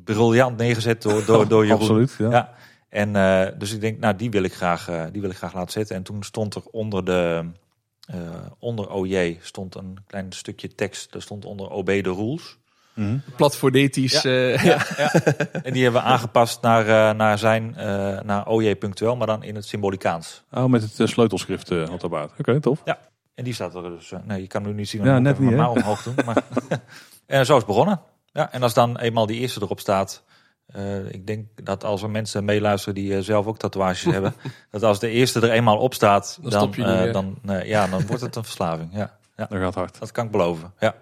Briljant 0.05 0.57
neergezet 0.57 1.03
door, 1.03 1.25
door, 1.25 1.49
door 1.49 1.63
Jeroen. 1.67 1.81
Absoluut. 1.81 2.15
Ja. 2.19 2.31
Ja. 2.31 2.53
En 2.89 3.17
eh, 3.17 3.47
dus 3.59 3.73
ik 3.73 3.81
denk, 3.81 3.99
nou, 3.99 4.17
die 4.17 4.31
wil 4.31 4.43
ik 4.43 4.55
graag, 4.55 4.89
eh, 4.89 5.05
die 5.13 5.21
wil 5.21 5.31
ik 5.31 5.37
graag 5.37 5.55
laten 5.55 5.73
zetten. 5.73 5.97
En 5.97 6.03
toen 6.03 6.23
stond 6.23 6.55
er 6.55 6.63
onder 6.71 7.05
de 7.05 7.45
onder 8.59 8.91
OJ 8.91 9.39
stond 9.41 9.75
een 9.75 9.99
klein 10.07 10.33
stukje 10.33 10.75
tekst. 10.75 11.15
Er 11.15 11.23
stond 11.23 11.45
onder 11.45 11.69
OB 11.71 11.87
de 11.87 12.03
rules. 12.03 12.57
Mhm. 12.95 13.17
Platformetisch. 13.37 14.25
eh, 14.25 14.65
ja. 14.65 14.87
En 15.63 15.73
die 15.73 15.83
hebben 15.83 16.03
we 16.03 16.07
aangepast 16.09 16.63
naar, 16.63 16.87
eh, 17.11 17.17
naar 17.17 17.39
zijn, 17.39 17.77
eh, 17.77 18.21
naar 18.21 18.47
OJ 18.47 18.77
punctueel, 18.77 19.17
maar 19.17 19.27
dan 19.27 19.43
in 19.43 19.55
het 19.55 19.65
symbolicaans. 19.65 20.43
Oh, 20.51 20.65
met 20.65 20.83
het 20.83 21.01
eh, 21.01 21.07
sleutelschrift 21.07 21.71
eh 21.71 21.89
had 21.89 22.01
daarbij. 22.01 22.29
Oké, 22.39 22.61
tof. 22.61 22.83
En 23.35 23.45
die 23.45 23.55
staat 23.55 23.75
er 23.75 23.83
dus. 23.83 24.13
eh, 24.13 24.19
nee, 24.25 24.41
je 24.41 24.47
kan 24.47 24.63
hem 24.63 24.71
nu 24.71 24.77
niet 24.77 24.89
zien. 24.89 25.05
Ja, 25.05 25.19
net 25.19 25.39
niet, 25.39 25.57
maar 25.57 25.71
omhoog 25.71 26.03
doen. 26.03 26.15
Maar, 26.25 26.43
en 27.27 27.47
zo 27.47 27.53
is 27.53 27.59
het 27.59 27.67
begonnen. 27.67 28.01
Ja, 28.33 28.53
en 28.53 28.63
als 28.63 28.75
dan 28.75 28.99
eenmaal 28.99 29.27
die 29.27 29.41
eerste 29.41 29.61
erop 29.63 29.81
staat. 29.81 30.23
Eh, 30.67 31.09
ik 31.13 31.27
denk 31.27 31.47
dat 31.63 31.85
als 31.85 32.03
er 32.03 32.11
mensen 32.11 32.45
meeluisteren 32.45 32.95
die 32.95 33.17
eh, 33.17 33.23
zelf 33.23 33.47
ook 33.47 33.59
tatoeages 33.59 34.05
hebben, 34.15 34.35
dat 34.71 34.83
als 34.83 34.99
de 35.01 35.09
eerste 35.09 35.41
er 35.41 35.51
eenmaal 35.51 35.79
op 35.79 35.95
staat, 35.95 36.39
Dan 36.43 36.51
dan, 36.51 36.75
eh, 36.75 37.13
dan, 37.13 37.39
ja, 37.65 37.87
dan 37.87 38.07
wordt 38.07 38.23
het 38.23 38.37
een 38.37 38.45
verslaving. 38.45 38.91
Ja, 38.93 39.19
Dat 39.37 39.49
gaat 39.51 39.75
hard. 39.75 39.99
dat 39.99 40.13
kan 40.13 40.25
ik 40.25 40.31
beloven. 40.31 40.73
Ja. 40.79 40.95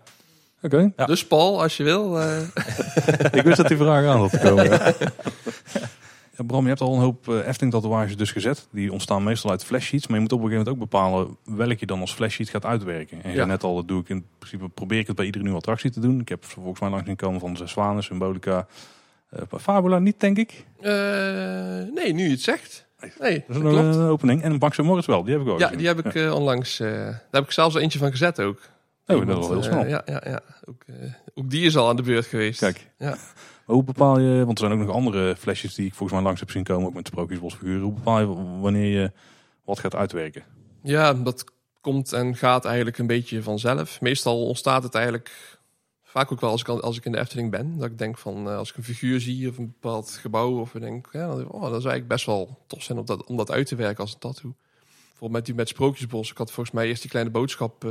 Oké. 0.63 0.93
Ja. 0.97 1.07
Dus 1.07 1.27
Paul, 1.27 1.63
als 1.63 1.77
je 1.77 1.83
wil. 1.85 2.21
eh, 2.21 2.41
Ik 3.39 3.43
wist 3.43 3.57
dat 3.57 3.69
die 3.69 3.77
vraag 3.77 4.07
aan 4.07 4.19
had 4.19 4.39
komen. 4.39 4.65
ja. 4.65 4.93
Ja, 6.37 6.47
Bram, 6.47 6.63
je 6.63 6.69
hebt 6.69 6.81
al 6.81 6.95
een 6.95 7.01
hoop 7.01 7.29
eh, 7.29 7.47
Efteling 7.47 7.73
tatoeages 7.73 8.17
dus 8.17 8.33
gezet. 8.33 8.69
Die 8.73 8.93
ontstaan 8.93 9.23
meestal 9.23 9.51
uit 9.51 9.65
flashsheets. 9.65 10.07
Maar 10.07 10.17
je 10.17 10.23
moet 10.23 10.33
op 10.33 10.39
een 10.43 10.49
gegeven 10.49 10.65
moment 10.73 10.83
ook 10.83 10.91
bepalen 10.91 11.37
welk 11.59 11.79
je 11.79 11.87
dan 11.87 12.01
als 12.01 12.13
flashsheet 12.13 12.49
gaat 12.49 12.65
uitwerken. 12.65 13.23
En 13.23 13.33
Ja. 13.33 13.45
net 13.45 13.63
al, 13.63 13.75
dat 13.75 13.89
doe 13.89 14.01
ik 14.01 14.09
in 14.09 14.27
principe, 14.39 14.69
probeer 14.69 14.99
ik 14.99 15.07
het 15.07 15.17
bij 15.17 15.25
iedere 15.25 15.43
nieuwe 15.45 15.59
attractie 15.59 15.91
te 15.91 16.01
doen. 16.01 16.21
Ik 16.21 16.29
heb 16.29 16.45
volgens 16.45 16.81
mij 16.81 16.91
langs 16.91 17.07
zien 17.07 17.17
komen 17.17 17.41
van 17.41 17.57
Zes 17.57 17.71
Zwanen, 17.71 18.03
Symbolica, 18.03 18.67
Fabula 19.61 19.99
niet 19.99 20.21
denk 20.21 20.39
ik. 20.39 20.65
eh, 20.81 20.93
nee, 21.95 22.13
nu 22.13 22.23
je 22.25 22.31
het 22.31 22.41
zegt. 22.43 22.89
Nee, 23.21 23.45
Dat 23.47 23.57
is 23.57 23.63
dat 23.63 23.75
een 23.97 24.09
opening. 24.09 24.43
En 24.43 24.59
Bankse 24.59 24.83
Morris 24.83 25.07
wel, 25.07 25.25
die 25.25 25.33
heb 25.33 25.43
ik 25.43 25.49
ook 25.49 25.59
Ja, 25.59 25.65
gezien. 25.65 25.79
die 25.79 25.87
heb 25.87 26.07
ik 26.07 26.15
eh, 26.15 26.35
onlangs. 26.35 26.81
eh, 26.81 26.89
daar 26.91 27.23
heb 27.31 27.45
ik 27.45 27.51
zelfs 27.51 27.75
eentje 27.75 27.99
van 27.99 28.11
gezet 28.11 28.41
ook. 28.41 28.61
Oh, 29.07 29.27
dat 29.27 29.39
is 29.39 29.47
wel 29.47 29.49
heel 29.49 29.57
eh, 29.57 29.63
snel. 29.63 29.87
ja, 29.87 30.03
ja, 30.07 30.23
ja. 30.27 30.41
Ook, 30.65 30.83
eh, 30.87 30.95
ook 31.35 31.51
die 31.51 31.65
is 31.65 31.77
al 31.77 31.89
aan 31.89 31.97
de 31.97 32.03
beurt 32.03 32.27
geweest. 32.27 32.59
Kijk. 32.61 32.91
Ja. 32.99 33.17
Hoe 33.65 33.85
bepaal 33.85 34.19
je, 34.21 34.45
want 34.45 34.59
er 34.61 34.67
zijn 34.67 34.81
ook 34.81 34.87
nog 34.87 34.95
andere 34.97 35.37
flesjes 35.37 35.75
die 35.75 35.87
ik 35.87 35.95
volgens 35.95 36.13
mij 36.13 36.23
langs 36.27 36.41
heb 36.41 36.51
zien 36.51 36.65
komen, 36.65 36.87
ook 36.89 36.95
met 36.95 37.07
sprookjesbosfiguren. 37.07 37.81
Hoe 37.83 37.93
bepaal 37.93 38.21
je 38.21 38.27
wanneer 38.61 39.01
je 39.01 39.13
wat 39.65 39.79
gaat 39.79 39.95
uitwerken? 39.95 40.43
Ja, 40.83 41.15
dat 41.15 41.45
komt 41.81 42.13
en 42.13 42.37
gaat 42.37 42.65
eigenlijk 42.65 42.99
een 42.99 43.07
beetje 43.07 43.43
vanzelf. 43.43 44.01
Meestal 44.01 44.47
ontstaat 44.47 44.83
het 44.83 44.95
eigenlijk 44.95 45.59
vaak 46.11 46.33
ook 46.33 46.41
wel 46.41 46.51
als 46.51 46.61
ik, 46.61 46.69
als 46.69 46.97
ik 46.97 47.05
in 47.05 47.13
de 47.13 47.19
Efteling 47.19 47.51
ben. 47.51 47.79
Dat 47.79 47.91
ik 47.91 47.99
denk 47.99 48.19
van, 48.19 48.49
eh, 48.49 48.57
als 48.57 48.71
ik 48.71 48.77
een 48.77 48.85
figuur 48.85 49.21
zie 49.21 49.49
of 49.49 49.59
een 49.59 49.75
bepaald 49.81 50.11
gebouw, 50.11 50.61
of 50.61 50.75
ik 50.75 50.81
denk, 50.81 51.09
ja, 51.13 51.27
dan 51.27 51.41
ik, 51.41 51.53
oh, 51.55 51.61
dat 51.63 51.69
is 51.71 51.73
eigenlijk 51.85 52.09
best 52.09 52.27
wel 52.27 52.59
tof 52.67 52.83
zijn 52.83 52.99
om 52.99 53.05
dat, 53.05 53.25
om 53.25 53.37
dat 53.37 53.51
uit 53.51 53.67
te 53.67 53.75
werken 53.77 54.01
als 54.03 54.13
een 54.13 54.19
tattoo. 54.19 54.55
Bijvoorbeeld 55.09 55.33
met 55.33 55.45
die 55.47 55.55
met 55.55 55.69
Sprookjesbos. 55.69 56.31
Ik 56.31 56.37
had 56.39 56.51
volgens 56.53 56.75
mij 56.75 56.87
eerst 56.87 57.01
die 57.01 57.11
kleine 57.11 57.31
boodschap. 57.31 57.85
eh, 57.85 57.91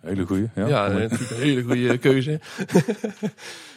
Hele 0.00 0.26
goeie. 0.26 0.48
Ja, 0.54 0.66
ja, 0.66 0.88
Mooi. 0.88 1.02
natuurlijk 1.02 1.30
een 1.30 1.36
hele 1.36 1.62
goede 1.62 1.98
keuze. 2.08 2.40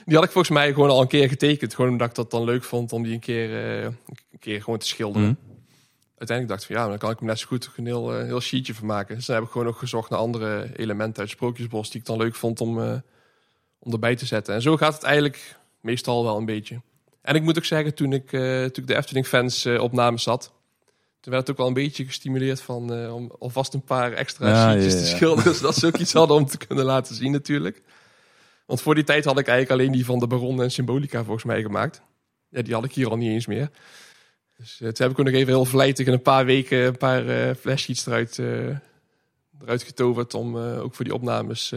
die 0.06 0.15
had 0.15 0.23
ik 0.23 0.32
volgens 0.32 0.49
mij 0.49 0.73
gewoon 0.73 0.89
al 0.89 1.01
een 1.01 1.08
keer 1.08 1.30
getekend. 1.30 1.75
Gewoon 1.75 1.91
omdat 1.91 2.10
ik 2.10 2.15
dat 2.15 2.32
dan 2.32 2.43
leuk 2.43 2.63
vond 2.63 2.93
om 2.93 3.04
die 3.04 3.13
een 3.13 3.19
keer, 3.19 3.78
eh, 3.78 3.84
een 3.84 4.39
keer 4.39 4.62
gewoon 4.63 4.80
te 4.80 4.88
schilderen. 4.88 5.28
Mhm. 5.28 5.54
Uiteindelijk 6.17 6.47
dacht 6.47 6.62
ik 6.69 6.75
van 6.75 6.84
ja, 6.86 6.89
dan 6.89 6.97
kan 6.97 7.12
ik 7.12 7.19
hem 7.19 7.28
net 7.28 7.39
zo 7.39 7.47
goed 7.47 7.69
een 7.75 7.86
heel, 7.86 8.12
heel 8.19 8.39
sheetje 8.41 8.73
van 8.73 8.86
maken. 8.88 9.15
Dus 9.15 9.25
dan 9.25 9.36
heb 9.36 9.45
ik 9.45 9.51
gewoon 9.51 9.67
ook 9.67 9.78
gezocht 9.78 10.10
naar 10.10 10.19
andere 10.19 10.69
elementen 10.75 11.21
uit 11.21 11.30
Sprookjesbos 11.32 11.89
die 11.91 11.99
ik 11.99 12.06
dan 12.06 12.17
leuk 12.17 12.36
vond 12.36 12.62
om, 12.62 13.01
om 13.86 13.91
erbij 13.91 14.15
te 14.15 14.26
zetten. 14.26 14.54
En 14.54 14.62
zo 14.62 14.78
gaat 14.78 14.93
het 14.93 15.04
eigenlijk 15.04 15.56
meestal 15.82 16.24
wel 16.24 16.38
een 16.38 16.45
beetje. 16.45 16.82
En 17.21 17.36
ik 17.36 17.41
moet 17.41 17.58
ook 17.58 17.65
zeggen, 17.65 17.93
toen 17.93 18.13
ik, 18.13 18.34
eh, 18.34 18.41
toen 18.41 18.84
ik 18.84 18.88
de 18.88 18.95
Efteling 18.95 19.28
fans 19.28 19.65
eh, 19.65 19.82
opnames 19.82 20.24
zat, 20.24 20.54
Toen 21.19 21.34
werd 21.34 21.48
het 21.48 21.52
ook 21.52 21.58
wel 21.58 21.67
een 21.67 21.84
beetje 21.84 22.06
gestimuleerd 22.06 22.62
van 22.62 22.93
eh, 22.93 23.15
om 23.15 23.32
alvast 23.39 23.74
een 23.74 23.84
paar 23.84 24.12
extra 24.12 24.48
Ja, 24.48 24.71
sheetjes 24.71 24.93
ja, 24.93 25.00
te 25.00 25.06
schilderen. 25.06 25.56
Zodat 25.60 25.76
ze 25.76 25.86
ook 25.88 25.98
iets 25.98 26.13
hadden 26.21 26.38
om 26.38 26.45
te 26.45 26.58
kunnen 26.58 26.86
laten 26.86 27.15
zien 27.15 27.32
natuurlijk. 27.32 27.82
Want 28.65 28.82
voor 28.82 28.95
die 28.95 29.04
tijd 29.04 29.26
had 29.26 29.39
ik 29.39 29.48
eigenlijk 29.48 29.80
alleen 29.80 29.91
die 29.91 30.06
van 30.06 30.19
de 30.19 30.28
Baron 30.28 30.62
en 30.62 30.71
Symbolica 30.71 31.24
volgens 31.24 31.45
mij 31.45 31.62
gemaakt. 31.62 32.02
Ja, 32.50 32.62
die 32.62 32.74
had 32.74 32.84
ik 32.84 32.93
hier 32.93 33.10
al 33.10 33.17
niet 33.17 33.32
eens 33.32 33.45
meer. 33.45 33.69
Dus 34.58 34.78
toen 34.78 34.88
heb 34.88 35.12
ik 35.12 35.19
ook 35.19 35.26
nog 35.26 35.34
even 35.34 35.54
heel 35.54 35.65
vlijtig 35.65 36.08
in 36.08 36.13
een 36.13 36.21
paar 36.21 36.45
weken 36.45 36.86
een 36.86 36.98
paar 36.98 37.28
eh 37.28 37.56
flashsheets 37.56 38.06
eruit, 38.06 38.38
eruit 39.62 39.84
getoverd. 39.84 40.34
Om 40.34 40.58
ook 40.58 40.95
voor 40.95 41.06
die 41.06 41.13
opnames 41.13 41.74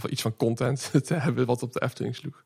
geval 0.00 0.10
iets 0.10 0.22
van 0.22 0.36
content 0.36 0.90
te 1.06 1.14
hebben 1.14 1.46
wat 1.46 1.62
op 1.62 1.72
de 1.72 1.82
Efteling 1.82 2.16
sloeg. 2.16 2.44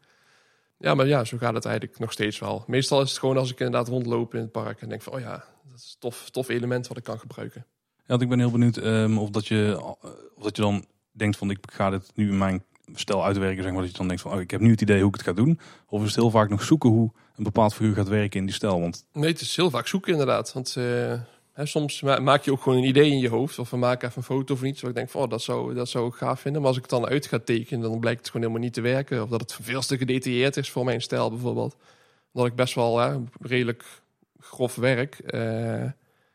Ja, 0.79 0.95
maar 0.95 1.07
ja, 1.07 1.25
zo 1.25 1.39
gaat 1.39 1.55
het 1.55 1.65
eigenlijk 1.65 1.99
nog 1.99 2.13
steeds 2.13 2.39
wel. 2.39 2.65
Meestal 2.67 3.01
is 3.01 3.11
het 3.11 3.19
gewoon 3.19 3.37
als 3.37 3.51
ik 3.51 3.59
inderdaad 3.59 3.89
rondloop 3.89 4.35
in 4.35 4.41
het 4.41 4.53
park 4.53 4.81
en 4.81 4.89
denk 4.89 5.03
van, 5.03 5.13
oh 5.13 5.21
ja, 5.21 5.45
dat 5.69 5.79
is 5.79 5.91
een 5.93 5.99
tof, 5.99 6.31
tof 6.31 6.49
element 6.49 6.89
wat 6.89 6.97
ik 6.97 7.05
kan 7.05 7.19
gebruiken. 7.19 7.67
Ja, 7.97 8.05
want 8.07 8.23
ik 8.23 8.29
ben 8.29 8.39
heel 8.39 8.51
benieuwd 8.51 8.77
ehm, 8.77 9.19
of, 9.19 9.31
dat 9.31 9.47
je, 9.47 9.77
eh, 9.79 9.87
of 10.35 10.43
dat 10.43 10.57
je 10.57 10.63
dan 10.63 10.85
denkt 11.13 11.37
van 11.37 11.51
ik 11.51 11.59
ga 11.73 11.91
dit 11.91 12.11
nu 12.15 12.29
in 12.29 12.39
mijn 12.39 12.65
stijl 12.95 13.25
uitwerken. 13.25 13.63
Zeg 13.63 13.73
maar, 13.73 13.81
dat 13.83 13.91
je 13.91 13.97
dan 13.97 14.07
denkt 14.07 14.23
van 14.23 14.33
oh, 14.33 14.41
ik 14.41 14.51
heb 14.51 14.61
nu 14.61 14.71
het 14.71 14.81
idee 14.81 14.99
hoe 15.01 15.09
ik 15.09 15.15
het 15.15 15.23
ga 15.23 15.33
doen. 15.33 15.61
Of 15.87 16.01
is 16.01 16.07
het 16.07 16.17
heel 16.17 16.31
vaak 16.31 16.49
nog 16.49 16.63
zoeken 16.63 16.91
hoe 16.91 17.13
een 17.37 17.45
bepaald 17.45 17.75
figuur 17.75 17.95
gaat 17.95 18.09
werken 18.09 18.41
in 18.41 18.47
die 18.47 18.55
stijl. 18.55 18.81
Want 18.81 19.07
Nee, 19.13 19.31
het 19.31 19.41
is 19.41 19.57
heel 19.57 19.71
vaak 19.71 19.87
zoeken 19.87 20.13
inderdaad. 20.13 20.53
Want 20.53 20.77
eh, 20.77 21.21
soms 21.67 22.01
ma- 22.03 22.19
maak 22.19 22.45
je 22.45 22.53
ook 22.53 22.63
gewoon 22.63 22.79
een 22.79 22.85
idee 22.89 23.11
in 23.11 23.19
je 23.19 23.29
hoofd. 23.29 23.59
Of 23.59 23.71
we 23.71 23.77
maken 23.77 24.09
even 24.09 24.19
een 24.19 24.37
foto 24.37 24.55
of 24.55 24.63
iets. 24.63 24.81
Waar 24.81 24.91
ik 24.91 24.97
denk 24.97 25.11
van, 25.11 25.23
oh, 25.23 25.29
dat 25.29 25.43
zou, 25.43 25.75
dat 25.75 25.89
zou 25.89 26.07
ik 26.09 26.15
gaaf 26.15 26.41
vinden. 26.41 26.61
Maar 26.61 26.69
als 26.71 26.77
ik 26.79 26.83
het 26.91 27.01
dan 27.01 27.07
uit 27.07 27.27
ga 27.27 27.39
tekenen, 27.39 27.91
dan 27.91 28.01
blijkt 28.01 28.19
het 28.19 28.27
gewoon 28.31 28.43
helemaal 28.43 28.65
niet 28.65 28.75
te 28.75 28.81
werken. 28.81 29.23
Of 29.23 29.29
dat 29.29 29.41
het 29.41 29.57
veel 29.63 29.81
te 29.81 29.97
gedetailleerd 29.99 30.57
is 30.57 30.71
voor 30.71 30.85
mijn 30.85 31.01
stijl 31.03 31.31
bijvoorbeeld. 31.31 31.77
Omdat 32.33 32.51
ik 32.51 32.57
best 32.57 32.75
wel 32.75 33.23
redelijk 33.41 33.85
grof 34.41 34.75
werk. 34.75 35.19
eh, 35.19 35.85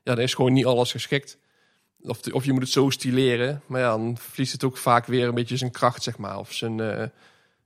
ja, 0.03 0.15
dan 0.15 0.19
is 0.19 0.33
gewoon 0.33 0.53
niet 0.53 0.65
alles 0.65 0.91
geschikt. 0.91 1.37
Of, 2.01 2.27
of 2.31 2.45
je 2.45 2.51
moet 2.51 2.61
het 2.61 2.71
zo 2.71 2.89
stileren. 2.89 3.61
Maar 3.65 3.81
ja, 3.81 3.89
dan 3.89 4.17
verliest 4.17 4.51
het 4.51 4.63
ook 4.63 4.77
vaak 4.77 5.05
weer 5.05 5.27
een 5.27 5.35
beetje 5.35 5.57
zijn 5.57 5.71
kracht, 5.71 6.03
zeg 6.03 6.17
maar. 6.17 6.39
Of 6.39 6.53
zijn... 6.53 6.79
eh, 6.79 7.07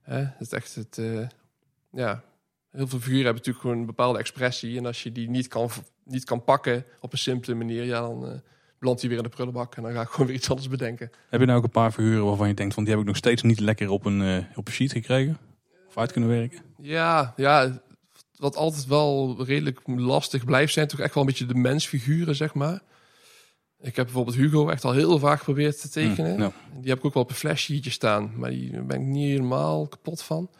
hè, 0.02 0.24
het 0.38 0.52
echt 0.52 0.74
het... 0.74 0.98
eh, 0.98 1.26
ja, 1.92 2.22
heel 2.70 2.88
veel 2.88 2.98
figuren 2.98 3.24
hebben 3.24 3.34
natuurlijk 3.34 3.60
gewoon 3.64 3.78
een 3.78 3.86
bepaalde 3.86 4.18
expressie. 4.18 4.78
En 4.78 4.86
als 4.86 5.02
je 5.02 5.12
die 5.12 5.30
niet 5.30 5.48
kan, 5.48 5.70
niet 6.04 6.24
kan 6.24 6.44
pakken 6.44 6.84
op 7.00 7.12
een 7.12 7.18
simpele 7.18 7.54
manier, 7.54 7.84
ja, 7.84 8.00
dan 8.00 8.26
eh 8.26 8.38
belandt 8.80 9.00
hij 9.00 9.10
weer 9.10 9.18
in 9.18 9.24
de 9.24 9.30
prullenbak. 9.30 9.76
En 9.76 9.82
dan 9.82 9.92
ga 9.92 10.00
ik 10.00 10.08
gewoon 10.08 10.26
weer 10.28 10.36
iets 10.36 10.50
anders 10.50 10.68
bedenken. 10.68 11.10
heb 11.28 11.40
je 11.40 11.46
nou 11.46 11.58
ook 11.58 11.64
een 11.64 11.70
paar 11.70 11.92
figuren 11.92 12.24
waarvan 12.24 12.48
je 12.48 12.54
denkt 12.54 12.74
van 12.74 12.82
die 12.82 12.92
heb 12.92 13.02
ik 13.02 13.08
nog 13.08 13.16
steeds 13.16 13.42
niet 13.42 13.60
lekker 13.60 13.90
op 13.90 14.04
een, 14.04 14.22
eh, 14.22 14.58
op 14.58 14.66
een 14.66 14.72
sheet 14.72 14.92
gekregen? 14.92 15.38
Of 15.88 15.98
uit 15.98 16.12
kunnen 16.12 16.30
werken? 16.30 16.58
Ja, 16.78 17.32
ja, 17.36 17.82
wat 18.36 18.56
altijd 18.56 18.86
wel 18.86 19.44
redelijk 19.44 19.80
lastig 19.84 20.44
blijft 20.44 20.72
zijn, 20.72 20.86
toch 20.86 21.00
echt 21.00 21.14
wel 21.14 21.22
een 21.22 21.28
beetje 21.28 21.46
de 21.46 21.54
mensfiguren, 21.54 22.36
zeg 22.36 22.54
maar. 22.54 22.80
Ik 23.80 23.96
heb 23.96 24.04
bijvoorbeeld 24.04 24.36
Hugo 24.36 24.68
echt 24.68 24.84
al 24.84 24.92
heel 24.92 25.18
vaak 25.18 25.38
geprobeerd 25.38 25.80
te 25.80 25.88
tekenen. 25.88 26.38
Ja. 26.38 26.52
Die 26.80 26.88
heb 26.88 26.98
ik 26.98 27.04
ook 27.04 27.14
wel 27.14 27.22
op 27.22 27.30
een 27.30 27.36
flashsheetje 27.36 27.90
staan, 27.90 28.32
maar 28.36 28.50
die 28.50 28.82
ben 28.82 29.00
ik 29.00 29.06
niet 29.06 29.28
helemaal 29.28 29.86
kapot 29.86 30.22
van. 30.22 30.50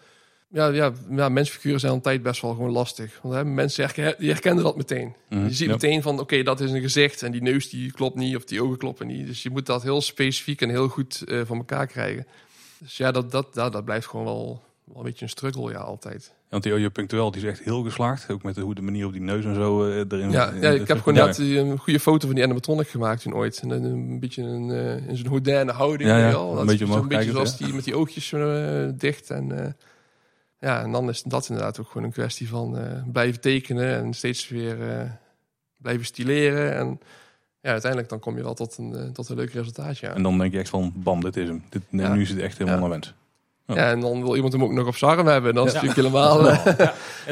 Ja, 0.53 0.67
ja, 0.69 0.93
ja 1.11 1.29
mensfiguren 1.29 1.81
zijn 1.81 1.93
altijd 1.93 2.23
best 2.23 2.41
wel 2.43 2.55
gewoon 2.55 2.71
lastig. 2.71 3.19
Want 3.23 3.35
hè, 3.35 3.45
mensen 3.45 3.85
herken- 3.85 4.15
die 4.19 4.31
herkennen 4.31 4.65
dat 4.65 4.77
meteen. 4.77 5.15
Mhm, 5.29 5.45
Je 5.45 5.51
ziet 5.55 5.67
ja. 5.67 5.73
meteen 5.73 6.03
van, 6.03 6.21
oké, 6.21 6.43
dat 6.43 6.61
is 6.61 6.71
een 6.71 6.81
gezicht 6.81 7.23
en 7.23 7.33
die 7.33 7.43
neus 7.43 7.71
die 7.71 7.93
klopt 7.93 8.17
niet 8.17 8.37
of 8.37 8.45
die 8.45 8.63
ogen 8.63 8.79
kloppen 8.79 9.07
niet. 9.07 9.27
Dus 9.27 9.43
je 9.43 9.51
moet 9.51 9.67
dat 9.67 9.83
heel 9.83 10.01
specifiek 10.01 10.61
en 10.61 10.69
heel 10.69 10.89
goed 10.89 11.23
eh 11.25 11.41
van 11.45 11.57
elkaar 11.57 11.87
krijgen. 11.87 12.27
Dus 12.79 12.97
ja, 12.97 13.11
dat, 13.11 13.31
dat, 13.31 13.55
dat, 13.55 13.73
dat 13.73 13.85
blijft 13.85 14.07
gewoon 14.07 14.25
wel, 14.25 14.63
wel 14.85 14.97
een 14.97 15.03
beetje 15.03 15.25
een 15.25 15.31
struggle, 15.31 15.71
ja, 15.71 15.79
altijd. 15.79 16.33
Want 16.49 16.63
die 16.63 16.73
Ojo 16.75 16.89
Punctueel 16.89 17.31
die 17.31 17.43
is 17.43 17.49
echt 17.49 17.61
heel 17.61 17.83
geslaagd. 17.83 18.31
Ook 18.31 18.43
met 18.43 18.55
de, 18.55 18.61
hoe 18.61 18.75
de 18.75 18.83
manier 18.83 19.07
op 19.07 19.13
die 19.13 19.21
neus 19.21 19.45
en 19.45 19.55
zo 19.55 19.85
eh, 19.87 19.97
erin. 19.97 20.31
Ja, 20.31 20.49
in- 20.51 20.61
ja, 20.61 20.71
ik 20.71 20.89
heb 20.89 20.99
gewoon 21.03 21.27
net 21.27 21.39
een 21.39 21.79
goede 21.79 22.01
foto 22.01 22.27
van 22.27 22.35
die 22.35 22.45
animatronic 22.45 22.89
gemaakt 22.89 23.23
toen 23.23 23.35
ooit. 23.35 23.59
En 23.63 23.71
een, 23.71 23.85
een 23.85 24.21
beetje 24.21 24.43
een, 24.43 24.71
eh, 24.71 25.09
in 25.09 25.17
zo'n 25.17 25.69
houding. 25.69 26.11
Ja, 26.11 26.33
een 26.33 26.67
beetje 26.67 26.85
omhoog 26.85 27.07
beetje 27.07 27.31
zoals 27.31 27.57
die 27.57 27.73
met 27.75 27.85
die 27.85 27.95
oogjes 27.95 28.33
eh, 28.33 28.89
dicht. 28.95 29.31
En, 29.31 29.65
eh, 29.65 29.73
ja, 30.61 30.83
en 30.83 30.93
dan 30.93 31.09
is 31.09 31.23
dat 31.23 31.49
inderdaad 31.49 31.81
ook 31.81 31.87
gewoon 31.87 32.03
een 32.05 32.13
kwestie 32.13 32.49
van 32.49 32.79
eh, 32.79 33.03
blijven 33.13 33.41
tekenen 33.41 33.97
en 33.97 34.15
steeds 34.15 34.49
weer 34.49 34.91
eh, 34.91 35.11
blijven 35.77 36.05
stileren. 36.05 36.75
En 36.77 37.01
ja, 37.61 37.71
uiteindelijk 37.71 38.11
dan 38.11 38.19
kom 38.21 38.37
je 38.37 38.43
wel 38.43 38.55
tot 38.55 38.79
een, 38.79 38.95
eh, 38.95 39.05
tot 39.13 39.29
een 39.29 39.37
leuk 39.37 39.53
resultaat. 39.53 39.99
Ja. 39.99 40.15
En 40.15 40.23
dan 40.23 40.39
denk 40.39 40.53
je 40.53 40.59
echt 40.59 40.69
van 40.69 40.93
bam, 40.95 41.21
dit 41.21 41.37
is 41.37 41.49
hem. 41.49 41.65
Dit, 41.69 41.83
nee, 41.89 42.07
Ja. 42.07 42.15
Nu 42.15 42.21
is 42.23 42.29
het 42.31 42.39
echt 42.39 42.59
helemaal 42.59 42.75
Ja. 42.81 42.87
naar 42.87 42.91
wens. 42.91 43.15
ja, 43.67 43.91
en 43.91 44.01
dan 44.01 44.23
wil 44.23 44.35
iemand 44.35 44.53
hem 44.53 44.65
ook 44.65 44.73
nog 44.73 44.87
op 44.87 44.97
zijn 44.97 45.11
arm 45.11 45.27
hebben. 45.27 45.51
En 45.51 45.57
dan 45.57 45.67
is 45.67 45.73
het 45.73 45.83
Ja. 45.83 45.89
natuurlijk 45.89 46.15
helemaal... 46.15 46.43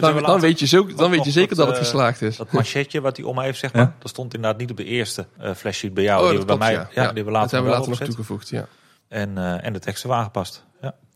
dan, 0.14 0.22
dan 0.22 0.40
weet 0.40 0.58
je, 0.58 0.66
zo, 0.66 0.86
dan 0.94 1.10
weet 1.10 1.24
je 1.24 1.30
zeker 1.30 1.56
dat, 1.56 1.66
dat 1.66 1.76
het 1.76 1.84
geslaagd 1.84 2.22
is. 2.22 2.36
Dat 2.36 2.52
machetje 2.52 3.00
wat 3.00 3.16
hij 3.16 3.26
om 3.26 3.40
heeft, 3.40 3.58
zeg 3.58 3.72
Ja. 3.72 3.78
maar. 3.78 3.94
Dat 3.98 4.08
stond 4.10 4.34
inderdaad 4.34 4.60
niet 4.60 4.70
op 4.70 4.76
de 4.76 4.84
eerste 4.84 5.26
eh 5.38 5.54
flashsheet 5.54 5.94
bij 5.94 6.04
jou. 6.04 6.22
Oh, 6.22 6.28
die 6.28 6.38
dat 6.38 6.48
we 6.50 6.56
bij 6.58 6.68
klopt, 6.68 6.72
mij, 6.72 6.94
ja. 6.94 7.02
ja, 7.02 7.08
Ja, 7.08 7.12
die 7.14 7.24
we 7.24 7.30
dat 7.30 7.40
later, 7.40 7.54
hebben 7.54 7.70
we 7.72 7.76
later 7.78 7.90
nog 7.98 8.08
toegevoegd, 8.08 8.48
ja. 8.48 8.66
En, 9.08 9.38
eh, 9.38 9.64
en 9.66 9.72
de 9.72 9.78
teksten 9.78 10.08
waren 10.08 10.22
aangepast. 10.24 10.64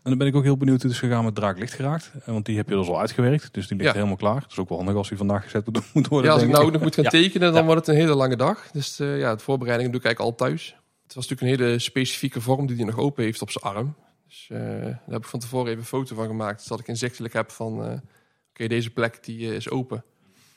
En 0.03 0.09
dan 0.09 0.17
ben 0.17 0.27
ik 0.27 0.35
ook 0.35 0.43
heel 0.43 0.57
benieuwd 0.57 0.81
hoe 0.81 0.91
het 0.91 1.01
is 1.01 1.07
gegaan 1.07 1.23
met 1.23 1.35
Draaklicht 1.35 1.73
geraakt. 1.73 2.11
Eh, 2.19 2.25
Want 2.27 2.45
die 2.45 2.57
heb 2.57 2.69
je 2.69 2.75
dus 2.75 2.87
al 2.87 2.99
uitgewerkt. 2.99 3.53
Dus 3.53 3.67
die 3.67 3.77
ligt 3.77 3.89
Ja. 3.89 3.95
helemaal 3.95 4.15
klaar. 4.17 4.41
Dat 4.41 4.51
is 4.51 4.57
ook 4.59 4.69
wel 4.69 4.77
handig 4.77 4.95
als 4.95 5.07
die 5.09 5.17
vandaag 5.17 5.43
gezet 5.43 5.65
moet- 5.93 6.07
worden. 6.07 6.27
Ja, 6.29 6.33
als 6.35 6.43
ik 6.45 6.49
nou 6.49 6.65
ook 6.65 6.71
nog 6.71 6.81
moet 6.81 6.95
gaan 6.95 7.03
Ja. 7.03 7.09
tekenen, 7.09 7.51
dan 7.51 7.59
Ja. 7.61 7.65
wordt 7.65 7.85
het 7.85 7.95
een 7.95 8.01
hele 8.01 8.15
lange 8.15 8.35
dag. 8.35 8.71
Dus 8.71 8.99
eh, 8.99 9.19
ja, 9.19 9.35
de 9.35 9.41
voorbereiding 9.43 9.89
doe 9.91 9.99
ik 9.99 10.05
eigenlijk 10.05 10.39
al 10.39 10.47
thuis. 10.47 10.75
Het 11.03 11.13
was 11.13 11.27
natuurlijk 11.27 11.59
een 11.59 11.65
hele 11.65 11.79
specifieke 11.79 12.41
vorm 12.41 12.65
die 12.67 12.75
hij 12.75 12.85
nog 12.85 12.97
open 12.97 13.23
heeft 13.23 13.41
op 13.41 13.51
zijn 13.51 13.63
arm. 13.63 13.95
Dus 14.27 14.47
eh, 14.51 14.59
daar 14.59 15.01
heb 15.07 15.21
ik 15.21 15.25
van 15.27 15.39
tevoren 15.39 15.67
even 15.67 15.79
een 15.79 15.85
foto 15.85 16.15
van 16.15 16.27
gemaakt. 16.27 16.61
Zodat 16.61 16.79
ik 16.79 16.87
inzichtelijk 16.87 17.33
heb 17.33 17.51
van, 17.51 18.01
oké, 18.49 18.67
deze 18.67 18.89
plek 18.89 19.23
die 19.23 19.55
is 19.55 19.69
open. 19.69 20.03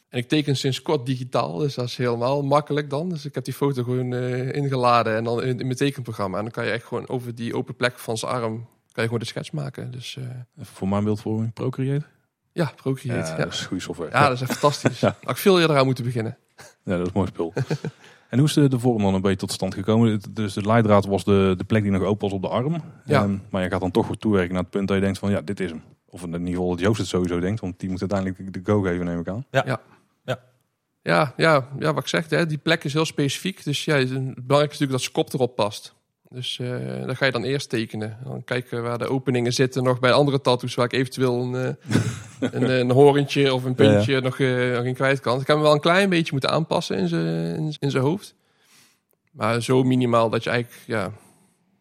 En 0.09 0.19
ik 0.19 0.29
teken 0.29 0.57
sinds 0.57 0.83
kort 0.83 1.07
digitaal, 1.07 1.57
dus 1.59 1.75
dat 1.75 1.85
is 1.85 1.97
helemaal 1.97 2.43
makkelijk 2.43 2.91
dan. 2.91 3.09
Dus 3.09 3.25
ik 3.25 3.35
heb 3.35 3.45
die 3.45 3.55
foto 3.55 3.83
gewoon 3.83 4.15
ingeladen 4.53 5.17
en 5.17 5.25
dan 5.25 5.43
in, 5.43 5.49
in 5.61 5.67
mijn 5.67 5.77
tekenprogramma. 5.79 6.37
En 6.37 6.43
dan 6.43 6.53
kan 6.53 6.65
je 6.65 6.71
echt 6.71 6.85
gewoon 6.85 7.09
over 7.09 7.35
die 7.35 7.55
open 7.55 7.77
plek 7.77 7.99
van 7.99 8.17
zijn 8.19 8.33
arm, 8.33 8.67
kan 8.97 9.05
je 9.05 9.11
gewoon 9.11 9.19
de 9.19 9.25
schets 9.33 9.51
maken. 9.51 9.91
Dus 9.91 10.17
eh, 10.17 10.25
voor 10.65 10.89
mijn 10.89 11.05
beeldvorming, 11.05 11.53
Procreate. 11.53 12.05
ja, 12.53 12.73
Procreate. 12.77 13.31
Ja, 13.31 13.37
Ja, 13.37 13.45
dat 13.45 13.53
is 13.53 13.61
goede 13.67 13.83
software. 13.83 14.11
ja, 14.11 14.23
dat 14.29 14.33
is 14.33 14.41
echt 14.41 14.51
fantastisch. 14.59 15.01
Ja. 15.07 15.17
Had 15.21 15.31
ik 15.31 15.37
veel 15.37 15.61
eerder 15.61 15.77
aan 15.77 15.85
moeten 15.87 16.05
beginnen. 16.05 16.39
Ja, 16.85 16.97
dat 16.97 17.07
is 17.07 17.13
mooi 17.13 17.27
spul. 17.29 17.53
en 18.31 18.39
hoe 18.39 18.47
is 18.49 18.53
de, 18.53 18.69
de 18.69 18.79
vorm 18.79 19.03
dan 19.03 19.15
een 19.15 19.21
beetje 19.21 19.37
tot 19.37 19.53
stand 19.53 19.75
gekomen? 19.75 20.11
Het- 20.13 20.27
Dus 20.31 20.55
de 20.55 20.61
leidraad 20.67 21.05
was 21.07 21.25
de, 21.25 21.55
de 21.57 21.65
plek 21.65 21.83
die 21.83 21.91
nog 21.93 22.03
open 22.03 22.21
was 22.29 22.33
op 22.33 22.43
de 22.43 22.49
arm. 22.49 22.83
Ja. 23.05 23.23
Ehm, 23.23 23.37
maar 23.51 23.63
je 23.63 23.71
gaat 23.71 23.81
dan 23.81 23.91
toch 23.91 24.07
weer 24.07 24.17
toewerken 24.19 24.53
naar 24.55 24.63
het 24.63 24.71
punt 24.71 24.89
dat 24.89 24.97
je 24.97 25.03
denkt 25.03 25.19
van 25.19 25.31
ja, 25.31 25.41
dit 25.41 25.61
is 25.61 25.71
hem. 25.71 25.83
Of 26.09 26.23
in 26.23 26.33
ieder 26.33 26.49
geval 26.49 26.69
dat 26.71 26.81
Joost 26.81 26.99
het 26.99 27.07
sowieso 27.09 27.41
denkt. 27.41 27.61
Want 27.61 27.81
die 27.81 27.91
moet 27.91 28.01
uiteindelijk 28.01 28.53
de 28.53 28.61
go 28.73 28.81
geven, 28.81 29.05
neem 29.07 29.21
ik 29.21 29.29
aan. 29.29 29.47
Ja, 31.03 31.33
ja, 31.37 31.69
ja, 31.79 31.95
wat 31.95 32.03
ik 32.03 32.09
zeg, 32.09 32.31
hè, 32.31 32.47
die 32.47 32.59
plek 32.59 32.85
is 32.85 32.93
heel 32.93 33.05
specifiek. 33.05 33.65
Dus 33.65 33.85
ja, 33.85 33.97
het 33.97 34.09
belangrijk 34.09 34.73
is 34.73 34.79
natuurlijk 34.79 34.91
dat 34.91 35.01
zijn 35.01 35.13
kop 35.13 35.33
erop 35.33 35.55
past. 35.57 35.95
Dus 36.31 36.59
eh 36.59 37.07
dat 37.07 37.17
ga 37.17 37.27
je 37.27 37.33
dan 37.33 37.45
eerst 37.45 37.69
tekenen. 37.69 38.19
Dan 38.25 38.45
kijken 38.45 38.83
waar 38.83 38.99
de 38.99 39.09
openingen 39.09 39.53
zitten 39.53 39.83
nog 39.83 39.99
bij 40.01 40.13
andere 40.13 40.41
tattoos... 40.41 40.75
waar 40.75 40.85
ik 40.85 40.93
eventueel 40.93 41.43
een, 41.43 41.77
eh, 42.41 42.51
een, 42.53 42.71
een 42.71 42.91
horentje 42.91 43.55
of 43.55 43.65
een 43.65 43.75
puntje 43.75 44.21
Nog, 44.21 44.41
eh, 44.41 44.73
nog 44.73 44.85
in 44.85 44.95
kwijt 44.95 45.21
kan. 45.21 45.41
Ik 45.41 45.47
heb 45.47 45.57
hem 45.57 45.65
wel 45.65 45.75
een 45.75 45.81
klein 45.81 46.09
beetje 46.09 46.33
moeten 46.33 46.51
aanpassen 46.51 46.97
in 46.97 47.09
zijn 47.09 47.57
in, 47.57 47.77
in 47.79 47.91
zijn 47.91 48.03
hoofd. 48.03 48.35
Maar 49.31 49.63
zo 49.63 49.83
minimaal 49.83 50.31
dat 50.31 50.45
je 50.45 50.51
eigenlijk... 50.51 50.83
Ja, 50.87 51.13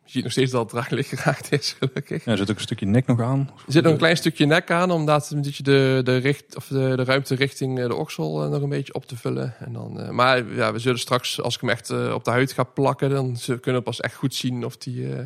je 0.05 0.11
ziet 0.11 0.23
nog 0.23 0.31
steeds 0.31 0.51
dat 0.51 0.61
het 0.61 0.69
draaglijk 0.69 1.07
geraakt 1.07 1.51
is, 1.51 1.75
gelukkig. 1.79 2.25
Ja, 2.25 2.31
er 2.31 2.37
zit 2.37 2.49
ook 2.49 2.55
een 2.55 2.61
stukje 2.61 2.85
nek 2.85 3.05
nog 3.05 3.21
aan. 3.21 3.51
Er 3.65 3.71
zit 3.71 3.83
nog 3.83 3.91
een 3.91 3.97
klein 3.97 4.17
stukje 4.17 4.45
nek 4.45 4.71
aan, 4.71 4.91
omdat 4.91 5.29
een 5.29 5.41
beetje 5.41 5.63
de, 5.63 6.01
de, 6.03 6.17
richt, 6.17 6.55
of 6.55 6.67
de, 6.67 6.93
de 6.95 7.03
ruimte 7.03 7.35
richting 7.35 7.79
eh, 7.79 7.87
de 7.87 7.95
oksel 7.95 8.43
eh, 8.43 8.49
nog 8.49 8.61
een 8.61 8.69
beetje 8.69 8.93
op 8.93 9.05
te 9.05 9.17
vullen. 9.17 9.55
En 9.59 9.73
dan, 9.73 9.99
eh, 9.99 10.09
maar 10.09 10.53
ja, 10.53 10.73
we 10.73 10.79
zullen 10.79 10.99
straks, 10.99 11.41
als 11.41 11.55
ik 11.55 11.61
hem 11.61 11.69
echt 11.69 11.89
op 12.13 12.23
de 12.23 12.31
huid 12.31 12.51
ga 12.51 12.63
plakken, 12.63 13.09
dan 13.09 13.37
kunnen 13.45 13.75
we 13.75 13.81
pas 13.81 13.99
echt 13.99 14.15
goed 14.15 14.35
zien 14.35 14.65
of, 14.65 14.77
die, 14.77 15.13
eh, 15.15 15.25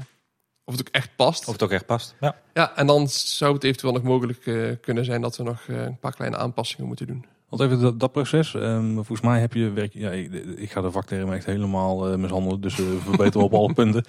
of 0.63 0.77
het 0.77 0.87
ook 0.87 0.93
echt 0.93 1.09
past. 1.15 1.47
Of 1.47 1.53
het 1.53 1.63
ook 1.63 1.71
echt 1.71 1.85
past. 1.85 2.15
Ja. 2.19 2.35
Ja, 2.53 2.75
en 2.75 2.87
dan 2.87 3.07
zou 3.09 3.53
het 3.53 3.63
eventueel 3.63 3.93
nog 3.93 4.03
mogelijk 4.03 4.41
kunnen 4.81 5.05
zijn 5.05 5.21
dat 5.21 5.37
we 5.37 5.43
nog 5.43 5.61
een 5.67 5.99
paar 5.99 6.13
kleine 6.15 6.37
aanpassingen 6.37 6.87
moeten 6.87 7.07
doen. 7.07 7.25
Want 7.49 7.61
even 7.61 7.79
dat, 7.79 7.99
dat 7.99 8.11
proces. 8.11 8.53
ehm, 8.53 8.93
volgens 8.93 9.21
mij 9.21 9.39
heb 9.39 9.53
je 9.53 9.69
werk. 9.71 9.93
Ja, 9.93 10.11
ik, 10.11 10.33
ik 10.57 10.71
ga 10.71 10.81
de 10.81 10.91
vakterm 10.91 11.33
echt 11.33 11.45
helemaal 11.45 12.07
eh, 12.11 12.17
mishandelen. 12.17 12.61
Dus 12.61 12.79
eh 12.79 12.85
verbeteren 13.03 13.45
op 13.45 13.53
alle 13.53 13.73
punten. 13.83 14.05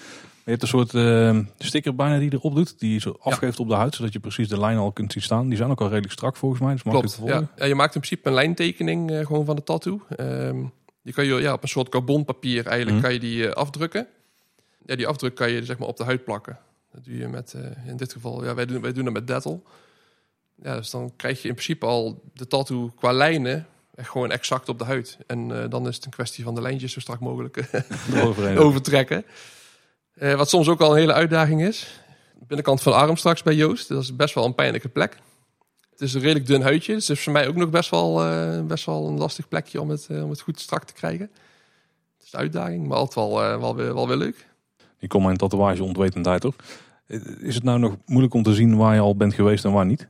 Je 0.51 0.57
hebt 0.57 0.63
een 0.73 0.79
soort 0.79 0.95
ehm, 0.95 1.45
sticker 1.59 1.95
bijna 1.95 2.19
die 2.19 2.31
je 2.31 2.37
erop 2.37 2.55
doet. 2.55 2.79
Die 2.79 2.93
je 2.93 3.01
zo 3.01 3.17
afgeeft 3.21 3.59
op 3.59 3.69
de 3.69 3.75
huid. 3.75 3.95
Zodat 3.95 4.13
je 4.13 4.21
precies 4.21 4.49
de 4.49 4.61
lijn 4.61 4.77
al 4.79 4.93
kunt 4.93 5.13
zien 5.13 5.23
staan. 5.23 5.49
Die 5.49 5.57
zijn 5.57 5.71
ook 5.71 5.81
al 5.81 5.89
redelijk 5.89 6.13
strak 6.13 6.37
volgens 6.37 6.61
mij. 6.61 6.73
Dus 6.73 6.83
Klopt. 6.83 7.21
Ja. 7.25 7.49
Ja, 7.57 7.65
je 7.65 7.75
maakt 7.75 7.95
in 7.95 8.01
principe 8.01 8.29
een 8.29 8.35
lijntekening 8.35 9.11
eh, 9.11 9.27
gewoon 9.27 9.45
van 9.45 9.57
de 9.57 9.63
tattoo. 9.63 10.01
Ehm, 10.17 10.65
die 11.03 11.15
kan 11.15 11.25
je 11.25 11.35
ja, 11.35 11.53
op 11.53 11.63
een 11.63 11.69
soort 11.69 11.89
carbonpapier 11.89 12.67
eigenlijk 12.67 12.97
Mhm. 12.97 13.05
kan 13.07 13.13
je 13.13 13.21
die 13.21 13.47
eh, 13.49 13.53
afdrukken. 13.53 14.07
Ja, 14.87 14.97
die 14.97 15.07
afdruk 15.07 15.35
kan 15.35 15.51
je 15.51 15.65
zeg 15.65 15.79
maar 15.79 15.89
op 15.89 15.97
de 15.97 16.05
huid 16.05 16.25
plakken. 16.25 16.59
Dat 16.93 17.05
doe 17.05 17.17
je 17.17 17.29
met, 17.29 17.55
eh, 17.55 17.89
in 17.89 17.97
dit 17.97 18.13
geval, 18.13 18.45
ja, 18.45 18.55
wij 18.55 18.67
doen, 18.67 18.81
wij 18.81 18.93
doen 18.93 19.05
dat 19.05 19.13
met 19.13 19.27
Dettel. 19.27 19.63
Ja, 20.63 20.77
dus 20.77 20.91
dan 20.91 21.13
krijg 21.17 21.43
je 21.43 21.49
in 21.49 21.55
principe 21.55 21.87
al 21.87 22.23
de 22.35 22.47
tattoo 22.47 22.93
qua 22.97 23.13
lijnen 23.13 23.67
echt 23.95 24.09
gewoon 24.11 24.31
exact 24.31 24.69
op 24.69 24.79
de 24.79 24.85
huid. 24.85 25.19
En 25.27 25.63
eh, 25.63 25.71
dan 25.71 25.89
is 25.89 25.95
het 25.97 26.05
een 26.05 26.11
kwestie 26.11 26.45
van 26.45 26.55
de 26.55 26.61
lijntjes 26.61 26.93
zo 26.93 27.01
strak 27.01 27.21
mogelijk 27.21 27.69
overtrekken. 28.57 29.25
Eh, 30.21 30.35
wat 30.35 30.49
soms 30.49 30.69
ook 30.69 30.81
al 30.81 30.91
een 30.91 30.99
hele 30.99 31.13
uitdaging 31.13 31.63
is. 31.63 32.01
Binnenkant 32.39 32.83
van 32.83 32.93
de 32.93 32.99
arm 32.99 33.17
straks 33.17 33.43
bij 33.43 33.55
Joost. 33.55 33.89
Dat 33.89 34.03
is 34.03 34.17
best 34.17 34.35
wel 34.35 34.45
een 34.45 34.55
pijnlijke 34.55 34.89
plek. 34.89 35.17
Het 35.91 36.01
is 36.01 36.15
een 36.15 36.21
redelijk 36.21 36.47
dun 36.47 36.63
huidje. 36.63 36.95
Dus 36.95 37.09
het 37.09 37.17
is 37.17 37.25
voor 37.25 37.33
mij 37.33 37.49
ook 37.49 37.55
nog 37.55 37.71
best 37.71 37.91
wel, 37.91 38.25
eh, 38.25 38.63
best 38.63 38.87
wel 38.87 39.09
een 39.09 39.19
lastig 39.19 39.49
plekje 39.49 39.81
om 39.81 39.91
het, 39.91 40.07
eh, 40.11 40.25
om 40.25 40.31
het 40.31 40.41
goed 40.41 40.61
strak 40.61 40.85
te 40.85 40.93
krijgen. 40.93 41.31
Het 42.17 42.27
is 42.27 42.33
een 42.33 42.39
uitdaging, 42.39 42.87
maar 42.87 42.97
altijd 42.97 43.15
wel, 43.15 43.59
wel, 43.59 43.77
weer, 43.77 43.95
wel 43.95 44.09
weer 44.09 44.17
leuk. 44.17 44.47
Die 44.99 45.09
komt 45.09 45.25
mijn 45.25 45.37
tatoeage 45.37 45.85
ontwetendheid 45.85 46.43
hoor. 46.43 46.55
Is 47.39 47.55
het 47.55 47.65
nou 47.65 47.79
nog 47.79 47.97
moeilijk 48.07 48.35
om 48.35 48.43
te 48.43 48.55
zien 48.55 48.77
waar 48.77 48.95
je 48.95 49.01
al 49.01 49.17
bent 49.17 49.35
geweest 49.35 49.65
en 49.65 49.73
waar 49.73 49.87
niet? 49.87 50.09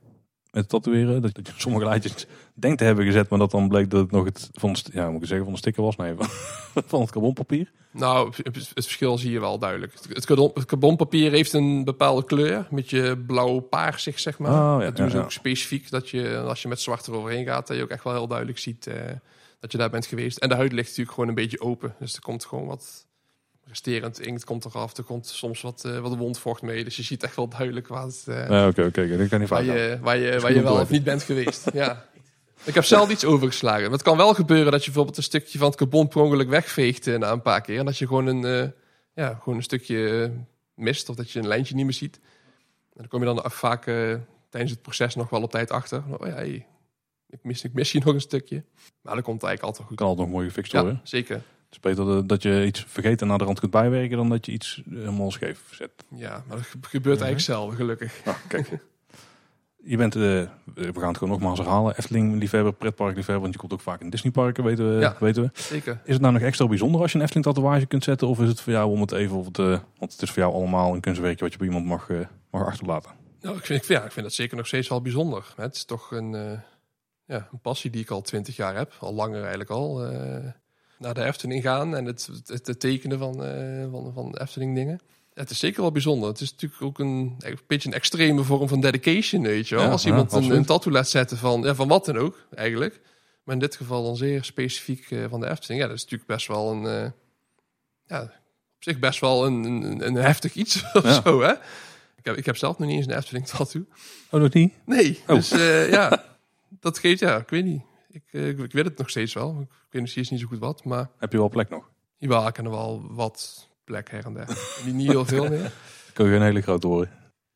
Met 0.52 0.68
tatoeëren? 0.68 1.22
Dat 1.22 1.36
je 1.36 1.52
sommige 1.56 1.84
lijntjes 1.84 2.26
denkt 2.54 2.78
te 2.78 2.84
hebben 2.84 3.04
gezet, 3.04 3.28
maar 3.28 3.38
dat 3.38 3.50
dan 3.50 3.68
bleek 3.68 3.90
dat 3.90 4.00
het 4.00 4.10
nog 4.10 4.24
het 4.24 4.48
van, 4.52 4.76
ja, 4.92 5.10
moet 5.10 5.20
ik 5.22 5.26
zeggen, 5.26 5.44
van 5.44 5.52
de 5.52 5.58
sticker 5.60 5.82
was? 5.82 5.96
Nee, 5.96 6.14
van, 6.14 6.26
van 6.90 7.00
het 7.00 7.10
carbonpapier. 7.10 7.70
Nou, 7.92 8.32
het 8.52 8.68
verschil 8.72 9.18
zie 9.18 9.30
je 9.30 9.40
wel 9.40 9.58
duidelijk. 9.58 9.92
Het- 9.94 10.08
Het, 10.14 10.26
carbon, 10.26 10.50
het 10.54 10.64
carbonpapier 10.64 11.30
heeft 11.30 11.52
een 11.52 11.84
bepaalde 11.84 12.24
kleur. 12.24 12.56
Een 12.56 12.66
beetje 12.70 13.18
blauw-paarsig, 13.18 14.20
zeg 14.20 14.38
maar. 14.38 14.50
Oh, 14.74 14.80
ja, 14.80 14.84
dat 14.86 14.96
doen 14.96 15.04
ja, 15.04 15.10
ze 15.10 15.16
ja. 15.16 15.22
ook 15.22 15.32
specifiek. 15.32 15.90
Dat 15.90 16.08
je, 16.10 16.38
als 16.38 16.62
je 16.62 16.68
met 16.68 16.80
zwart 16.80 17.06
eroverheen 17.06 17.44
gaat, 17.46 17.66
dat 17.66 17.76
je 17.76 17.82
ook 17.82 17.88
echt 17.90 18.04
wel 18.04 18.12
heel 18.12 18.26
duidelijk 18.28 18.58
ziet 18.58 18.86
eh, 18.86 18.94
dat 19.60 19.72
je 19.72 19.78
daar 19.78 19.90
bent 19.90 20.06
geweest. 20.06 20.38
En 20.38 20.48
de 20.48 20.54
huid 20.54 20.72
ligt 20.72 20.88
natuurlijk 20.88 21.14
gewoon 21.14 21.28
een 21.28 21.34
beetje 21.34 21.60
open. 21.60 21.94
Dus 21.98 22.14
er 22.14 22.22
komt 22.22 22.44
gewoon 22.44 22.66
wat 22.66 23.06
resterend 23.70 24.20
inkt 24.20 24.44
komt 24.44 24.64
eraf. 24.64 24.96
Er 24.96 25.02
komt 25.02 25.26
soms 25.26 25.60
wat, 25.60 25.84
eh, 25.84 25.98
wat 25.98 26.16
wondvocht 26.16 26.62
mee. 26.62 26.84
Dus 26.84 26.96
je 26.96 27.02
ziet 27.02 27.22
echt 27.22 27.36
wel 27.36 27.48
duidelijk 27.48 27.88
waar, 27.88 28.02
het, 28.04 28.24
eh, 28.26 28.48
Ja, 28.48 28.66
Oké, 28.68 28.84
oké, 28.84 29.16
dat 29.16 29.28
kan 29.28 29.40
niet 29.40 29.48
waar, 29.48 29.64
je, 29.64 29.98
waar, 30.00 30.16
je, 30.16 30.32
goed 30.32 30.42
waar 30.42 30.52
je 30.52 30.62
wel 30.62 30.80
of 30.80 30.90
niet 30.90 31.04
bent 31.04 31.22
geweest. 31.22 31.70
ja. 31.72 32.08
Ik 32.64 32.74
heb 32.74 32.84
zelf 32.84 33.10
iets 33.10 33.24
overgeslagen. 33.24 33.82
Maar 33.82 33.90
het 33.90 34.02
kan 34.02 34.16
wel 34.16 34.34
gebeuren 34.34 34.72
dat 34.72 34.80
je 34.80 34.86
bijvoorbeeld 34.86 35.16
een 35.16 35.22
stukje 35.22 35.58
van 35.58 35.66
het 35.68 35.76
carbon 35.76 36.08
per 36.08 36.20
ongeluk 36.20 36.48
wegveegt 36.48 37.06
eh, 37.06 37.18
na 37.18 37.30
een 37.30 37.42
paar 37.42 37.60
keer. 37.60 37.78
En 37.78 37.84
dat 37.84 37.98
je 37.98 38.06
gewoon 38.06 38.26
een, 38.26 38.72
ja, 39.14 39.34
gewoon 39.34 39.56
een 39.56 39.62
stukje 39.64 40.30
mist 40.74 41.08
of 41.08 41.16
dat 41.16 41.30
je 41.30 41.38
een 41.38 41.46
lijntje 41.46 41.74
niet 41.74 41.84
meer 41.84 41.94
ziet. 41.94 42.16
En 42.92 42.96
dan 42.96 43.08
kom 43.08 43.20
je 43.20 43.34
dan 43.34 43.50
vaak 43.50 43.84
tijdens 44.48 44.70
het 44.72 44.82
proces 44.82 45.14
nog 45.14 45.30
wel 45.30 45.42
op 45.42 45.50
tijd 45.50 45.70
achter. 45.70 46.02
Oh 46.18 46.26
ja, 46.26 46.34
hey, 46.34 46.66
ik, 47.28 47.38
mis, 47.42 47.64
ik 47.64 47.72
mis 47.72 47.92
hier 47.92 48.02
nog 48.04 48.14
een 48.14 48.20
stukje. 48.20 48.64
Maar 49.02 49.14
dat 49.14 49.24
komt 49.24 49.42
eigenlijk 49.42 49.62
altijd 49.62 49.88
wel 49.88 49.96
Kan 49.96 50.06
altijd 50.06 50.26
nog 50.26 50.36
mooi 50.36 50.48
gefixt 50.48 50.72
worden. 50.72 50.90
goed. 50.96 51.00
Ja, 51.10 51.16
zeker. 51.18 51.42
Het 51.70 51.78
is 51.84 51.94
beter 51.96 52.26
dat- 52.26 52.42
je 52.42 52.66
iets 52.66 52.84
vergeet 52.88 53.20
en 53.20 53.26
naar 53.26 53.38
de 53.38 53.44
rand 53.44 53.58
kunt 53.60 53.70
bijwerken 53.70 54.16
dan 54.16 54.28
dat 54.28 54.46
je 54.46 54.52
iets 54.52 54.82
helemaal 54.90 55.30
scheef 55.30 55.62
zet. 55.70 55.90
Ja, 56.14 56.42
maar 56.46 56.56
dat 56.56 56.66
ge- 56.66 56.78
gebeurt 56.80 57.20
eigenlijk 57.20 57.40
zelden, 57.40 57.76
gelukkig. 57.76 58.24
Nou, 58.24 58.36
kijk. 58.48 58.68
Je 59.84 59.96
bent, 59.96 60.14
eh, 60.14 60.20
we 60.20 60.92
gaan 60.94 61.08
het 61.08 61.16
gewoon 61.18 61.32
nogmaals 61.32 61.58
herhalen, 61.58 61.94
Efteling-liefhebber, 61.98 62.72
pretpark-liefhebber, 62.72 63.40
want 63.42 63.52
je 63.54 63.58
komt 63.60 63.72
ook 63.72 63.80
vaak 63.80 64.00
in 64.00 64.10
Disneyparken, 64.10 64.64
weten 64.64 64.94
we, 64.94 65.00
Ja. 65.00 65.16
weten 65.20 65.42
we. 65.42 65.50
Zeker. 65.54 66.00
Is 66.04 66.12
het 66.12 66.20
nou 66.22 66.32
nog 66.32 66.42
extra 66.42 66.66
bijzonder 66.66 67.00
als 67.00 67.10
je 67.12 67.18
een 67.18 67.24
Efteling-tatoeage 67.24 67.86
kunt 67.86 68.04
zetten? 68.04 68.28
Of 68.28 68.40
is 68.40 68.48
het 68.48 68.60
voor 68.60 68.72
jou 68.72 68.90
om 68.90 69.00
het 69.00 69.12
even 69.12 69.36
op 69.36 69.44
het, 69.44 69.58
eh, 69.58 69.78
want 69.98 70.12
het 70.12 70.22
is 70.22 70.30
voor 70.30 70.42
jou 70.42 70.54
allemaal 70.54 70.94
een 70.94 71.00
kunstwerkje 71.00 71.44
wat 71.44 71.52
je 71.52 71.58
bij 71.58 71.66
iemand 71.66 71.86
mag, 71.86 72.10
eh, 72.10 72.18
mag 72.50 72.66
achterlaten. 72.66 73.10
Nou, 73.40 73.56
ik 73.56 73.66
vind, 73.66 73.86
ja, 73.86 74.04
ik 74.04 74.12
vind 74.12 74.26
dat 74.26 74.34
zeker 74.34 74.56
nog 74.56 74.66
steeds 74.66 74.88
wel 74.88 75.00
bijzonder. 75.02 75.52
Het 75.56 75.74
is 75.74 75.84
toch 75.84 76.10
een, 76.10 76.34
eh, 76.34 76.58
ja, 77.24 77.48
een 77.52 77.60
passie 77.60 77.90
die 77.90 78.00
ik 78.00 78.10
al 78.10 78.20
twintig 78.22 78.56
jaar 78.56 78.76
heb. 78.76 78.92
Al 79.00 79.14
langer 79.14 79.40
eigenlijk 79.40 79.70
al. 79.70 80.00
Naar 81.00 81.14
de 81.14 81.24
Efteling 81.24 81.62
gaan 81.62 81.96
en 81.96 82.04
het, 82.04 82.28
het, 82.46 82.66
het 82.66 82.80
tekenen 82.80 83.18
van, 83.18 83.44
eh, 83.44 83.90
van, 83.90 84.12
van 84.14 84.36
Efteling 84.36 84.74
dingen. 84.74 85.00
Het 85.34 85.50
is 85.50 85.58
zeker 85.58 85.80
wel 85.80 85.92
bijzonder. 85.92 86.28
Het 86.28 86.40
is 86.40 86.50
natuurlijk 86.50 86.82
ook 86.82 86.98
een, 86.98 87.34
een 87.38 87.58
beetje 87.66 87.88
een 87.88 87.94
extreme 87.94 88.42
vorm 88.42 88.68
van 88.68 88.80
dedication, 88.80 89.42
weet 89.42 89.68
je 89.68 89.74
wel. 89.74 89.84
Ja, 89.84 89.90
Als 89.90 90.02
ja, 90.02 90.08
iemand 90.08 90.32
een, 90.32 90.50
een 90.50 90.64
tattoo 90.64 90.92
laat 90.92 91.08
zetten 91.08 91.36
van, 91.36 91.62
ja, 91.62 91.74
van 91.74 91.88
wat 91.88 92.04
dan 92.04 92.16
ook, 92.18 92.46
eigenlijk. 92.54 93.00
Maar 93.44 93.54
in 93.54 93.60
dit 93.60 93.76
geval 93.76 94.02
dan 94.04 94.16
zeer 94.16 94.44
specifiek 94.44 95.10
eh, 95.10 95.24
van 95.28 95.40
de 95.40 95.48
Efteling. 95.50 95.80
Ja, 95.80 95.86
dat 95.86 95.96
is 95.96 96.02
natuurlijk 96.02 96.30
best 96.30 96.46
wel 96.46 96.70
een... 96.72 96.86
eh, 96.86 97.10
ja, 98.06 98.22
op 98.76 98.82
zich 98.84 98.98
best 98.98 99.20
wel 99.20 99.46
een, 99.46 99.64
een, 99.64 100.06
een 100.06 100.14
heftig 100.14 100.54
iets 100.54 100.84
of 100.92 101.20
zo, 101.24 101.40
hè? 101.40 101.52
Ik 102.16 102.24
heb, 102.26 102.36
ik 102.36 102.46
heb 102.46 102.56
zelf 102.56 102.78
nog 102.78 102.88
niet 102.88 102.96
eens 102.96 103.06
een 103.06 103.16
Efteling 103.16 103.46
tattoo. 103.46 103.86
Oh, 104.30 104.40
nog 104.40 104.52
niet? 104.52 104.74
Nee, 104.86 105.20
Oh. 105.26 105.34
dus 105.36 105.48
ja, 105.90 106.24
dat 106.80 106.98
geeft, 106.98 107.20
ja, 107.20 107.36
ik 107.36 107.48
weet 107.48 107.64
niet. 107.64 107.82
Ik, 108.10 108.22
eh, 108.30 108.48
ik, 108.48 108.58
ik 108.58 108.72
weet 108.72 108.84
het 108.84 108.98
nog 108.98 109.10
steeds 109.10 109.34
wel. 109.34 109.50
Ik 109.60 109.68
weet 109.90 110.02
nog 110.02 110.10
steeds 110.10 110.30
niet 110.30 110.40
zo 110.40 110.46
goed 110.46 110.58
wat, 110.58 110.84
maar 110.84 111.10
Heb 111.18 111.32
je 111.32 111.38
wel 111.38 111.48
plek 111.48 111.68
nog? 111.70 111.88
jawel, 112.16 112.46
ik 112.46 112.52
kan 112.54 112.64
er 112.64 112.70
wel 112.70 113.02
wat 113.10 113.68
plek 113.84 114.10
her 114.10 114.24
en 114.24 114.34
der. 114.34 114.46
niet, 114.84 114.94
niet 114.94 115.08
heel 115.10 115.24
veel 115.24 115.48
meer. 115.48 115.72
Kun 116.12 116.26
je 116.26 116.34
een 116.36 116.42
hele 116.42 116.60
grote 116.60 116.86
horen. 116.86 117.10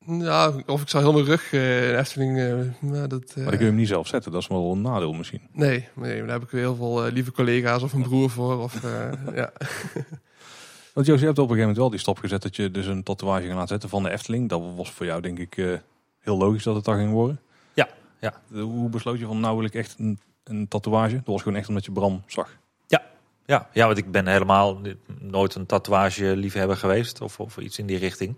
Ja, 0.07 0.53
of 0.67 0.83
ik 0.83 0.89
zou 0.89 1.03
heel 1.05 1.13
mijn 1.13 1.25
rug 1.25 1.53
eh 1.53 1.91
in 1.91 1.99
Efteling, 1.99 2.39
eh, 2.39 2.91
maar 2.91 3.09
dat... 3.09 3.23
eh, 3.31 3.35
Maar 3.37 3.45
dan 3.45 3.51
kun 3.51 3.59
je 3.61 3.65
hem 3.67 3.75
niet 3.75 3.89
zelf 3.89 4.07
zetten. 4.07 4.33
Dat 4.33 4.41
is 4.41 4.49
wel 4.49 4.73
een 4.73 4.81
nadeel 4.81 5.13
misschien. 5.13 5.41
Nee, 5.53 5.89
nee, 5.95 6.19
daar 6.21 6.29
heb 6.29 6.43
ik 6.43 6.51
weer 6.51 6.61
heel 6.61 6.75
veel 6.75 7.05
eh, 7.07 7.13
lieve 7.13 7.33
collega's 7.33 7.83
of 7.83 7.93
een 7.93 8.03
broer 8.03 8.31
voor. 8.31 8.59
Of, 8.63 8.85
eh, 8.85 9.13
ja. 9.41 9.53
Want 10.93 11.07
Joost, 11.07 11.21
je 11.21 11.27
hebt 11.27 11.39
op 11.39 11.51
een 11.51 11.55
gegeven 11.57 11.59
moment 11.59 11.77
wel 11.77 11.91
die 11.91 11.99
stap 11.99 12.19
gezet 12.19 12.43
dat 12.43 12.57
je 12.57 12.71
dus 12.71 12.87
een 12.87 13.03
tatoeage 13.03 13.43
ging 13.43 13.53
laten 13.55 13.69
zetten 13.69 13.89
van 13.89 14.03
de 14.03 14.11
Efteling. 14.11 14.49
Dat 14.49 14.63
was 14.77 14.91
voor 14.91 15.07
jou 15.07 15.21
denk 15.21 15.39
ik 15.39 15.57
eh, 15.57 15.73
heel 16.19 16.37
logisch 16.39 16.63
dat 16.63 16.75
het 16.75 16.85
daar 16.85 16.97
ging 16.99 17.13
worden. 17.13 17.41
Ja, 17.75 17.89
ja. 18.21 18.41
Hoe 18.53 18.89
besloot 18.89 19.19
je 19.19 19.27
van 19.27 19.41
nou 19.41 19.57
wil 19.57 19.65
ik 19.65 19.75
echt 19.75 19.95
een, 19.99 20.19
een 20.45 20.69
tatoeage? 20.69 21.15
Dat 21.15 21.27
was 21.27 21.43
gewoon 21.43 21.59
echt 21.59 21.69
omdat 21.69 21.85
je 21.85 21.93
Bram 21.93 22.23
zag. 22.27 22.57
Ja, 23.47 23.69
ja, 23.73 23.87
want 23.87 23.99
ik 23.99 24.11
ben 24.11 24.27
helemaal 24.27 24.81
nooit 25.21 25.55
een 25.55 25.67
tatoeage 25.67 26.37
liefhebber 26.37 26.77
geweest 26.77 27.21
of, 27.21 27.41
of 27.41 27.57
iets 27.57 27.79
in 27.79 27.87
die 27.87 27.99
richting. 27.99 28.37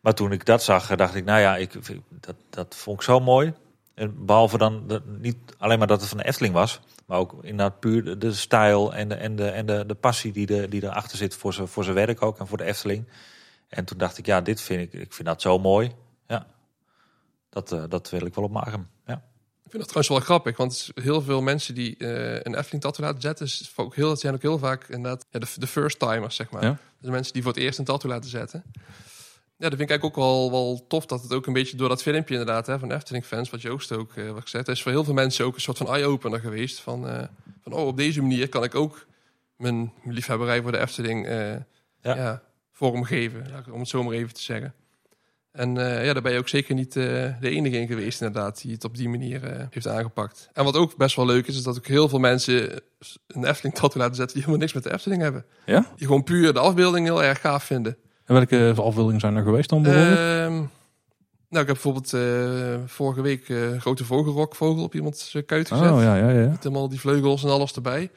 Maar 0.00 0.14
toen 0.14 0.32
ik 0.32 0.44
dat 0.44 0.62
zag, 0.62 0.96
dacht 0.96 1.14
ik, 1.14 1.24
nou 1.24 1.40
ja, 1.40 1.56
ik, 1.56 1.72
dat, 2.08 2.36
dat 2.50 2.74
vond 2.76 2.96
ik 2.96 3.02
zo 3.02 3.20
mooi. 3.20 3.54
En 3.94 4.24
behalve 4.24 4.58
dan 4.58 5.02
niet 5.18 5.36
alleen 5.58 5.78
maar 5.78 5.86
dat 5.86 6.00
het 6.00 6.08
van 6.08 6.18
de 6.18 6.24
Efteling 6.24 6.54
was, 6.54 6.80
maar 7.06 7.18
ook 7.18 7.32
inderdaad 7.32 7.80
puur 7.80 8.04
de, 8.04 8.18
de 8.18 8.32
stijl 8.32 8.94
en, 8.94 9.08
de, 9.08 9.14
en, 9.14 9.36
de, 9.36 9.48
en 9.48 9.66
de, 9.66 9.86
de 9.86 9.94
passie 9.94 10.32
die, 10.32 10.46
de, 10.46 10.68
die 10.68 10.82
erachter 10.82 11.16
zit 11.16 11.34
voor 11.34 11.52
zijn 11.52 11.68
voor 11.68 11.84
zijn 11.84 11.96
werk 11.96 12.22
ook 12.22 12.38
en 12.38 12.46
voor 12.46 12.58
de 12.58 12.64
Efteling. 12.64 13.04
En 13.68 13.84
toen 13.84 13.98
dacht 13.98 14.18
ik, 14.18 14.26
ja, 14.26 14.40
dit 14.40 14.60
vind 14.60 14.80
ik, 14.80 15.00
ik 15.00 15.12
vind 15.12 15.28
dat 15.28 15.42
zo 15.42 15.58
mooi. 15.58 15.92
Ja, 16.26 16.46
dat, 17.50 17.72
eh, 17.72 17.84
dat 17.88 18.10
wil 18.10 18.26
ik 18.26 18.34
wel 18.34 18.44
op 18.44 18.52
mijn. 18.52 18.88
Vind 19.72 19.84
dat 19.84 19.92
trouwens 19.92 20.26
wel 20.26 20.36
grappig, 20.36 20.56
want 20.56 20.90
heel 20.94 21.22
veel 21.22 21.42
mensen 21.42 21.74
die 21.74 21.96
eh, 21.96 22.34
een 22.34 22.54
Efteling 22.54 22.82
tattoo 22.82 23.06
laten 23.06 23.20
zetten, 23.20 23.46
is 23.46 23.72
ook 23.76 23.94
heel, 23.94 24.08
dat 24.08 24.20
zijn 24.20 24.34
ook 24.34 24.42
heel 24.42 24.58
vaak 24.58 24.88
inderdaad 24.88 25.26
ja, 25.30 25.38
de, 25.38 25.46
de 25.58 25.66
first 25.66 25.98
timers, 25.98 26.36
zeg 26.36 26.50
maar. 26.50 26.64
Ja. 26.64 26.78
Dus 27.00 27.10
mensen 27.10 27.32
die 27.32 27.42
voor 27.42 27.52
het 27.52 27.60
eerst 27.60 27.78
een 27.78 27.84
tattoo 27.84 28.10
laten 28.10 28.30
zetten. 28.30 28.62
Ja, 29.56 29.68
dat 29.68 29.78
vind 29.78 29.80
ik 29.80 29.90
eigenlijk 29.90 30.04
ook 30.04 30.24
wel, 30.24 30.50
wel 30.50 30.84
tof 30.88 31.06
dat 31.06 31.22
het 31.22 31.32
ook 31.32 31.46
een 31.46 31.52
beetje 31.52 31.76
door 31.76 31.88
dat 31.88 32.02
filmpje 32.02 32.34
inderdaad 32.34 32.66
hè, 32.66 32.78
van 32.78 32.92
Efteling 32.92 33.24
fans, 33.24 33.50
wat 33.50 33.62
Joost 33.62 33.92
ook 33.92 34.16
eh, 34.16 34.30
wat 34.30 34.42
gezegd, 34.42 34.68
is 34.68 34.82
voor 34.82 34.92
heel 34.92 35.04
veel 35.04 35.14
mensen 35.14 35.44
ook 35.44 35.54
een 35.54 35.60
soort 35.60 35.78
van 35.78 35.88
eye-opener 35.88 36.40
geweest. 36.40 36.80
Van, 36.80 37.08
eh, 37.08 37.22
van 37.62 37.72
oh, 37.72 37.86
op 37.86 37.96
deze 37.96 38.20
manier 38.20 38.48
kan 38.48 38.64
ik 38.64 38.74
ook 38.74 39.06
mijn 39.56 39.92
liefhebberij 40.04 40.62
voor 40.62 40.72
de 40.72 40.78
Efteling 40.78 41.26
Ja. 41.26 41.64
ja. 42.02 42.42
vormgeven, 42.72 43.64
om 43.70 43.80
het 43.80 43.88
zo 43.88 44.02
maar 44.02 44.14
even 44.14 44.34
te 44.34 44.42
zeggen. 44.42 44.74
En 45.52 45.78
eh, 45.78 46.04
ja, 46.04 46.12
daar 46.12 46.22
ben 46.22 46.32
je 46.32 46.38
ook 46.38 46.48
zeker 46.48 46.74
niet 46.74 46.96
eh, 46.96 47.04
de 47.40 47.50
enige 47.50 47.78
in 47.78 47.86
geweest, 47.86 48.20
inderdaad, 48.20 48.62
die 48.62 48.72
het 48.72 48.84
op 48.84 48.96
die 48.96 49.08
manier 49.08 49.44
eh, 49.44 49.66
heeft 49.70 49.88
aangepakt. 49.88 50.48
En 50.52 50.64
wat 50.64 50.76
ook 50.76 50.96
best 50.96 51.16
wel 51.16 51.26
leuk 51.26 51.46
is, 51.46 51.56
is 51.56 51.62
dat 51.62 51.76
ook 51.76 51.86
heel 51.86 52.08
veel 52.08 52.18
mensen 52.18 52.80
een 53.26 53.44
Efteling 53.44 53.74
tattoo 53.74 54.00
laten 54.00 54.16
zetten 54.16 54.34
die 54.34 54.44
helemaal 54.44 54.66
niks 54.66 54.72
met 54.72 54.82
de 54.82 54.92
Efteling 54.92 55.22
hebben. 55.22 55.44
Ja? 55.66 55.86
Die 55.96 56.06
gewoon 56.06 56.24
puur 56.24 56.52
de 56.52 56.58
afbeelding 56.58 57.06
heel 57.06 57.22
erg 57.22 57.40
gaaf 57.40 57.64
vinden. 57.64 57.96
En 58.24 58.34
welke 58.34 58.74
afbeeldingen 58.76 59.20
zijn 59.20 59.36
er 59.36 59.42
geweest 59.42 59.68
dan 59.68 59.82
bijvoorbeeld? 59.82 60.18
Ehm, 60.18 60.52
nou, 61.48 61.64
ik 61.64 61.66
heb 61.66 61.66
bijvoorbeeld 61.66 62.10
vorige 62.90 63.22
week 63.22 63.48
een 63.48 63.80
grote 63.80 64.04
vogelrokvogel 64.04 64.82
op 64.82 64.94
iemands 64.94 65.36
kuit 65.46 65.68
gezet. 65.68 65.90
oh 65.90 66.02
ja, 66.02 66.16
ja, 66.16 66.30
ja. 66.30 66.48
Met 66.48 66.62
helemaal 66.62 66.88
die 66.88 67.00
vleugels 67.00 67.44
en 67.44 67.50
alles 67.50 67.72
erbij. 67.72 68.10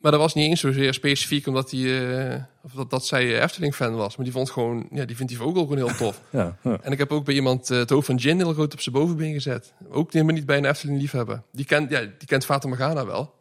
Maar 0.00 0.10
dat 0.10 0.20
was 0.20 0.34
niet 0.34 0.48
eens 0.48 0.60
zozeer 0.60 0.94
specifiek 0.94 1.46
omdat 1.46 1.70
die, 1.70 2.06
eh, 2.08 2.42
of 2.62 2.72
dat, 2.72 2.90
dat 2.90 3.06
zij 3.06 3.42
Efteling-fan 3.42 3.94
was. 3.94 4.16
Maar 4.16 4.24
die 4.24 4.34
vond 4.34 4.50
gewoon, 4.50 4.88
ja, 4.90 5.04
die 5.04 5.16
vindt 5.16 5.32
die 5.32 5.40
vogel 5.40 5.62
gewoon 5.62 5.76
heel 5.76 5.96
tof. 5.96 6.20
ja, 6.30 6.56
ja. 6.62 6.78
En 6.82 6.92
ik 6.92 6.98
heb 6.98 7.12
ook 7.12 7.24
bij 7.24 7.34
iemand 7.34 7.70
eh, 7.70 7.78
het 7.78 7.90
hoofd 7.90 8.06
van 8.06 8.16
Jin 8.16 8.36
heel 8.36 8.52
groot 8.52 8.72
op 8.72 8.80
zijn 8.80 8.94
bovenbeen 8.94 9.32
gezet. 9.32 9.72
Ook 9.90 10.12
helemaal 10.12 10.34
niet 10.34 10.46
bij 10.46 10.56
een 10.56 10.64
Efteling-liefhebber. 10.64 11.42
Die 11.52 11.64
kent, 11.64 11.90
ja, 11.90 12.00
die 12.00 12.26
kent 12.28 12.44
Fata 12.44 12.68
Morgana 12.68 13.06
wel. 13.06 13.34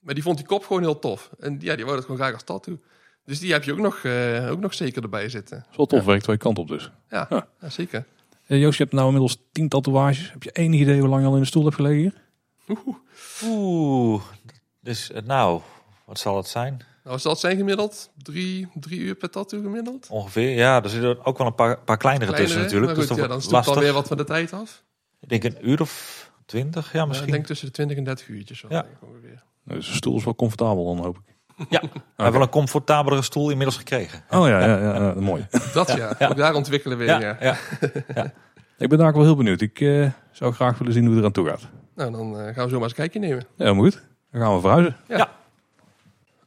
Maar 0.00 0.14
die 0.14 0.22
vond 0.22 0.36
die 0.36 0.46
kop 0.46 0.66
gewoon 0.66 0.82
heel 0.82 0.98
tof. 0.98 1.30
En 1.38 1.56
ja, 1.60 1.74
die 1.74 1.84
wou 1.84 1.96
dat 1.96 2.04
gewoon 2.04 2.20
graag 2.20 2.32
als 2.32 2.42
tattoo. 2.42 2.78
Dus 3.24 3.40
die 3.40 3.52
heb 3.52 3.64
je 3.64 3.72
ook 3.72 3.78
nog, 3.78 3.96
eh, 4.04 4.48
ook 4.50 4.60
nog 4.60 4.74
zeker 4.74 5.02
erbij 5.02 5.28
zitten. 5.28 5.66
Wel 5.76 5.86
tof, 5.86 6.04
werkt 6.04 6.24
twee 6.24 6.36
kanten 6.36 6.62
op 6.62 6.68
dus. 6.68 6.90
Ja, 7.10 7.26
Ja. 7.30 7.46
ja. 7.60 7.68
zeker. 7.70 8.04
Eh, 8.46 8.60
Joost, 8.60 8.76
je 8.76 8.82
hebt 8.82 8.94
nou 8.94 9.06
inmiddels 9.06 9.38
tien 9.52 9.68
tatoeages. 9.68 10.30
Heb 10.32 10.42
je 10.42 10.50
enig 10.50 10.80
idee 10.80 11.00
hoe 11.00 11.08
lang 11.08 11.22
je 11.22 11.28
al 11.28 11.34
in 11.34 11.40
de 11.40 11.46
stoel 11.46 11.64
hebt 11.64 11.74
gelegen 11.74 11.98
hier? 11.98 12.20
Oeh, 13.44 14.22
dus 14.80 15.12
eh, 15.12 15.22
nou, 15.22 15.60
wat 16.12 16.20
zal 16.20 16.36
het 16.36 16.46
zijn? 16.46 16.80
Nou, 17.04 17.18
zal 17.18 17.30
het 17.30 17.40
zijn 17.40 17.56
gemiddeld? 17.56 18.10
Drie, 18.16 18.68
drie 18.74 19.00
uur 19.00 19.14
per 19.14 19.30
tattoo 19.30 19.60
gemiddeld? 19.60 20.06
Ongeveer, 20.10 20.50
ja. 20.50 20.82
Er 20.82 20.88
zitten 20.88 21.24
ook 21.24 21.38
wel 21.38 21.46
een 21.46 21.54
paar, 21.54 21.78
paar 21.80 21.96
kleinere 21.96 22.32
tussen 22.32 22.60
natuurlijk. 22.60 22.96
maar 22.96 23.06
Dus 23.06 23.16
ja, 23.16 23.26
dan 23.26 23.42
stopt 23.42 23.66
alweer 23.68 23.92
wat 23.92 24.08
van 24.08 24.16
de 24.16 24.24
tijd 24.24 24.52
af. 24.52 24.82
Ik 25.20 25.28
denk 25.28 25.44
een 25.44 25.68
uur 25.68 25.80
of 25.80 26.30
twintig, 26.46 26.92
ja 26.92 26.98
Ja, 26.98 27.06
misschien. 27.06 27.26
ik 27.26 27.32
denk 27.32 27.46
tussen 27.46 27.66
de 27.66 27.72
20 27.72 27.96
en 27.96 28.04
30 28.04 28.28
uurtjes. 28.28 28.58
Zo, 28.58 28.66
Ja. 28.70 28.82
denk 28.82 28.94
ik 28.94 29.08
ongeveer. 29.08 29.42
Nou, 29.64 29.78
dus 29.78 29.88
de 29.88 29.94
stoel 29.94 30.16
is 30.16 30.24
wel 30.24 30.34
comfortabel 30.34 30.84
dan, 30.84 31.04
hoop 31.04 31.16
ik. 31.16 31.34
Ja, 31.68 31.80
we 31.80 31.88
hebben 32.16 32.32
wel 32.32 32.42
een 32.42 32.48
comfortabelere 32.48 33.22
stoel 33.22 33.50
inmiddels 33.50 33.76
gekregen. 33.76 34.22
Oh 34.30 34.48
ja, 34.48 34.60
ja, 34.60 34.78
ja, 34.78 34.94
ja, 34.94 35.14
mooi. 35.20 35.46
Dat 35.72 35.92
ja, 35.92 36.16
ook 36.28 36.36
daar 36.36 36.54
ontwikkelen 36.54 36.98
we 36.98 37.04
in, 37.04 37.20
Ja, 37.20 37.36
ja. 37.40 37.56
ja. 38.14 38.32
Ik 38.78 38.88
ben 38.88 38.98
daar 38.98 39.08
ook 39.08 39.14
wel 39.14 39.24
heel 39.24 39.36
benieuwd. 39.36 39.60
Ik 39.60 39.80
eh, 39.80 40.10
zou 40.32 40.52
graag 40.52 40.78
willen 40.78 40.92
zien 40.92 41.02
hoe 41.02 41.10
het 41.12 41.20
eraan 41.20 41.32
toe 41.32 41.48
gaat. 41.48 41.68
Nou, 41.94 42.12
dan 42.12 42.38
eh, 42.38 42.54
gaan 42.54 42.64
we 42.64 42.70
zo 42.70 42.74
maar 42.78 42.82
eens 42.82 42.90
een 42.90 42.94
kijkje 42.94 43.18
nemen. 43.18 43.46
Ja, 43.56 43.72
maar 43.72 43.82
goed. 43.82 44.02
Dan 44.32 44.40
gaan 44.40 44.54
we 44.54 44.60
verhuizen. 44.60 44.96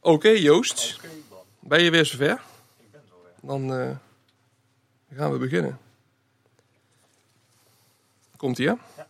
Oké, 0.06 0.28
Joost. 0.28 1.00
ben 1.60 1.82
je 1.82 1.90
weer 1.90 2.06
zover? 2.06 2.40
Ik 2.78 2.90
ben 2.92 3.00
zover. 3.08 3.30
Dan 3.42 3.74
eh, 3.74 3.96
gaan 5.16 5.32
we 5.32 5.38
beginnen. 5.38 5.78
Komt-ie, 8.36 8.66
hè? 8.66 8.74
Ja. 8.96 9.06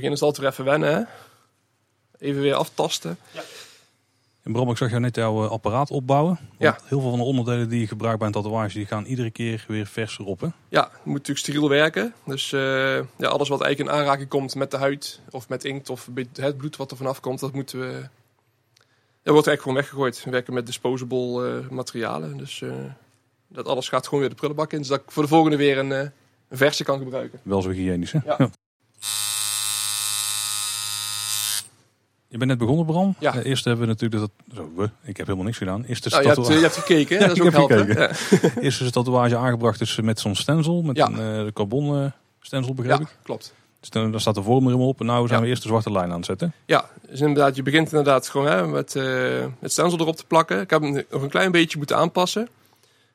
In 0.00 0.10
het 0.10 0.22
altijd 0.22 0.52
even 0.52 0.64
wennen, 0.64 0.94
hè? 0.94 1.02
Even 2.18 2.40
weer 2.42 2.54
aftasten. 2.54 3.18
Ja. 3.30 3.42
En 4.48 4.54
Bram, 4.54 4.70
ik 4.70 4.76
zag 4.76 4.88
jou 4.88 5.00
net 5.00 5.16
jouw 5.16 5.44
eh, 5.44 5.50
apparaat 5.50 5.90
opbouwen. 5.90 6.38
Want 6.38 6.58
Ja. 6.58 6.78
Heel 6.84 7.00
veel 7.00 7.10
van 7.10 7.18
de 7.18 7.24
onderdelen 7.24 7.68
die 7.68 7.80
je 7.80 7.86
gebruikt 7.86 8.18
bij 8.18 8.26
een 8.26 8.32
tatoeage, 8.32 8.78
die 8.78 8.86
gaan 8.86 9.04
iedere 9.04 9.30
keer 9.30 9.64
weer 9.68 9.86
vers 9.86 10.18
erop. 10.18 10.40
Hè? 10.40 10.48
Ja, 10.68 10.82
het 10.82 11.04
moet 11.04 11.14
natuurlijk 11.14 11.38
steriel 11.38 11.68
werken. 11.68 12.14
Dus 12.24 12.52
eh, 12.52 12.60
ja, 12.96 13.26
alles 13.28 13.48
wat 13.48 13.60
eigenlijk 13.60 13.78
in 13.90 13.98
aanraking 14.00 14.28
komt 14.28 14.54
met 14.54 14.70
de 14.70 14.76
huid 14.76 15.20
of 15.30 15.48
met 15.48 15.64
inkt 15.64 15.90
of 15.90 16.08
het 16.32 16.56
bloed 16.56 16.76
wat 16.76 16.90
er 16.90 16.96
vanaf 16.96 17.20
komt, 17.20 17.40
dat 17.40 17.52
moeten 17.52 17.78
we. 17.80 17.92
Dat 19.22 19.34
wordt 19.34 19.46
eigenlijk 19.46 19.60
gewoon 19.60 19.76
weggegooid. 19.76 20.24
We 20.24 20.30
werken 20.30 20.54
met 20.54 20.66
disposable 20.66 21.48
eh, 21.48 21.68
materialen. 21.70 22.36
Dus 22.36 22.62
dat 23.48 23.66
alles 23.66 23.88
gaat 23.88 24.04
gewoon 24.04 24.20
weer 24.20 24.28
de 24.28 24.34
prullenbak 24.36 24.72
in. 24.72 24.84
Zodat 24.84 25.00
ik 25.04 25.10
voor 25.10 25.22
de 25.22 25.28
volgende 25.28 25.56
weer 25.56 25.78
een, 25.78 25.90
een 25.90 26.12
verse 26.50 26.84
kan 26.84 26.98
gebruiken. 26.98 27.40
Wel 27.42 27.62
zo 27.62 27.70
hygiënisch, 27.70 28.12
hè? 28.12 28.18
Ja. 28.24 28.36
Je 32.28 32.38
bent 32.38 32.50
net 32.50 32.58
begonnen, 32.58 32.86
Bram. 32.86 33.14
Ja. 33.18 33.34
Eh, 33.34 33.44
eerst 33.44 33.64
hebben 33.64 33.86
we 33.86 33.92
natuurlijk... 33.92 34.20
Dat, 34.20 34.30
zo, 34.56 34.70
we, 34.76 34.90
ik 35.02 35.16
heb 35.16 35.26
helemaal 35.26 35.44
niks 35.46 35.58
gedaan. 35.58 35.84
Eerst 35.84 36.06
is, 36.06 36.12
Nou, 36.12 36.22
de 36.24 36.28
je, 36.28 36.34
hebt, 36.34 36.46
tatoeage, 36.48 36.66
je 36.66 36.72
hebt 36.74 36.86
gekeken, 36.86 37.18
dat 37.28 37.36
is 37.36 37.42
ook 37.42 37.52
helpen. 37.52 37.78
gekeken. 37.78 38.50
Ja, 38.54 38.60
eerst 38.64 38.80
is 38.80 38.86
de 38.86 38.92
tatoeage 38.92 39.36
aangebracht 39.36 39.78
dus 39.78 40.00
met 40.00 40.20
zo'n 40.20 40.34
stencil. 40.34 40.82
Met 40.82 40.96
Ja. 40.96 41.06
een 41.06 41.46
eh, 41.46 41.52
carbon 41.52 42.04
eh, 42.04 42.10
stencil, 42.40 42.74
begreep 42.74 42.96
ja 42.98 43.02
ik. 43.04 43.16
klopt. 43.22 43.54
Dus 43.80 43.90
dan, 43.90 44.10
daar 44.10 44.20
staat 44.20 44.34
de 44.34 44.42
vorm 44.42 44.60
er 44.60 44.66
helemaal 44.66 44.88
op. 44.88 45.00
En 45.00 45.06
nou 45.06 45.26
zijn 45.28 45.40
we 45.42 45.46
eerst 45.46 45.62
de 45.62 45.68
zwarte 45.68 45.92
lijn 45.92 46.10
aan 46.10 46.16
het 46.16 46.24
zetten. 46.26 46.52
Ja, 46.66 46.90
dus 47.08 47.20
inderdaad, 47.20 47.56
je 47.56 47.62
begint 47.62 47.86
inderdaad 47.90 48.28
gewoon 48.28 48.46
hè, 48.46 48.66
met 48.66 48.96
eh, 48.96 49.04
het 49.60 49.72
stencil 49.72 49.98
erop 50.00 50.16
te 50.16 50.26
plakken. 50.26 50.60
Ik 50.60 50.70
heb 50.70 50.82
hem 50.82 51.02
nog 51.10 51.22
een 51.22 51.28
klein 51.28 51.50
beetje 51.50 51.78
moeten 51.78 51.96
aanpassen. 51.96 52.48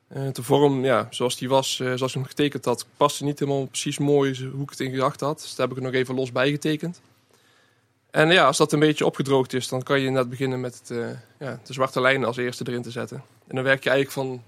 Eh, 0.07 0.22
de 0.34 0.43
vorm, 0.43 0.84
ja, 0.86 1.07
zoals 1.09 1.38
die 1.38 1.49
was, 1.49 1.80
eh, 1.80 1.86
zoals 1.88 2.01
ik 2.11 2.14
hem 2.14 2.26
getekend 2.26 2.66
had, 2.66 2.86
paste 2.97 3.24
niet 3.24 3.39
helemaal 3.39 3.66
precies 3.66 3.97
mooi 3.97 4.49
hoe 4.53 4.64
ik 4.64 4.70
het 4.70 4.80
in 4.80 4.91
gedachten 4.91 5.28
had. 5.28 5.39
Dus 5.41 5.55
daar 5.55 5.68
heb 5.68 5.78
ik 5.78 5.84
er 5.84 5.89
nog 5.91 5.99
even 6.01 6.16
los 6.16 6.32
bij 6.32 6.49
getekend. 6.51 7.01
En 8.14 8.32
ja, 8.32 8.45
als 8.45 8.57
dat 8.57 8.72
een 8.72 8.80
beetje 8.80 9.05
opgedroogd 9.05 9.53
is, 9.53 9.68
dan 9.68 9.84
kan 9.84 9.99
je 9.99 10.05
inderdaad 10.05 10.30
beginnen 10.30 10.59
met 10.59 10.80
het, 10.80 10.91
eh, 10.91 11.07
ja, 11.39 11.59
de 11.64 11.74
zwarte 11.74 12.01
lijnen 12.01 12.28
als 12.28 12.38
eerste 12.38 12.64
erin 12.68 12.82
te 12.82 12.91
zetten. 12.91 13.24
En 13.47 13.55
dan 13.55 13.64
werk 13.64 13.84
je 13.84 13.89
eigenlijk 13.89 14.28
van, 14.28 14.43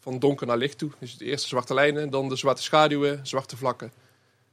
van 0.00 0.18
donker 0.18 0.46
naar 0.46 0.56
licht 0.56 0.78
toe. 0.78 0.90
Dus 0.98 1.16
de 1.16 1.24
eerste 1.24 1.48
zwarte 1.48 1.74
lijnen, 1.74 2.10
dan 2.10 2.28
de 2.28 2.36
zwarte 2.36 2.62
schaduwen, 2.62 3.20
zwarte 3.22 3.56
vlakken. 3.56 3.92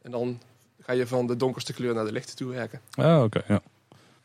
En 0.02 0.12
dan 0.12 0.42
ga 0.82 0.94
je 0.94 1.08
van 1.08 1.28
de 1.28 1.36
donkerste 1.36 1.74
kleur 1.74 1.94
naar 1.94 2.06
de 2.06 2.12
lichte 2.12 2.36
toe 2.36 2.52
werken. 2.52 2.82
Ah, 2.92 3.24
oké, 3.24 3.42
ja. 3.48 3.62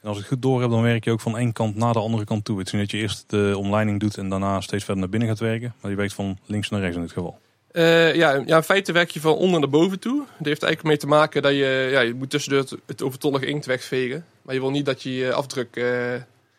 En 0.01 0.09
als 0.09 0.17
ik 0.17 0.23
het 0.23 0.33
goed 0.33 0.43
door 0.43 0.61
heb, 0.61 0.71
dan 0.71 0.83
werk 0.83 1.05
je 1.05 1.11
ook 1.11 1.21
van 1.21 1.39
één 1.39 1.53
kant 1.53 1.77
naar 1.77 1.93
de 1.93 1.99
andere 1.99 2.25
kant 2.25 2.45
toe. 2.45 2.59
Het 2.59 2.67
is 2.67 2.73
niet 2.73 2.83
dat 2.83 2.91
je 2.91 2.99
eerst 2.99 3.31
de 3.31 3.55
omleiding 3.57 4.01
doet 4.01 4.17
en 4.17 4.29
daarna 4.29 4.61
steeds 4.61 4.85
verder 4.85 5.03
naar 5.03 5.11
binnen 5.11 5.29
gaat 5.29 5.39
werken. 5.39 5.75
Maar 5.81 5.91
je 5.91 5.97
werkt 5.97 6.15
van 6.15 6.39
links 6.47 6.69
naar 6.69 6.81
rechts 6.81 6.97
in 6.97 7.03
dit 7.03 7.13
geval. 7.13 7.39
Eh, 7.73 8.15
ja, 8.15 8.43
ja, 8.47 8.57
in 8.57 8.63
feite 8.63 8.93
werk 8.93 9.11
je 9.11 9.21
van 9.21 9.35
onder 9.35 9.61
naar 9.61 9.69
boven 9.69 9.99
toe. 9.99 10.19
Dat 10.19 10.47
heeft 10.47 10.63
eigenlijk 10.63 10.83
mee 10.83 10.97
te 10.97 11.07
maken 11.07 11.43
dat 11.43 11.53
je, 11.53 11.89
ja, 11.91 12.01
je 12.01 12.15
moet 12.15 12.31
tussendoor 12.31 12.61
het, 12.61 12.77
het 12.87 13.03
overtollige 13.03 13.47
inkt 13.47 13.67
wegvegen. 13.67 14.25
Maar 14.43 14.55
je 14.55 14.61
wil 14.61 14.71
niet 14.71 14.87
dat 14.87 15.03
je 15.03 15.15
je 15.15 15.33
afdruk 15.33 15.77
eh, 15.77 16.15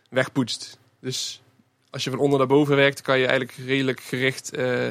wegpoetst. 0.10 0.78
Dus 1.00 1.42
als 1.90 2.04
je 2.04 2.10
van 2.10 2.20
onder 2.20 2.40
naar 2.40 2.48
boven 2.48 2.76
werkt, 2.76 3.02
kan 3.02 3.20
je 3.20 3.28
eigenlijk 3.28 3.58
redelijk 3.66 4.00
gericht 4.00 4.56
eh, 4.56 4.88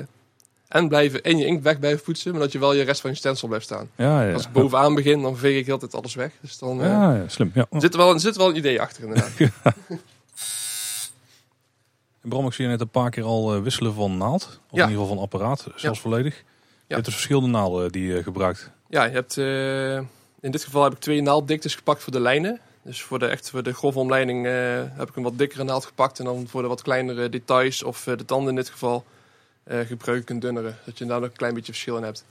en, 0.69 0.89
blijven, 0.89 1.23
en 1.23 1.39
je 1.39 1.47
inkt 1.47 1.63
weg 1.63 1.79
blijven 1.79 2.05
poetsen. 2.05 2.31
Maar 2.33 2.41
dat 2.41 2.53
je 2.53 2.59
wel 2.59 2.75
je 2.75 2.83
rest 2.83 3.01
van 3.01 3.11
je 3.11 3.17
stencil 3.17 3.49
blijft 3.49 3.67
staan. 3.67 3.91
Ja, 3.97 4.23
ja. 4.23 4.33
Als 4.33 4.45
ik 4.45 4.53
bovenaan 4.53 4.95
begin, 4.95 5.23
dan 5.23 5.37
veeg 5.37 5.61
ik 5.61 5.71
altijd 5.71 5.95
alles 5.95 6.15
weg. 6.15 6.33
Dus 6.41 6.59
dan 6.59 6.79
Ja, 6.79 7.15
ja, 7.15 7.29
slim. 7.29 7.51
Ja. 7.55 7.67
zit, 7.71 7.93
er 7.93 7.99
wel, 7.99 8.19
zit 8.19 8.35
er 8.35 8.41
wel 8.41 8.51
een 8.51 8.57
idee 8.57 8.81
achter 8.81 9.03
inderdaad. 9.03 9.33
En 12.23 12.29
Bram, 12.29 12.47
ik 12.47 12.53
zie 12.53 12.65
je 12.65 12.71
net 12.71 12.81
een 12.81 12.89
paar 12.89 13.11
keer 13.11 13.25
al 13.25 13.55
eh, 13.55 13.63
wisselen 13.63 13.95
van 13.95 14.17
naald. 14.17 14.43
Of 14.43 14.79
Ja. 14.79 14.83
in 14.85 14.91
ieder 14.91 15.03
geval 15.03 15.07
van 15.07 15.19
apparaat, 15.19 15.67
zelfs 15.77 16.01
volledig. 16.01 16.37
Je 16.37 16.43
Ja. 16.87 16.95
hebt 16.95 17.05
dus 17.05 17.15
verschillende 17.15 17.49
naalden 17.49 17.93
die 17.93 18.07
je 18.15 18.23
gebruikt. 18.23 18.71
Ja, 18.89 19.05
je 19.05 19.11
hebt, 19.11 19.37
eh, 19.39 19.97
in 20.41 20.51
dit 20.51 20.65
geval 20.65 20.83
heb 20.85 20.93
ik 20.93 20.99
twee 20.99 21.23
naalddiktes 21.23 21.75
gepakt 21.75 22.03
voor 22.03 22.13
de 22.13 22.21
lijnen. 22.21 22.61
Dus 22.83 23.03
voor 23.03 23.19
de, 23.19 23.27
echt, 23.27 23.51
voor 23.51 23.63
de 23.63 23.73
grove 23.75 23.99
omleiding 23.99 24.47
eh, 24.47 24.53
heb 24.99 25.09
ik 25.09 25.17
een 25.17 25.23
wat 25.23 25.39
dikkere 25.39 25.65
naald 25.65 25.85
gepakt. 25.85 26.19
En 26.19 26.25
dan 26.25 26.47
voor 26.49 26.63
de 26.63 26.69
wat 26.69 26.83
kleinere 26.83 27.29
details, 27.29 27.83
of 27.83 28.07
eh, 28.07 28.17
de 28.17 28.25
tanden 28.25 28.49
in 28.49 28.55
dit 28.57 28.69
geval, 28.71 29.05
eh, 29.65 29.79
gebruik 29.81 30.23
ik 30.23 30.31
een 30.31 30.41
dunnere. 30.41 30.75
Dat 30.85 30.99
je 30.99 31.05
daar 31.07 31.21
nog 31.21 31.29
een 31.31 31.37
klein 31.37 31.55
beetje 31.55 31.73
verschil 31.73 31.97
in 31.97 32.03
hebt. 32.03 32.25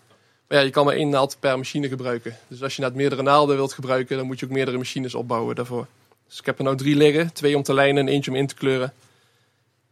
Maar 0.48 0.58
ja, 0.60 0.64
je 0.66 0.72
kan 0.72 0.86
maar 0.86 0.96
één 0.96 1.10
naald 1.10 1.38
per 1.39 1.58
machine 1.58 1.88
gebruiken. 1.88 2.38
Dus 2.48 2.64
als 2.64 2.76
je 2.76 2.82
net 2.82 2.96
meerdere 2.96 3.22
naalden 3.22 3.56
wilt 3.56 3.74
gebruiken, 3.74 4.18
dan 4.18 4.26
moet 4.26 4.39
je 4.39 4.46
ook 4.46 4.52
meerdere 4.52 4.78
machines 4.78 5.16
opbouwen 5.16 5.56
daarvoor. 5.56 5.88
Dus 6.28 6.39
ik 6.39 6.46
heb 6.46 6.58
er 6.58 6.64
nou 6.64 6.76
drie 6.78 6.96
liggen. 6.96 7.34
Twee 7.34 7.56
om 7.56 7.64
te 7.64 7.74
lijnen 7.74 8.08
en 8.08 8.14
eentje 8.14 8.32
om 8.32 8.38
in 8.38 8.48
te 8.48 8.56
kleuren. 8.56 8.94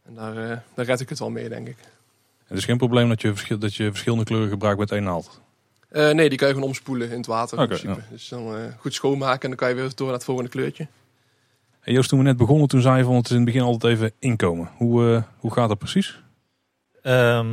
En 0.10 0.16
daar, 0.16 0.50
eh, 0.52 0.58
daar 0.74 0.86
red 0.86 1.00
ik 1.00 1.10
het 1.10 1.20
wel 1.20 1.30
mee, 1.30 1.50
denk 1.50 1.68
ik. 1.68 1.78
Het 2.48 2.58
is 2.58 2.66
geen 2.66 2.78
probleem 2.78 3.10
dat 3.10 3.22
je, 3.22 3.28
verschil- 3.28 3.60
dat 3.60 3.76
je 3.76 3.90
verschillende 3.90 4.24
kleuren 4.26 4.50
gebruikt 4.50 4.80
met 4.80 4.92
één 4.92 5.04
naald. 5.04 5.42
Eh, 5.90 6.10
nee, 6.10 6.30
die 6.30 6.38
kan 6.38 6.48
je 6.48 6.54
gewoon 6.54 6.70
omspoelen 6.70 7.10
in 7.10 7.18
het 7.18 7.26
water 7.26 7.58
in 7.58 7.64
Oké, 7.64 7.76
principe. 7.78 8.02
Dus 8.12 8.28
dan 8.28 8.56
eh, 8.56 8.62
goed 8.78 8.94
schoonmaken 8.94 9.42
en 9.42 9.48
dan 9.48 9.58
kan 9.58 9.70
je 9.70 9.76
weer 9.76 9.92
door 9.96 10.06
naar 10.08 10.16
het 10.16 10.24
volgende 10.24 10.50
kleurtje. 10.50 10.88
En 11.82 11.94
Joost, 11.94 12.10
toen 12.10 12.20
we 12.20 12.26
net 12.26 12.38
begonnen, 12.38 12.68
toen 12.68 12.82
zei 12.82 12.98
je 12.98 13.04
van 13.04 13.16
het 13.16 13.26
is 13.26 13.32
in 13.32 13.36
het 13.36 13.46
begin 13.46 13.62
altijd 13.62 13.94
even 13.94 14.12
inkomen. 14.20 14.70
Hoe, 14.78 15.14
eh, 15.16 15.22
hoe 15.38 15.54
gaat 15.54 15.68
dat 15.70 15.78
precies? 15.78 16.20
Ehm, 17.02 17.48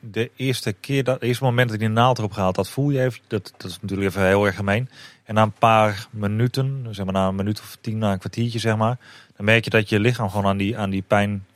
de 0.00 0.30
eerste 0.36 0.72
keer, 0.72 1.04
dat 1.04 1.14
het 1.14 1.22
eerste 1.22 1.44
moment 1.44 1.70
dat 1.70 1.80
je 1.80 1.86
die 1.86 1.94
naald 1.94 2.18
erop 2.18 2.32
gehaald, 2.32 2.54
dat 2.54 2.68
voel 2.68 2.90
je 2.90 3.00
even. 3.02 3.20
Dat, 3.26 3.52
dat 3.56 3.70
is 3.70 3.78
natuurlijk 3.80 4.08
even 4.08 4.26
heel 4.26 4.46
erg 4.46 4.56
gemeen. 4.56 4.88
En 5.24 5.34
na 5.34 5.42
een 5.42 5.52
paar 5.52 6.06
minuten, 6.10 6.86
zeg 6.90 7.04
maar 7.04 7.14
na 7.14 7.28
een 7.28 7.34
minuut 7.34 7.60
of 7.60 7.78
tien, 7.80 7.98
na 7.98 8.12
een 8.12 8.18
kwartiertje 8.18 8.58
zeg 8.58 8.76
maar, 8.76 8.98
dan 9.36 9.44
merk 9.44 9.64
je 9.64 9.70
dat 9.70 9.88
je 9.88 10.00
lichaam 10.00 10.30
gewoon 10.30 10.46
aan 10.46 10.56
die, 10.56 10.78
aan 10.78 10.90
die 10.90 11.02
pijn, 11.06 11.46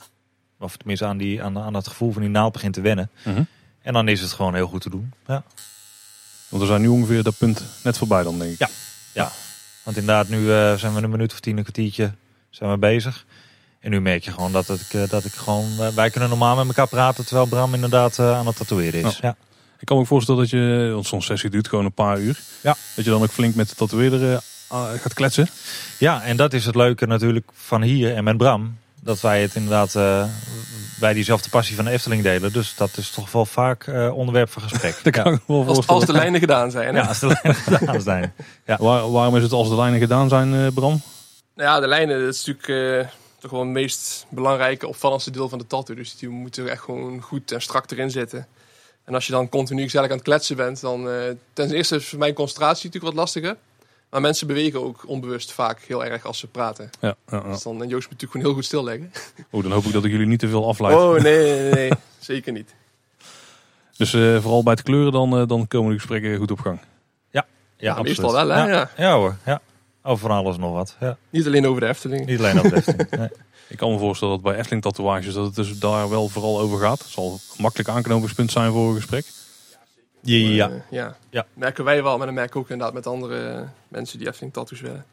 of 0.59 0.77
tenminste 0.77 1.07
aan, 1.07 1.17
die, 1.17 1.43
aan, 1.43 1.59
aan 1.59 1.73
dat 1.73 1.89
gevoel 1.89 2.13
van 2.13 2.23
die 2.23 2.31
naald 2.31 2.53
begint 2.53 2.75
te 2.75 2.81
wennen. 2.81 3.11
Mhm. 3.25 3.43
En 3.83 3.93
dan 3.93 4.09
is 4.09 4.21
het 4.21 4.33
gewoon 4.33 4.55
heel 4.55 4.67
goed 4.67 4.81
te 4.81 4.91
doen. 4.91 5.13
Ja. 5.27 5.43
Want 6.49 6.63
we 6.63 6.69
zijn 6.69 6.81
nu 6.81 6.89
ongeveer 6.89 7.23
dat 7.23 7.39
punt 7.39 7.63
net 7.83 7.99
voorbij 7.99 8.23
dan, 8.23 8.39
denk 8.39 8.53
ik. 8.61 8.69
Ja. 9.13 9.31
Want 9.83 9.97
inderdaad, 9.97 10.29
nu 10.29 10.53
eh, 10.53 10.75
zijn 10.75 10.95
we 10.95 11.03
een 11.03 11.11
minuut 11.11 11.33
of 11.33 11.41
tien, 11.41 11.57
een 11.57 11.63
kwartiertje 11.63 12.13
zijn 12.51 12.71
we 12.71 12.79
bezig. 12.79 13.25
En 13.81 13.91
nu 13.91 14.01
merk 14.01 14.25
je 14.25 14.33
gewoon 14.33 14.53
dat, 14.53 14.69
ik, 14.69 14.93
eh, 14.93 15.09
dat 15.09 15.25
ik 15.25 15.33
gewoon... 15.33 15.67
eh, 15.81 15.89
wij 15.89 16.11
kunnen 16.11 16.29
normaal 16.29 16.57
met 16.57 16.67
elkaar 16.67 16.89
praten 16.89 17.25
terwijl 17.27 17.47
Bram 17.47 17.75
inderdaad 17.75 18.19
aan 18.19 18.47
het 18.47 18.57
tatoeëren 18.57 19.05
is. 19.05 19.19
Ja. 19.21 19.37
Ik 19.79 19.87
kan 19.87 19.97
me 19.97 20.03
ook 20.03 20.09
voorstellen 20.09 20.41
dat 20.41 20.51
je, 20.51 20.91
want 20.93 21.07
zo'n 21.07 21.23
sessie 21.23 21.51
duurt 21.51 21.69
gewoon 21.69 21.85
een 21.85 21.93
paar 21.93 22.19
uur. 22.19 22.41
Ja. 22.61 22.77
Dat 22.95 23.05
je 23.05 23.11
dan 23.11 23.23
ook 23.23 23.31
flink 23.31 23.55
met 23.55 23.69
de 23.69 23.75
tatoeëerder 23.75 24.41
gaat 24.69 25.15
kletsen. 25.15 25.49
ja, 25.99 26.23
en 26.23 26.37
dat 26.37 26.53
is 26.53 26.65
het 26.67 26.75
leuke 26.75 27.07
natuurlijk 27.07 27.51
van 27.53 27.83
hier 27.83 28.15
en 28.15 28.25
met 28.25 28.37
Bram. 28.37 28.79
Dat 29.09 29.21
wij 29.21 29.43
het 29.43 29.55
inderdaad, 29.55 29.95
eh, 29.95 30.25
wij 31.01 31.13
diezelfde 31.13 31.49
passie 31.49 31.77
van 31.77 31.85
de 31.85 31.91
Efteling 31.91 32.23
delen. 32.23 32.53
Dus 32.53 32.75
dat 32.75 32.97
is 32.97 33.11
toch 33.11 33.33
wel 33.33 33.47
vaak 33.47 33.87
eh, 33.87 34.17
onderwerp 34.17 34.51
van 34.51 34.63
gesprek. 34.63 35.01
Dat 35.05 35.13
kan 35.13 35.33
ja. 35.33 35.39
wel 35.47 35.67
Als, 35.67 35.87
als 35.87 36.05
de 36.05 36.13
lijnen 36.13 36.41
gedaan 36.41 36.71
zijn. 36.71 36.95
hè? 36.95 37.01
Ja, 37.01 37.07
als 37.07 37.19
de 37.19 37.27
lijnen 37.27 37.55
gedaan 37.79 38.01
zijn. 38.01 38.35
Waar- 38.65 39.11
waarom 39.11 39.37
is 39.37 39.43
het 39.43 39.53
als 39.53 39.69
de 39.69 39.75
lijnen 39.77 39.99
gedaan 40.01 40.29
zijn, 40.29 40.55
eh, 40.55 40.67
Bram? 40.75 41.01
Nou 41.55 41.69
ja, 41.71 41.81
de 41.81 41.87
lijnen 41.87 42.21
dat 42.25 42.35
is 42.35 42.45
natuurlijk 42.45 43.03
eh, 43.05 43.13
toch 43.39 43.51
wel 43.51 43.61
het 43.61 43.69
meest 43.69 44.27
belangrijke, 44.29 44.89
opvallendste 44.89 45.31
deel 45.31 45.49
van 45.49 45.59
de 45.59 45.67
tattoo. 45.67 45.95
Dus 45.97 46.17
die 46.17 46.29
moeten 46.29 46.65
er 46.65 46.71
echt 46.71 46.83
gewoon 46.83 47.21
goed 47.21 47.53
en 47.53 47.63
strak 47.63 47.91
erin 47.91 48.11
zitten. 48.11 48.47
En 49.05 49.15
als 49.15 49.27
je 49.27 49.33
dan 49.33 49.49
continu 49.49 49.83
gezellig 49.83 50.11
aan 50.11 50.17
het 50.17 50.25
kletsen 50.25 50.57
bent, 50.57 50.81
dan... 50.81 51.09
eh, 51.09 51.15
ten 51.53 51.71
eerste 51.73 51.97
is 51.97 52.09
voor 52.09 52.19
mijn 52.19 52.35
concentratie 52.35 52.85
natuurlijk 52.87 53.15
wat 53.15 53.25
lastiger. 53.25 53.57
Maar 54.11 54.21
mensen 54.21 54.47
bewegen 54.47 54.85
ook 54.85 55.05
onbewust 55.07 55.53
vaak 55.53 55.81
heel 55.81 56.05
erg 56.05 56.25
als 56.27 56.39
ze 56.39 56.47
praten. 56.47 56.91
Ja, 57.01 57.15
ja, 57.31 57.43
ja. 57.45 57.51
Dus 57.53 57.63
dan, 57.63 57.83
en 57.83 57.89
Joost 57.89 58.11
moet 58.11 58.21
natuurlijk 58.21 58.31
gewoon 58.31 58.47
heel 58.47 58.55
goed 58.55 58.65
stilleggen. 58.65 59.13
Oh, 59.51 59.63
dan 59.63 59.73
hoop 59.73 59.85
ik 59.85 59.93
dat 59.93 60.05
ik 60.05 60.11
jullie 60.11 60.27
niet 60.27 60.39
te 60.39 60.49
veel 60.49 60.69
afleid. 60.69 60.97
Oh, 60.97 61.21
nee, 61.23 61.61
nee, 61.61 61.73
nee. 61.73 61.91
Zeker 62.19 62.53
niet. 62.53 62.75
Dus 63.97 64.13
eh, 64.15 64.41
vooral 64.41 64.63
bij 64.63 64.73
het 64.73 64.83
kleuren, 64.83 65.13
dan, 65.13 65.39
eh, 65.39 65.47
dan 65.47 65.69
komen 65.69 65.91
de 65.93 65.99
gesprekken 65.99 66.37
goed 66.37 66.51
op 66.51 66.61
gang. 66.61 66.79
Ja, 67.31 67.47
Ja, 67.77 68.03
meestal 68.03 68.33
wel, 68.33 68.49
hè? 68.49 68.65
Ja, 68.65 68.67
Ja. 68.69 68.91
ja 68.97 69.15
hoor, 69.17 69.37
ja. 69.45 69.61
Over 70.03 70.29
van 70.29 70.37
alles 70.37 70.57
nog 70.57 70.73
wat. 70.73 70.97
Ja. 71.01 71.17
Niet 71.31 71.47
alleen 71.47 71.67
over 71.67 71.81
de 71.81 71.87
Efteling. 71.89 72.27
Niet 72.27 72.39
alleen 72.39 72.59
op 72.59 72.69
de 72.71 72.77
Efteling. 72.77 73.11
Nee. 73.19 73.29
Ik 73.69 73.77
kan 73.77 73.93
me 73.93 73.99
voorstellen 73.99 74.35
dat 74.35 74.43
bij 74.43 74.57
Efteling 74.59 74.83
tatoeages 74.83 75.35
dat 75.35 75.45
het 75.45 75.55
dus 75.55 75.79
daar 75.79 76.09
wel 76.09 76.29
vooral 76.29 76.61
over 76.61 76.79
gaat. 76.79 76.99
Het 76.99 77.09
zal 77.09 77.33
een 77.33 77.63
makkelijk 77.63 77.89
aanknopingspunt 77.89 78.51
zijn 78.53 78.73
voor 78.73 78.89
een 78.89 78.95
gesprek. 78.97 79.25
Ja. 80.29 80.68
Eh, 80.70 80.76
ja. 80.91 81.16
Ja. 81.31 81.47
Merken 81.55 81.85
wij 81.85 82.03
wel, 82.03 82.16
maar 82.16 82.26
dan 82.26 82.35
merken 82.35 82.53
we 82.55 82.59
ook 82.59 82.70
inderdaad 82.70 82.95
met 82.95 83.07
andere 83.07 83.49
eh, 83.49 83.61
mensen 83.89 84.18
die 84.18 84.29
Efteling 84.29 84.53
tattoos 84.53 84.81
willen. 84.81 85.05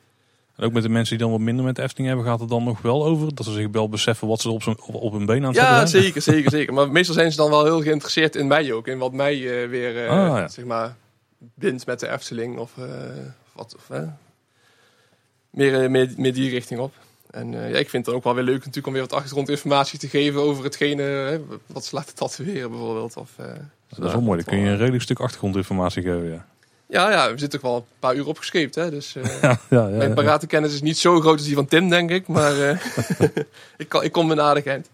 En 0.56 0.66
ook 0.66 0.74
met 0.74 0.84
de 0.84 0.90
mensen 0.90 1.18
die 1.18 1.26
dan 1.26 1.36
wat 1.36 1.46
minder 1.46 1.66
met 1.66 1.78
Efteling 1.78 2.08
hebben, 2.08 2.26
gaat 2.26 2.40
het 2.40 2.50
dan 2.50 2.64
nog 2.64 2.82
wel 2.82 3.06
over. 3.06 3.36
Dat 3.36 3.46
ze 3.46 3.52
zich 3.52 3.68
wel 3.72 3.90
beseffen 3.90 4.28
wat 4.28 4.42
ze 4.42 4.50
op, 4.50 4.64
zijn, 4.64 4.82
op, 4.82 4.96
op 4.96 5.12
hun 5.12 5.26
been 5.26 5.42
aan 5.42 5.48
het 5.48 5.56
Ja, 5.56 5.86
zetten 5.86 6.02
zeker, 6.02 6.22
zeker, 6.22 6.52
zeker. 6.52 6.74
Maar 6.74 6.92
meestal 6.92 7.16
zijn 7.16 7.32
ze 7.32 7.38
dan 7.38 7.50
wel 7.50 7.64
heel 7.64 7.82
geïnteresseerd 7.82 8.36
in 8.36 8.48
mij 8.48 8.74
ook. 8.74 8.88
In 8.88 8.98
wat 8.98 9.14
mij 9.14 9.34
eh, 9.34 9.70
weer, 9.70 10.10
Ah, 10.10 10.38
ja. 10.38 10.48
zeg 10.48 10.66
maar, 10.66 10.96
bindt 11.38 11.86
met 11.86 12.00
de 12.00 12.10
Efteling. 12.10 12.58
Of 12.58 12.78
eh, 12.78 12.86
wat, 13.52 13.76
of, 13.76 13.90
meer, 15.50 15.92
meer, 15.92 16.14
meer 16.18 16.34
die 16.34 16.50
richting 16.50 16.80
op. 16.80 16.94
En 17.36 17.54
eh, 17.54 17.70
ja, 17.72 17.78
ik 17.78 17.90
vind 17.90 17.92
het 17.92 18.06
dan 18.06 18.16
ook 18.16 18.24
wel 18.24 18.34
weer 18.36 18.44
leuk 18.44 18.58
natuurlijk 18.58 18.88
om 18.88 18.94
weer 18.94 19.02
wat 19.02 19.14
achtergrondinformatie 19.14 20.00
te 20.00 20.08
geven 20.08 20.42
over 20.42 20.64
hetgene, 20.64 21.42
wat 21.66 21.86
ze 21.86 21.96
laten 21.96 22.16
tatoeëren 22.16 22.70
bijvoorbeeld. 22.70 23.18
Of, 23.18 23.32
eh, 23.38 23.46
Dat 23.96 24.06
is 24.08 24.14
wel 24.14 24.22
mooi. 24.22 24.44
Dan 24.44 24.54
kun 24.54 24.64
je 24.64 24.70
een 24.70 24.78
redelijk 24.78 25.04
stuk 25.04 25.20
achtergrondinformatie 25.20 26.02
geven. 26.02 26.26
Ja, 26.26 26.46
Ja, 26.88 27.12
ja, 27.12 27.32
we 27.32 27.40
zitten 27.40 27.60
toch 27.60 27.70
wel 27.70 27.80
een 27.80 28.00
paar 28.00 28.16
uur 28.16 28.28
opgescheept, 28.28 28.76
hè. 28.76 28.90
Dus 28.90 29.16
eh, 29.16 29.24
ja, 29.42 29.60
ja, 29.70 29.88
ja, 29.88 29.98
mijn 29.98 30.10
ja. 30.10 30.16
parate 30.16 30.48
kennis 30.48 30.74
is 30.74 30.82
niet 30.82 30.98
zo 30.98 31.20
groot 31.20 31.38
als 31.38 31.46
die 31.46 31.56
van 31.56 31.66
Tim, 31.66 31.90
denk 31.90 32.10
ik. 32.10 32.28
Maar 32.28 32.70
eh, 32.70 32.80
ik, 33.78 33.90
kan, 33.90 34.04
ik 34.04 34.12
kom 34.12 34.28
me 34.28 34.42
aardig 34.42 34.66
eind. 34.66 34.90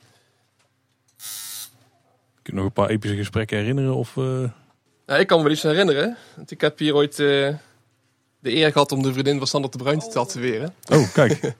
Kun 2.41 2.53
je 2.53 2.53
nog 2.53 2.65
een 2.65 2.71
paar 2.71 2.89
epische 2.89 3.15
gesprekken 3.17 3.57
herinneren? 3.57 3.95
Of, 3.95 4.17
eh, 4.17 4.43
Ja, 5.05 5.17
ik 5.17 5.27
kan 5.27 5.37
me 5.37 5.43
wel 5.43 5.53
iets 5.53 5.63
herinneren. 5.63 6.17
Want 6.35 6.51
ik 6.51 6.61
heb 6.61 6.79
hier 6.79 6.95
ooit 6.95 7.15
de 7.15 7.57
eer 8.41 8.71
gehad 8.71 8.91
om 8.91 9.01
de 9.01 9.13
vriendin 9.13 9.37
van 9.37 9.47
Sander 9.47 9.71
de 9.71 9.77
Bruin 9.77 9.99
te 9.99 10.09
tatoeëren. 10.09 10.73
Oh, 10.89 11.13
kijk. 11.13 11.39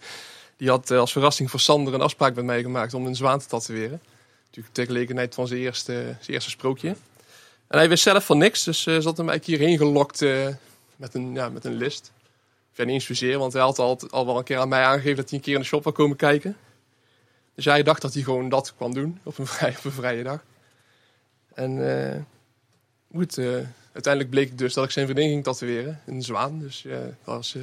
Die 0.58 0.70
had 0.70 0.92
als 0.92 1.12
verrassing 1.12 1.50
voor 1.50 1.60
Sander 1.60 1.94
een 1.94 2.02
afspraak 2.02 2.36
met 2.36 2.46
mij 2.46 2.62
gemaakt 2.62 2.94
om 2.94 3.06
een 3.06 3.16
zwaan 3.16 3.39
te 3.39 3.48
tatoeëren. 3.48 4.02
Natuurlijk 4.46 4.74
ter 4.74 4.86
gelegenheid 4.86 5.34
van 5.34 5.48
zijn 5.48 5.60
eerste, 5.60 5.94
zijn 5.94 6.16
eerste 6.34 6.50
sprookje. 6.50 6.96
En 7.72 7.78
hij 7.78 7.89
wist 7.89 8.03
zelf 8.03 8.26
van 8.26 8.38
niks, 8.38 8.63
dus 8.63 8.86
uh, 8.86 8.99
zat 8.99 9.17
hem 9.17 9.30
eigenlijk 9.30 9.59
hierheen 9.59 9.78
gelokt 9.78 10.22
uh, 10.22 10.47
met, 10.95 11.13
een, 11.13 11.34
ja, 11.34 11.49
met 11.49 11.65
een 11.65 11.76
list. 11.76 12.11
Ik 12.72 12.78
weet 12.78 12.86
niet 12.86 12.95
eens 12.95 13.05
zozeer, 13.05 13.38
want 13.38 13.53
hij 13.53 13.61
had 13.61 13.80
al, 13.80 13.99
al 14.09 14.26
wel 14.26 14.38
een 14.38 14.43
keer 14.43 14.57
aan 14.57 14.69
mij 14.69 14.84
aangegeven 14.84 15.15
dat 15.15 15.30
hij 15.30 15.38
een 15.38 15.43
keer 15.43 15.53
in 15.53 15.59
de 15.59 15.65
shop 15.65 15.84
wil 15.84 15.91
komen 15.91 16.17
kijken. 16.17 16.57
Dus 17.55 17.65
hij 17.65 17.84
dacht 17.84 18.01
dat 18.01 18.13
hij 18.13 18.24
gewoon 18.24 18.49
dat 18.49 18.74
kwam 18.76 18.93
doen 18.93 19.19
op 19.24 19.38
een, 19.38 19.47
vrij, 19.57 19.69
op 19.78 19.84
een 19.84 19.91
vrije 19.91 20.24
dag. 20.24 20.43
En 21.53 21.78
uh, 21.78 22.15
goed, 23.15 23.38
uiteindelijk 23.91 24.30
bleek 24.30 24.49
het 24.49 24.57
dus 24.57 24.74
dat 24.74 24.84
ik 24.84 24.91
zijn 24.91 25.05
vriendin 25.05 25.30
ging 25.30 25.43
tatoeëren, 25.43 26.01
een 26.05 26.22
zwaan. 26.22 26.59
Dus 26.59 26.86
dat 27.24 27.36
was 27.36 27.55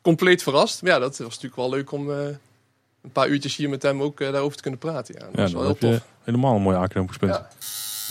compleet 0.00 0.42
verrast. 0.42 0.82
Maar 0.82 0.92
ja, 0.92 0.98
dat 0.98 1.18
was 1.18 1.28
natuurlijk 1.28 1.56
wel 1.56 1.70
leuk 1.70 1.92
om 1.92 2.10
een 2.10 3.12
paar 3.12 3.28
uurtjes 3.28 3.56
hier 3.56 3.68
met 3.68 3.82
hem 3.82 4.02
ook 4.02 4.18
daarover 4.18 4.56
te 4.56 4.62
kunnen 4.62 4.80
praten. 4.80 5.14
Ja, 5.18 5.24
dat 5.24 5.34
ja, 5.34 5.42
was 5.42 5.52
wel 5.52 5.62
heel 5.62 5.78
tof. 5.78 6.06
Helemaal 6.22 6.56
een 6.56 6.62
mooie 6.62 6.76
aanknopingspunt. 6.76 7.34
Ja. 7.34 7.48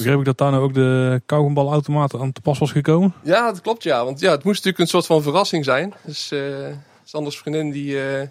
Begreep 0.04 0.20
ik 0.20 0.26
dat 0.26 0.38
daar 0.38 0.52
nou 0.52 0.64
ook 0.64 0.74
de 0.74 1.22
kauwgombalautomaat 1.26 2.16
aan 2.16 2.32
te 2.32 2.42
pas 2.42 2.60
was 2.60 2.72
gekomen? 2.72 3.14
Ja, 3.24 3.52
dat 3.52 3.62
klopt 3.62 3.84
ja. 3.84 4.06
Want 4.06 4.20
ja, 4.20 4.32
het 4.32 4.44
moest 4.44 4.56
natuurlijk 4.56 4.84
een 4.84 4.88
soort 4.88 5.06
van 5.06 5.22
verrassing 5.22 5.66
zijn. 5.66 5.94
Dus 6.06 6.32
uh, 6.32 6.68
Sanders 7.04 7.38
vriendin 7.38 7.72
die 7.72 7.94
uh, 7.94 8.22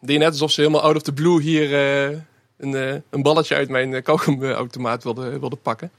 deed 0.00 0.18
net 0.18 0.28
alsof 0.28 0.50
ze 0.50 0.60
helemaal 0.60 0.82
out 0.82 0.96
of 0.96 1.02
the 1.02 1.12
blue 1.12 1.40
hier 1.42 1.70
uh, 2.10 2.18
een, 2.56 3.02
een 3.10 3.22
balletje 3.22 3.54
uit 3.54 3.68
mijn 3.68 4.02
kauwgomautomaat 4.02 5.04
wilde, 5.04 5.38
wilde 5.38 5.56
pakken. 5.56 5.90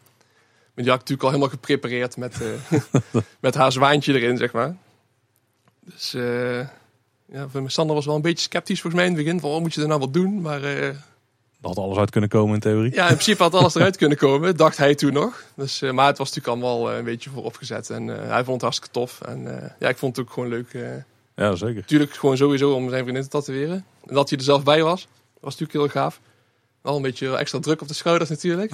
Maar 0.73 0.86
die 0.86 0.93
had 0.93 1.01
ik 1.01 1.09
natuurlijk 1.09 1.23
al 1.23 1.30
helemaal 1.30 1.49
geprepareerd 1.49 2.17
met, 2.17 2.41
met 3.39 3.55
haar 3.55 3.71
zwaantje 3.71 4.13
erin, 4.13 4.38
zeg 4.38 4.51
maar. 4.51 4.75
Dus 5.80 6.11
ja, 7.32 7.47
Sander 7.65 7.95
was 7.95 8.05
wel 8.05 8.15
een 8.15 8.21
beetje 8.21 8.49
sceptisch 8.49 8.82
volgens 8.82 9.01
mij 9.01 9.11
in 9.11 9.15
het 9.15 9.25
begin. 9.25 9.39
Van, 9.39 9.49
oh, 9.49 9.61
moet 9.61 9.73
je 9.73 9.82
er 9.82 9.88
nou 9.88 9.99
wat 9.99 10.13
doen? 10.13 10.41
Maar 10.41 10.61
had 11.68 11.78
alles 11.78 11.97
uit 11.97 12.09
kunnen 12.09 12.30
komen 12.30 12.53
in 12.53 12.59
theorie. 12.59 12.93
Ja, 12.93 13.01
in 13.01 13.13
principe 13.13 13.43
had 13.43 13.53
alles 13.53 13.76
eruit 13.76 13.97
kunnen 13.97 14.18
komen, 14.18 14.57
dacht 14.57 14.78
hij 14.78 14.95
toen 14.95 15.13
nog. 15.13 15.43
Dus, 15.55 15.82
uh, 15.82 15.91
maar 15.91 16.07
het 16.07 16.18
was 16.18 16.34
natuurlijk 16.34 16.63
allemaal 16.63 16.91
uh, 16.91 16.97
een 16.97 17.03
beetje 17.03 17.30
voor 17.30 17.43
opgezet. 17.43 17.89
En 17.89 18.07
uh, 18.07 18.15
hij 18.18 18.43
vond 18.43 18.51
het 18.51 18.61
hartstikke 18.61 18.93
tof. 18.93 19.22
En 19.22 19.74
ja, 19.80 19.89
ik 19.89 19.97
vond 19.97 20.15
het 20.15 20.26
ook 20.26 20.34
gewoon 20.34 20.49
leuk. 20.49 20.72
ja, 21.36 21.55
zeker. 21.55 21.76
Natuurlijk 21.76 22.13
gewoon 22.13 22.38
sowieso 22.38 22.72
om 22.72 22.89
zijn 22.89 23.03
vriendin 23.03 23.24
te 23.24 23.30
tatoeëren. 23.30 23.86
En 24.05 24.13
dat 24.13 24.30
hij 24.30 24.38
er 24.38 24.43
zelf 24.43 24.63
bij 24.63 24.84
was, 24.84 25.07
was 25.39 25.57
natuurlijk 25.57 25.93
heel 25.93 26.01
gaaf. 26.01 26.20
Wel 26.82 26.95
een 26.95 27.01
beetje 27.01 27.36
extra 27.36 27.59
druk 27.59 27.82
op 27.82 27.88
de 27.88 27.93
schouders 27.93 28.30
natuurlijk. 28.30 28.72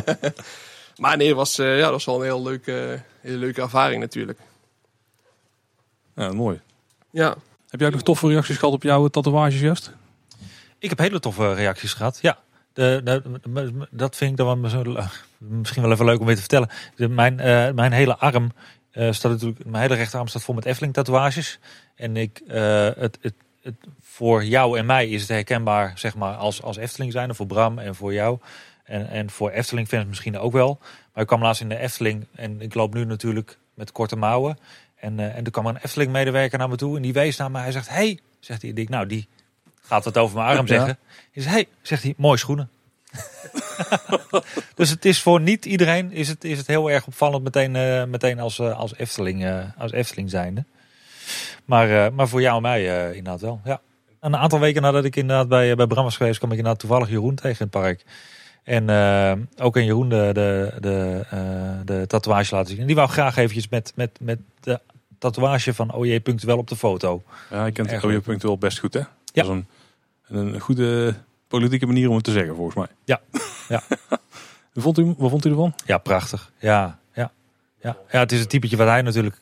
maar 1.02 1.16
nee, 1.16 1.34
was, 1.34 1.56
ja, 1.56 1.80
dat 1.80 1.90
was 1.90 2.04
wel 2.04 2.16
een 2.16 2.22
heel 2.22 2.42
leuke, 2.42 3.02
hele 3.20 3.36
leuke 3.36 3.60
ervaring 3.60 4.00
natuurlijk. 4.00 4.38
Ja, 6.14 6.32
mooi. 6.32 6.60
Ja. 7.10 7.36
Heb 7.68 7.80
jij 7.80 7.90
nog 7.90 8.02
toffe 8.02 8.28
reacties 8.28 8.56
gehad 8.56 8.74
op 8.74 8.82
jouw 8.82 9.08
tatoeages 9.08 9.60
juist? 9.60 9.92
Ik 10.78 10.88
heb 10.88 10.98
hele 10.98 11.20
toffe 11.20 11.54
reacties 11.54 11.92
gehad. 11.92 12.18
Ja, 12.22 12.38
de, 12.72 13.20
dat 13.90 14.16
vind 14.16 14.30
ik 14.30 14.36
dan 14.36 14.46
wel 14.46 14.56
misschien 15.38 15.82
wel 15.82 15.92
even 15.92 16.04
leuk 16.04 16.20
om 16.20 16.26
weer 16.26 16.34
te 16.34 16.40
vertellen. 16.40 16.70
Mijn, 16.96 17.38
uh, 17.38 17.70
mijn 17.70 17.92
hele 17.92 18.16
arm 18.16 18.52
uh, 18.92 19.12
staat 19.12 19.32
natuurlijk, 19.32 19.64
mijn 19.64 19.82
hele 19.82 19.94
rechterarm 19.94 20.28
staat 20.28 20.42
vol 20.42 20.54
met 20.54 20.64
Efteling 20.64 20.94
tatoeages. 20.94 21.58
En 21.94 22.16
ik, 22.16 22.40
uh, 22.48 22.54
het, 22.84 23.18
het, 23.20 23.34
het, 23.62 23.74
voor 24.00 24.44
jou 24.44 24.78
en 24.78 24.86
mij 24.86 25.08
is 25.08 25.20
het 25.20 25.30
herkenbaar, 25.30 25.92
zeg 25.94 26.14
maar, 26.14 26.34
als, 26.34 26.62
als 26.62 26.76
Efteling 26.76 27.12
zijn. 27.12 27.34
Voor 27.34 27.46
Bram 27.46 27.78
en 27.78 27.94
voor 27.94 28.12
jou. 28.12 28.38
En, 28.84 29.08
en 29.08 29.30
voor 29.30 29.50
Efteling 29.50 29.88
fans 29.88 30.06
misschien 30.06 30.38
ook 30.38 30.52
wel. 30.52 30.78
Maar 31.12 31.22
ik 31.22 31.28
kwam 31.28 31.42
laatst 31.42 31.60
in 31.60 31.68
de 31.68 31.76
Efteling 31.76 32.26
en 32.34 32.60
ik 32.60 32.74
loop 32.74 32.94
nu 32.94 33.04
natuurlijk 33.04 33.58
met 33.74 33.92
korte 33.92 34.16
mouwen. 34.16 34.58
En, 34.96 35.34
en 35.34 35.44
er 35.44 35.50
kwam 35.50 35.66
een 35.66 35.76
Efteling 35.76 36.12
medewerker 36.12 36.58
naar 36.58 36.68
me 36.68 36.76
toe 36.76 36.96
en 36.96 37.02
die 37.02 37.12
wees 37.12 37.36
naar 37.36 37.50
me. 37.50 37.58
Hij 37.58 37.72
zegt, 37.72 37.88
hey, 37.88 38.20
zegt 38.40 38.62
hij, 38.62 38.70
ik, 38.70 38.88
nou 38.88 39.06
die 39.06 39.28
gaat 39.86 40.04
het 40.04 40.18
over 40.18 40.36
mijn 40.36 40.56
arm 40.56 40.66
zeggen. 40.66 40.98
Is 41.32 41.44
hey, 41.44 41.68
zegt 41.82 42.02
hij, 42.02 42.14
mooie 42.16 42.38
schoenen. 42.38 42.70
dus 44.74 44.90
het 44.90 45.04
is 45.04 45.22
voor 45.22 45.40
niet 45.40 45.64
iedereen 45.64 46.12
is 46.12 46.28
het, 46.28 46.44
is 46.44 46.58
het 46.58 46.66
heel 46.66 46.90
erg 46.90 47.06
opvallend 47.06 47.44
meteen, 47.44 47.74
uh, 47.74 48.04
meteen 48.04 48.40
als, 48.40 48.58
uh, 48.58 48.78
als, 48.78 48.96
Efteling, 48.96 49.44
uh, 49.44 49.64
als 49.78 49.92
Efteling 49.92 50.30
zijnde. 50.30 50.64
Maar, 51.64 52.12
maar 52.12 52.28
voor 52.28 52.40
jou 52.40 52.56
en 52.56 52.62
mij 52.62 53.06
inderdaad 53.06 53.40
wel. 53.40 53.60
Ja. 53.64 53.80
Een 54.20 54.36
aantal 54.36 54.60
weken 54.60 54.82
nadat 54.82 55.04
ik 55.04 55.16
inderdaad 55.16 55.48
bij, 55.48 55.74
bij 55.74 55.86
Bram 55.86 56.04
was 56.04 56.16
geweest, 56.16 56.38
kwam 56.38 56.50
ik 56.50 56.56
inderdaad 56.56 56.80
toevallig 56.80 57.08
Jeroen 57.08 57.34
tegen 57.34 57.50
in 57.50 57.56
het 57.58 57.70
park. 57.70 58.04
En 58.62 58.90
ook 59.58 59.76
in 59.76 59.84
Jeroen 59.84 60.08
de, 60.08 60.30
de, 60.32 60.72
de, 60.80 61.24
de 61.84 62.06
tatoeage 62.06 62.54
laten 62.54 62.70
zien. 62.70 62.80
En 62.80 62.86
die 62.86 62.96
wou 62.96 63.08
graag 63.08 63.36
eventjes 63.36 63.68
met, 63.68 63.92
met, 63.94 64.18
met 64.20 64.38
de 64.60 64.80
tatoeage 65.18 65.74
van 65.74 65.94
OJ 65.94 66.20
Punctueel 66.20 66.58
op 66.58 66.68
de 66.68 66.76
foto. 66.76 67.22
Ja, 67.50 67.66
je 67.66 67.72
kent 67.72 68.04
OJ 68.04 68.20
Punctueel 68.20 68.58
best 68.58 68.78
goed 68.78 68.94
hè? 68.94 69.00
Ja. 69.00 69.06
Dat 69.32 69.44
is 69.44 69.50
een 69.50 69.66
een 70.28 70.60
goede 70.60 71.14
politieke 71.48 71.86
manier 71.86 72.08
om 72.08 72.14
het 72.14 72.24
te 72.24 72.32
zeggen, 72.32 72.54
volgens 72.54 72.76
mij. 72.76 72.88
Ja. 73.04 73.20
ja. 73.68 73.82
wat, 74.72 74.82
vond 74.82 74.98
u, 74.98 75.14
wat 75.18 75.30
vond 75.30 75.44
u 75.44 75.50
ervan? 75.50 75.74
Ja, 75.84 75.98
prachtig. 75.98 76.52
Ja, 76.58 76.98
ja, 77.14 77.32
ja. 77.80 77.96
ja, 78.10 78.18
het 78.18 78.32
is 78.32 78.40
het 78.40 78.48
typetje 78.48 78.76
wat 78.76 78.88
hij 78.88 79.02
natuurlijk 79.02 79.40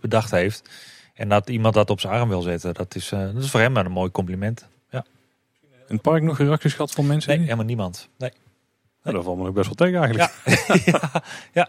bedacht 0.00 0.30
heeft. 0.30 0.70
En 1.14 1.28
dat 1.28 1.48
iemand 1.48 1.74
dat 1.74 1.90
op 1.90 2.00
zijn 2.00 2.12
arm 2.12 2.28
wil 2.28 2.42
zetten, 2.42 2.74
dat 2.74 2.94
is, 2.94 3.12
uh, 3.12 3.20
dat 3.20 3.42
is 3.42 3.50
voor 3.50 3.60
hem 3.60 3.76
een 3.76 3.90
mooi 3.90 4.10
compliment. 4.10 4.68
Ja. 4.90 5.04
In 5.62 5.94
het 5.94 6.02
park 6.02 6.22
nog 6.22 6.38
reacties 6.38 6.72
gehad 6.72 6.90
van 6.90 7.06
mensen? 7.06 7.30
Nee, 7.30 7.40
helemaal 7.40 7.64
niemand. 7.64 8.08
Nee. 8.18 8.32
nee. 9.02 9.14
dat 9.14 9.24
valt 9.24 9.36
me 9.36 9.44
nog 9.44 9.52
best 9.52 9.66
wel 9.66 9.74
tegen 9.74 10.00
eigenlijk. 10.00 10.32
Ja. 10.44 10.78
ja, 10.92 11.22
ja. 11.52 11.68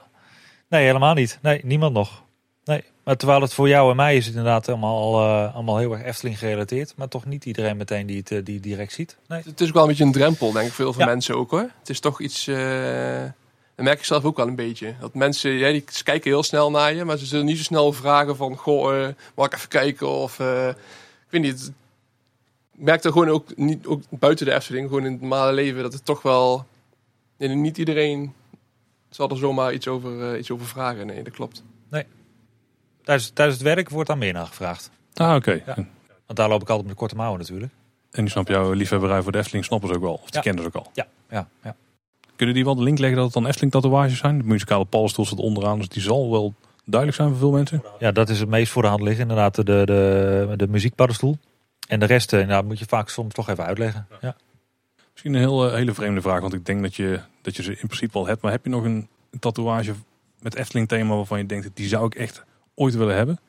Nee, 0.68 0.86
helemaal 0.86 1.14
niet. 1.14 1.40
Nee, 1.42 1.62
niemand 1.66 1.94
nog. 1.94 2.24
Nee, 2.68 2.84
maar 3.04 3.18
terwijl 3.18 3.42
het 3.42 3.54
voor 3.54 3.68
jou 3.68 3.90
en 3.90 3.96
mij 3.96 4.16
is 4.16 4.26
het 4.26 4.36
inderdaad 4.36 4.70
allemaal, 4.70 5.24
uh, 5.24 5.56
allemaal 5.56 5.78
heel 5.78 5.92
erg 5.92 6.04
Efteling 6.04 6.40
gerelateerd. 6.40 6.94
Maar 6.96 7.08
toch 7.08 7.26
niet 7.26 7.46
iedereen 7.46 7.78
meteen 7.78 8.06
die 8.06 8.18
het 8.18 8.32
uh, 8.32 8.44
die 8.44 8.60
direct 8.60 8.94
ziet. 8.94 9.18
Nee. 9.28 9.42
Het 9.46 9.62
is 9.62 9.68
ook 9.68 9.74
wel 9.74 9.84
een 9.84 9.90
beetje 9.90 10.04
een 10.04 10.12
drempel, 10.12 10.52
denk 10.52 10.68
ik, 10.68 10.74
voor 10.74 10.86
heel 10.86 10.94
veel 10.94 11.06
mensen 11.06 11.36
ook 11.36 11.52
hoor. 11.52 11.70
Het 11.80 11.90
is 11.90 12.00
toch 12.00 12.22
iets, 12.22 12.48
uh, 12.48 13.22
dat 13.76 13.86
merk 13.86 14.00
ik 14.00 14.06
zelf 14.06 14.24
ook 14.24 14.38
wel 14.38 14.48
een 14.48 14.56
beetje. 14.56 14.96
Dat 15.00 15.14
mensen, 15.14 15.52
ja, 15.52 15.72
die 15.72 15.84
kijken 16.04 16.32
heel 16.32 16.44
snel 16.44 16.72
naar 16.72 16.94
je, 16.94 17.06
maar 17.06 17.18
ze 17.18 17.26
zullen 17.26 17.46
niet 17.46 17.58
zo 17.58 17.64
snel 17.64 17.94
vragen 17.94 18.36
van, 18.36 18.56
goh, 18.56 19.08
mag 19.36 19.46
ik 19.46 19.54
even 19.54 19.70
kijken? 19.70 20.08
Of, 20.10 20.40
ik 20.40 20.76
weet 21.30 21.42
niet, 21.42 21.74
ik 22.74 22.84
merk 22.84 23.04
er 23.04 23.12
gewoon 23.12 23.30
ook, 23.30 23.56
niet, 23.56 23.86
ook 23.86 24.02
buiten 24.10 24.46
de 24.46 24.54
Efteling, 24.54 24.88
gewoon 24.88 25.06
in 25.06 25.12
het 25.12 25.22
normale 25.22 25.54
leven, 25.54 25.82
dat 25.82 25.94
het 25.94 26.06
toch 26.06 26.22
wel, 26.22 26.66
nee, 27.38 27.50
niet 27.50 27.78
iedereen 27.78 28.34
zal 29.10 29.30
er 29.30 29.38
zomaar 29.38 29.74
iets 29.74 29.88
over, 29.88 30.38
iets 30.38 30.52
over 30.52 30.66
vragen. 30.66 31.08
Nee, 31.08 31.24
dat 31.24 31.34
klopt. 31.34 31.64
Tijdens, 33.08 33.30
tijdens 33.34 33.58
het 33.58 33.68
werk 33.68 33.90
wordt 33.90 34.10
dan 34.10 34.18
meer 34.18 34.34
naar 34.34 34.46
gevraagd. 34.46 34.92
Ah, 35.14 35.36
oké. 35.36 35.52
Ja. 35.52 35.76
Want 36.26 36.40
daar 36.40 36.50
loop 36.50 36.62
ik 36.62 36.70
altijd 36.70 36.88
met 36.88 36.96
de 36.96 37.00
korte 37.00 37.16
mouwen 37.16 37.40
natuurlijk. 37.40 37.74
En 38.12 38.22
die 38.22 38.32
snap 38.32 38.48
jouw 38.48 38.72
liefhebberij 38.72 39.22
voor 39.22 39.32
de 39.32 39.38
Efteling 39.38 39.66
snappen 39.66 39.90
ze 39.90 39.96
ook 39.96 40.02
wel? 40.02 40.14
Of 40.14 40.26
die 40.26 40.34
ja. 40.34 40.42
kennen 40.42 40.62
ze 40.62 40.68
ook 40.68 40.76
al? 40.76 40.92
Ja, 40.94 41.08
ja, 41.30 41.48
ja. 41.64 41.76
Kunnen 42.36 42.56
die 42.56 42.64
wel 42.64 42.76
de 42.76 42.84
link 42.84 42.98
leggen 42.98 43.18
dat 43.18 43.26
het 43.26 43.34
dan 43.34 43.46
Efteling 43.46 43.72
tatoeages 43.72 44.18
zijn? 44.18 44.38
De 44.38 44.44
muzikale 44.44 44.86
paddenstoel 44.86 45.26
staat 45.26 45.40
onderaan, 45.40 45.78
dus 45.78 45.90
die 45.90 46.02
zal 46.02 46.32
wel 46.32 46.54
duidelijk 46.86 47.22
zijn 47.22 47.30
voor 47.30 47.40
veel 47.40 47.52
mensen. 47.52 47.84
Ja, 48.00 48.12
dat 48.12 48.30
is 48.30 48.40
het 48.40 48.50
meest 48.50 48.72
voor 48.72 48.82
de 48.82 48.88
hand 48.88 49.02
liggen. 49.02 49.22
Inderdaad, 49.22 49.56
de, 49.56 49.64
de, 49.64 50.54
de 50.56 50.68
muziekpaddenstoel. 50.68 51.38
En 51.88 52.00
de 52.00 52.06
rest 52.06 52.32
nou, 52.32 52.66
moet 52.66 52.80
je 52.80 52.86
vaak 52.86 53.10
soms 53.10 53.34
toch 53.34 53.50
even 53.50 53.66
uitleggen. 53.66 54.08
Ja. 54.22 54.36
Misschien 55.12 55.34
een 55.34 55.40
heel, 55.40 55.74
hele 55.74 55.94
vreemde 55.94 56.22
vraag, 56.22 56.42
want 56.42 56.54
ik 56.54 56.66
denk 56.66 56.82
dat 56.82 56.96
je, 56.96 57.20
dat 57.42 57.56
je 57.56 57.64
ze 57.64 57.72
in 57.72 57.88
principe 57.88 58.18
al 58.18 58.28
hebt. 58.28 58.42
Maar 58.42 58.52
heb 58.52 58.64
je 58.64 58.70
nog 58.70 58.84
een, 58.84 59.08
een 59.32 59.40
tatoeage 59.40 59.94
met 60.40 60.56
Efteling 60.56 60.88
thema 60.88 61.16
waarvan 61.16 61.38
je 61.38 61.46
denkt, 61.46 61.70
die 61.74 61.88
zou 61.88 62.06
ik 62.06 62.16
echt 62.16 62.46
ooit 62.78 62.96
willen 62.96 63.16
hebben. 63.16 63.40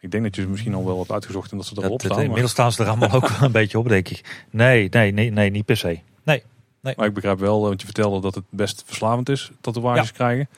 Ik 0.00 0.10
denk 0.10 0.22
dat 0.22 0.36
je 0.36 0.42
ze 0.42 0.48
misschien 0.48 0.74
al 0.74 0.84
wel 0.84 0.98
hebt 0.98 1.12
uitgezocht 1.12 1.50
en 1.50 1.56
dat 1.56 1.66
ze 1.66 1.74
erop 1.76 2.00
staan. 2.00 2.22
Inmiddels 2.22 2.50
staan 2.50 2.72
ze 2.72 2.82
er 2.82 2.88
allemaal 2.88 3.12
ook 3.12 3.28
wel 3.28 3.42
een 3.42 3.52
beetje 3.52 3.78
op, 3.78 3.88
denk 3.88 4.08
ik. 4.08 4.46
Nee, 4.50 4.88
nee, 4.90 5.12
nee, 5.12 5.30
nee, 5.30 5.50
niet 5.50 5.64
per 5.64 5.76
se. 5.76 6.00
Nee, 6.22 6.42
nee. 6.80 6.94
Maar 6.96 7.06
ik 7.06 7.14
begrijp 7.14 7.38
wel, 7.38 7.60
want 7.60 7.80
je 7.80 7.86
vertelde 7.86 8.20
dat 8.20 8.34
het 8.34 8.44
best 8.50 8.82
verslavend 8.86 9.28
is, 9.28 9.50
tatoeages 9.60 10.08
ja. 10.08 10.14
krijgen. 10.14 10.48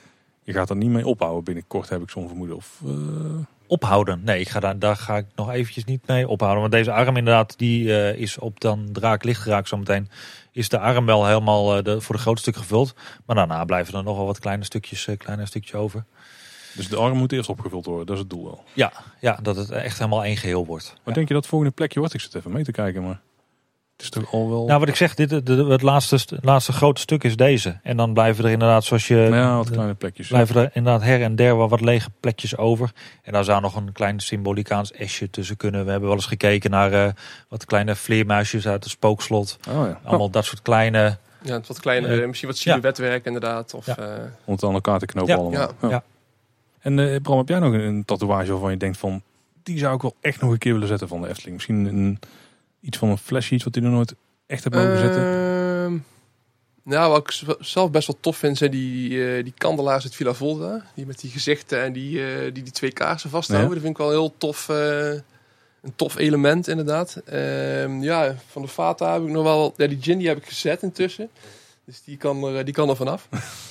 Je 0.43 0.53
gaat 0.53 0.71
er 0.71 0.77
niet 0.77 0.91
mee 0.91 1.07
ophouden 1.07 1.45
binnenkort, 1.45 1.89
heb 1.89 2.03
ik 2.03 2.11
zo'n 2.11 2.29
vermoeden. 2.29 2.57
Of, 2.57 2.81
uh... 2.87 2.93
Ophouden? 3.67 4.21
Nee, 4.25 4.41
ik 4.41 4.49
ga 4.49 4.61
daar, 4.61 4.79
daar 4.79 4.97
ga 4.97 5.17
ik 5.17 5.27
nog 5.35 5.51
eventjes 5.51 5.85
niet 5.85 6.07
mee 6.07 6.29
ophouden. 6.29 6.61
Want 6.61 6.73
deze 6.73 6.93
arm 6.93 7.17
inderdaad, 7.17 7.59
die 7.59 7.85
uh, 7.85 8.15
is 8.15 8.39
op 8.39 8.61
dan 8.61 8.89
draak 8.93 9.25
licht 9.25 9.41
geraakt 9.41 9.69
zometeen. 9.69 10.09
Is 10.53 10.69
de 10.69 10.79
arm 10.79 11.07
wel 11.07 11.27
helemaal 11.27 11.77
uh, 11.77 11.85
de, 11.85 12.01
voor 12.01 12.15
de 12.15 12.21
grootste 12.21 12.51
stuk 12.51 12.63
gevuld. 12.63 12.95
Maar 13.27 13.37
daarna 13.37 13.65
blijven 13.65 13.95
er 13.95 14.03
nog 14.03 14.17
wel 14.17 14.27
wat 14.27 14.39
kleine 14.39 14.65
stukjes, 14.65 15.09
kleine 15.19 15.47
stukjes 15.47 15.75
over. 15.75 16.05
Dus 16.73 16.89
de 16.89 16.97
arm 16.97 17.19
moet 17.19 17.33
eerst 17.33 17.49
opgevuld 17.49 17.87
worden, 17.87 18.07
dat 18.07 18.15
is 18.15 18.21
het 18.21 18.31
doel 18.31 18.45
wel. 18.45 18.65
Ja, 18.73 18.93
ja 19.21 19.39
dat 19.43 19.57
het 19.57 19.71
echt 19.71 19.99
helemaal 19.99 20.25
één 20.25 20.37
geheel 20.37 20.67
wordt. 20.67 20.95
Maar 21.05 21.15
denk 21.15 21.29
je 21.29 21.35
dat 21.35 21.43
het 21.43 21.51
volgende 21.51 21.75
plekje 21.75 21.99
wordt? 21.99 22.15
Ik 22.15 22.21
zit 22.21 22.35
even 22.35 22.53
mee 22.53 22.65
te 22.65 22.73
kijken, 22.73 23.03
maar 23.03 23.21
het 23.93 24.03
is 24.15 24.23
toch 24.23 24.33
al 24.33 24.49
wel... 24.49 24.67
Nou, 24.67 24.81
wat 24.81 24.89
ik 24.89 24.97
zeg, 24.97 25.15
dit, 25.15 25.31
het 25.49 25.83
laatste, 25.83 26.39
laatste 26.41 26.73
grote 26.73 27.01
stuk 27.01 27.25
is 27.25 27.37
deze. 27.37 27.79
En 27.83 27.97
dan 27.97 28.13
blijven 28.13 28.45
er 28.45 28.51
inderdaad, 28.51 28.85
zoals 28.85 29.09
je... 29.09 29.17
Ja, 29.17 29.57
wat 29.57 29.71
kleine 29.71 29.95
plekjes. 29.95 30.29
Blijven 30.29 30.57
er 30.57 30.71
inderdaad 30.73 31.03
her 31.03 31.23
en 31.23 31.37
der 31.37 31.57
wel 31.57 31.69
wat 31.69 31.81
lege 31.81 32.11
plekjes 32.21 32.57
over. 32.57 32.93
En 33.23 33.33
daar 33.33 33.45
zou 33.45 33.61
nog 33.61 33.77
een 33.77 33.93
klein 33.93 34.21
symbolicaans 34.21 34.93
esje 34.93 35.31
tussen 35.31 35.57
kunnen. 35.57 35.85
We 35.85 35.91
hebben 35.91 36.09
wel 36.09 36.19
eens 36.19 36.27
gekeken 36.27 36.71
naar 36.71 36.93
uh, 36.93 37.13
wat 37.49 37.65
kleine 37.65 37.97
vleermuisjes 37.97 38.67
uit 38.67 38.85
het 38.85 38.93
spookslot. 38.93 39.59
Oh, 39.69 39.75
ja. 39.75 40.01
Allemaal 40.05 40.27
oh. 40.27 40.33
dat 40.33 40.45
soort 40.45 40.63
kleine... 40.63 41.19
Ja, 41.43 41.55
het 41.55 41.67
wat 41.67 41.81
kleine, 41.81 42.21
uh, 42.21 42.27
misschien 42.27 42.49
wat 42.49 42.59
silhouetwerk 42.59 43.25
inderdaad. 43.25 43.75
Of, 43.75 43.87
ja. 43.87 43.99
Uh... 43.99 44.07
Om 44.45 44.55
het 44.55 44.65
aan 44.65 44.75
elkaar 44.75 44.99
te 44.99 45.07
knopen 45.07 45.33
ja. 45.33 45.41
allemaal. 45.41 45.91
Ja. 45.91 46.03
En 46.81 46.99
eh, 46.99 47.21
Bram, 47.21 47.39
heb 47.39 47.49
jij 47.49 47.59
nog 47.59 47.73
een, 47.73 47.81
een 47.81 48.05
tatoeage 48.05 48.51
waarvan 48.51 48.71
je 48.71 48.77
denkt 48.77 48.99
van... 48.99 49.23
die 49.63 49.79
zou 49.79 49.95
ik 49.95 50.03
wel 50.03 50.17
echt 50.21 50.41
nog 50.41 50.51
een 50.51 50.59
keer 50.59 50.73
willen 50.73 50.89
zetten 50.89 51.09
van 51.09 51.21
de 51.21 51.29
Efteling? 51.29 51.55
Misschien 51.55 51.85
een, 51.85 52.19
iets 52.81 52.99
van 52.99 53.09
een 53.09 53.19
flesje, 53.19 53.55
iets 53.55 53.65
wat 53.65 53.75
je 53.75 53.81
nog 53.81 53.93
nooit 53.93 54.15
echt 54.47 54.65
hebt 54.65 54.77
mogen 54.77 54.99
zetten? 54.99 55.23
Ehm, 55.23 55.99
nou, 56.83 57.11
wat 57.11 57.21
ik 57.21 57.57
zelf 57.61 57.91
best 57.91 58.07
wel 58.07 58.17
tof 58.21 58.37
vind, 58.37 58.59
zijn 58.59 58.71
die, 58.71 59.27
eh, 59.27 59.45
die 59.45 59.55
kandelaars 59.57 60.05
uit 60.05 60.15
Villa 60.15 60.35
Volta. 60.35 60.85
Die 60.95 61.07
met 61.07 61.21
die 61.21 61.31
gezichten 61.31 61.83
en 61.83 61.93
die 61.93 62.27
eh, 62.27 62.43
die, 62.43 62.63
die 62.63 62.73
twee 62.73 62.93
kaarsen 62.93 63.31
vasthouden. 63.31 63.69
Ja. 63.69 63.75
Dat 63.75 63.85
vind 63.85 63.99
ik 63.99 64.05
wel 64.05 64.11
heel 64.11 64.35
tof. 64.39 64.69
een 64.69 65.95
tof 65.97 66.17
element, 66.17 66.69
inderdaad. 66.69 67.17
Ehm, 67.25 68.03
ja, 68.03 68.35
van 68.47 68.63
de 68.63 68.69
Fata 68.69 69.13
heb 69.13 69.23
ik 69.23 69.29
nog 69.29 69.43
wel... 69.43 69.75
Ja, 69.77 69.87
die 69.87 70.03
gin 70.03 70.19
die 70.19 70.29
heb 70.29 70.37
ik 70.37 70.47
gezet 70.47 70.83
intussen. 70.83 71.31
Dus 71.85 72.03
die 72.05 72.17
kan 72.17 72.45
er, 72.45 72.65
die 72.65 72.75
kan 72.75 72.89
er 72.89 72.97
vanaf. 72.97 73.29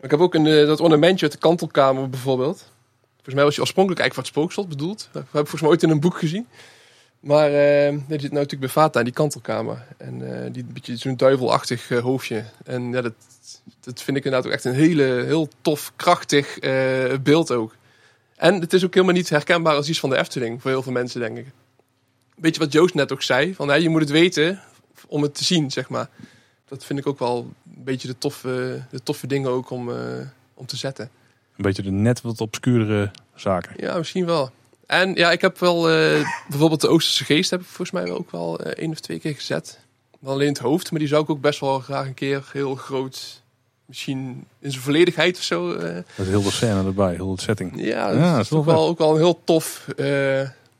Ik 0.00 0.10
heb 0.10 0.20
ook 0.20 0.34
een, 0.34 0.46
eh, 0.46 0.66
dat 0.66 0.80
ornamentje 0.80 1.24
uit 1.24 1.32
de 1.32 1.38
kantelkamer 1.38 2.10
bijvoorbeeld. 2.10 2.58
Volgens 3.14 3.34
mij 3.34 3.44
was 3.44 3.52
die 3.52 3.62
oorspronkelijk 3.62 4.00
eigenlijk 4.00 4.14
voor 4.14 4.22
het 4.22 4.52
spookslot 4.52 4.68
bedoeld. 4.68 5.08
Dat 5.12 5.22
heb 5.22 5.24
ik 5.24 5.30
volgens 5.32 5.60
mij 5.60 5.70
ooit 5.70 5.82
in 5.82 5.90
een 5.90 6.00
boek 6.00 6.18
gezien. 6.18 6.46
Maar 7.20 7.52
eh 7.52 7.90
die 7.90 8.20
zit 8.20 8.20
nou 8.20 8.42
natuurlijk 8.42 8.60
bij 8.60 8.68
Vata 8.68 8.98
in 8.98 9.04
die 9.04 9.14
kantelkamer. 9.14 9.86
En 9.96 10.44
eh, 10.44 10.52
die 10.52 10.64
beetje 10.64 10.96
zo'n 10.96 11.16
duivelachtig 11.16 11.88
hoofdje. 11.88 12.44
En 12.64 12.92
ja, 12.92 13.00
dat, 13.00 13.12
dat 13.80 14.02
vind 14.02 14.16
ik 14.16 14.24
inderdaad 14.24 14.46
ook 14.46 14.52
echt 14.56 14.64
een 14.64 14.74
hele, 14.74 15.02
heel 15.02 15.48
tof, 15.60 15.92
krachtig 15.96 16.58
beeld 17.22 17.50
ook. 17.50 17.76
En 18.36 18.60
het 18.60 18.72
is 18.72 18.84
ook 18.84 18.94
helemaal 18.94 19.14
niet 19.14 19.28
herkenbaar 19.28 19.74
als 19.74 19.88
iets 19.88 20.00
van 20.00 20.10
de 20.10 20.16
Efteling. 20.16 20.62
Voor 20.62 20.70
heel 20.70 20.82
veel 20.82 20.92
mensen, 20.92 21.20
denk 21.20 21.38
ik. 21.38 21.46
Beetje 22.36 22.60
wat 22.60 22.72
Joost 22.72 22.94
net 22.94 23.12
ook 23.12 23.22
zei. 23.22 23.54
Van, 23.54 23.68
hè, 23.68 23.74
je 23.74 23.88
moet 23.88 24.00
het 24.00 24.10
weten 24.10 24.62
om 25.06 25.22
het 25.22 25.34
te 25.34 25.44
zien, 25.44 25.70
zeg 25.70 25.88
maar. 25.88 26.08
Dat 26.68 26.84
vind 26.84 26.98
ik 26.98 27.06
ook 27.06 27.18
wel 27.18 27.52
een 27.78 27.84
beetje 27.84 28.08
de 28.08 28.18
toffe, 28.18 28.82
de 28.90 29.02
toffe 29.02 29.26
dingen 29.26 29.50
ook 29.50 29.70
om, 29.70 29.90
eh, 29.90 29.96
om 30.54 30.66
te 30.66 30.76
zetten. 30.76 31.10
Een 31.56 31.64
beetje 31.64 31.82
de 31.82 31.90
net 31.90 32.20
wat 32.20 32.40
obscuurdere 32.40 33.10
zaken. 33.34 33.72
Ja, 33.76 33.98
misschien 33.98 34.26
wel. 34.26 34.50
En 34.86 35.14
ja, 35.14 35.30
ik 35.32 35.40
heb 35.40 35.58
wel 35.58 35.90
eh, 35.90 36.28
bijvoorbeeld 36.48 36.80
de 36.80 36.88
Oosterse 36.88 37.24
geest 37.24 37.50
heb 37.50 37.60
ik 37.60 37.66
volgens 37.66 37.90
mij 37.90 38.10
ook 38.12 38.30
wel 38.30 38.60
eh, 38.60 38.82
één 38.82 38.90
of 38.90 39.00
twee 39.00 39.18
keer 39.18 39.34
gezet. 39.34 39.78
Dan 40.20 40.32
alleen 40.32 40.48
het 40.48 40.58
hoofd, 40.58 40.90
maar 40.90 41.00
die 41.00 41.08
zou 41.08 41.22
ik 41.22 41.30
ook 41.30 41.40
best 41.40 41.60
wel 41.60 41.78
graag 41.80 42.06
een 42.06 42.14
keer 42.14 42.48
heel 42.52 42.74
groot, 42.74 43.42
misschien 43.84 44.44
in 44.60 44.70
zijn 44.70 44.82
volledigheid 44.82 45.36
of 45.36 45.42
zo. 45.42 45.72
eh, 45.72 45.94
Met 46.14 46.26
heel 46.26 46.42
de 46.42 46.50
scène 46.50 46.84
erbij, 46.84 47.14
heel 47.14 47.34
de 47.34 47.40
setting. 47.42 47.72
ja, 47.76 48.10
Ja, 48.10 48.10
dat 48.32 48.40
is 48.40 48.50
is 48.50 48.64
wel 48.64 48.88
ook 48.88 48.98
wel, 48.98 49.10
een 49.12 49.16
heel 49.20 49.40
tof, 49.44 49.86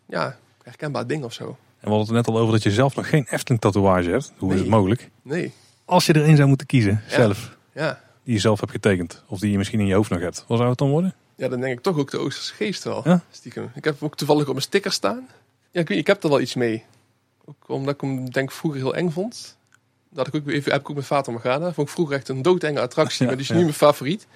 ja, 0.06 0.38
herkenbaar 0.62 1.06
ding 1.06 1.24
of 1.24 1.32
zo. 1.32 1.44
En 1.44 1.88
we 1.90 1.96
hadden 1.96 2.14
het 2.16 2.26
net 2.26 2.34
al 2.34 2.40
over 2.40 2.52
dat 2.52 2.62
je 2.62 2.70
zelf 2.70 2.96
nog 2.96 3.08
geen 3.08 3.26
Efteling 3.30 3.60
tatoeage 3.62 4.10
hebt. 4.10 4.32
Hoe 4.38 4.52
is 4.54 4.60
het 4.60 4.68
mogelijk? 4.68 5.10
Nee, 5.22 5.52
Als 5.88 6.06
je 6.06 6.12
er 6.12 6.24
één 6.24 6.36
zou 6.36 6.48
moeten 6.48 6.66
kiezen, 6.66 7.02
zelf, 7.06 7.56
ja. 7.72 8.00
die 8.24 8.34
je 8.34 8.40
zelf 8.40 8.60
hebt 8.60 8.72
getekend. 8.72 9.22
Of 9.26 9.38
die 9.38 9.50
je 9.50 9.56
misschien 9.58 9.80
in 9.80 9.86
je 9.86 9.94
hoofd 9.94 10.10
nog 10.10 10.20
hebt. 10.20 10.44
Wat 10.46 10.58
zou 10.58 10.68
het 10.70 10.78
dan 10.78 10.88
worden? 10.90 11.14
Ja, 11.36 11.48
dan 11.48 11.60
denk 11.60 11.78
ik 11.78 11.82
toch 11.82 11.98
ook 11.98 12.10
de 12.10 12.18
Oosterse 12.18 12.54
geest 12.54 12.84
wel. 12.84 13.00
Ja? 13.04 13.22
Stiekem. 13.30 13.70
Ik 13.74 13.84
heb 13.84 14.02
ook 14.02 14.16
toevallig 14.16 14.42
op 14.42 14.52
mijn 14.52 14.62
sticker 14.62 14.92
staan. 14.92 15.28
Ja, 15.70 15.80
ik, 15.80 15.88
weet, 15.88 15.98
ik 15.98 16.06
heb 16.06 16.22
er 16.22 16.28
wel 16.28 16.40
iets 16.40 16.54
mee. 16.54 16.84
Ook 17.44 17.56
omdat 17.66 17.94
ik 17.94 18.00
hem 18.00 18.30
denk 18.30 18.52
vroeger 18.52 18.80
heel 18.80 18.94
eng 18.94 19.10
vond. 19.10 19.56
Dat 20.10 20.26
ik 20.26 20.34
ook 20.34 20.48
even 20.48 20.72
heb 20.72 20.80
ik 20.80 20.90
ook 20.90 20.96
met 20.96 21.04
Fata 21.04 21.30
Morgana. 21.30 21.72
Vond 21.72 21.88
ik 21.88 21.94
vroeger 21.94 22.16
echt 22.16 22.28
een 22.28 22.42
doodenge 22.42 22.80
attractie, 22.80 23.18
Ja, 23.22 23.26
maar 23.26 23.34
die 23.36 23.42
is 23.44 23.48
ja. 23.48 23.56
nu 23.56 23.62
mijn 23.62 23.74
favoriet. 23.74 24.26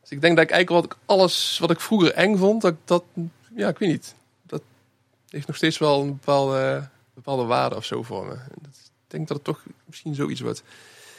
Dus 0.00 0.10
ik 0.10 0.20
denk 0.20 0.36
dat 0.36 0.44
ik 0.44 0.50
eigenlijk 0.50 0.86
wat 0.86 0.96
ik 0.96 1.02
alles 1.06 1.58
wat 1.60 1.70
ik 1.70 1.80
vroeger 1.80 2.12
eng 2.12 2.36
vond, 2.36 2.62
dat 2.62 2.74
dat, 2.84 3.04
ja, 3.54 3.68
ik 3.68 3.78
weet 3.78 3.88
niet. 3.88 4.14
Dat 4.46 4.62
heeft 5.28 5.46
nog 5.46 5.56
steeds 5.56 5.78
wel 5.78 6.00
een 6.00 6.08
bepaalde, 6.08 6.88
bepaalde 7.14 7.44
waarde 7.44 7.76
of 7.76 7.84
zo 7.84 8.02
voor 8.02 8.26
me. 8.26 8.34
Dat- 8.60 8.87
denk 9.08 9.28
dat 9.28 9.36
het 9.36 9.46
toch 9.46 9.62
misschien 9.84 10.14
zoiets 10.14 10.40
wordt. 10.40 10.62